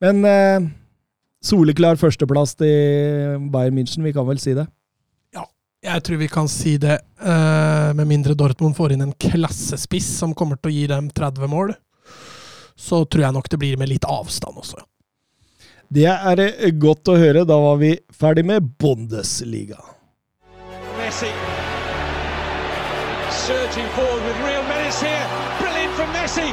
Men 0.02 0.24
eh, 0.26 0.68
soleklar 1.44 2.00
førsteplass 2.00 2.56
til 2.58 3.48
Bayern 3.52 3.76
München, 3.78 4.02
vi 4.02 4.14
kan 4.14 4.26
vel 4.26 4.40
si 4.42 4.56
det? 4.58 4.66
Ja, 5.36 5.46
jeg 5.86 6.02
tror 6.06 6.20
vi 6.20 6.30
kan 6.32 6.50
si 6.50 6.74
det. 6.82 6.98
Eh, 7.22 7.88
med 7.98 8.10
mindre 8.10 8.34
Dortmund 8.38 8.74
får 8.78 8.96
inn 8.96 9.06
en 9.06 9.14
klassespiss 9.14 10.10
som 10.18 10.34
kommer 10.34 10.58
til 10.58 10.72
å 10.72 10.76
gi 10.76 10.86
dem 10.90 11.10
30 11.14 11.50
mål 11.52 11.74
så 12.82 13.04
tror 13.06 13.28
jeg 13.28 13.36
nok 13.36 13.48
det 13.50 13.60
blir 13.62 13.78
med 13.78 13.92
litt 13.92 14.06
avstand 14.10 14.58
også. 14.58 14.80
Det 15.92 16.08
er 16.08 16.70
godt 16.82 17.10
å 17.12 17.18
høre. 17.20 17.44
Da 17.46 17.58
var 17.60 17.76
vi 17.78 17.92
ferdig 18.10 18.46
med 18.48 18.72
Bundesliga. 18.80 19.78
Messi. 20.98 21.30
Surging 23.30 23.88
forward 23.94 24.22
with 24.26 24.38
real 24.46 24.64
menace 24.70 25.00
here. 25.02 25.26
Brilliant 25.60 25.94
from 25.94 26.10
Messi. 26.16 26.48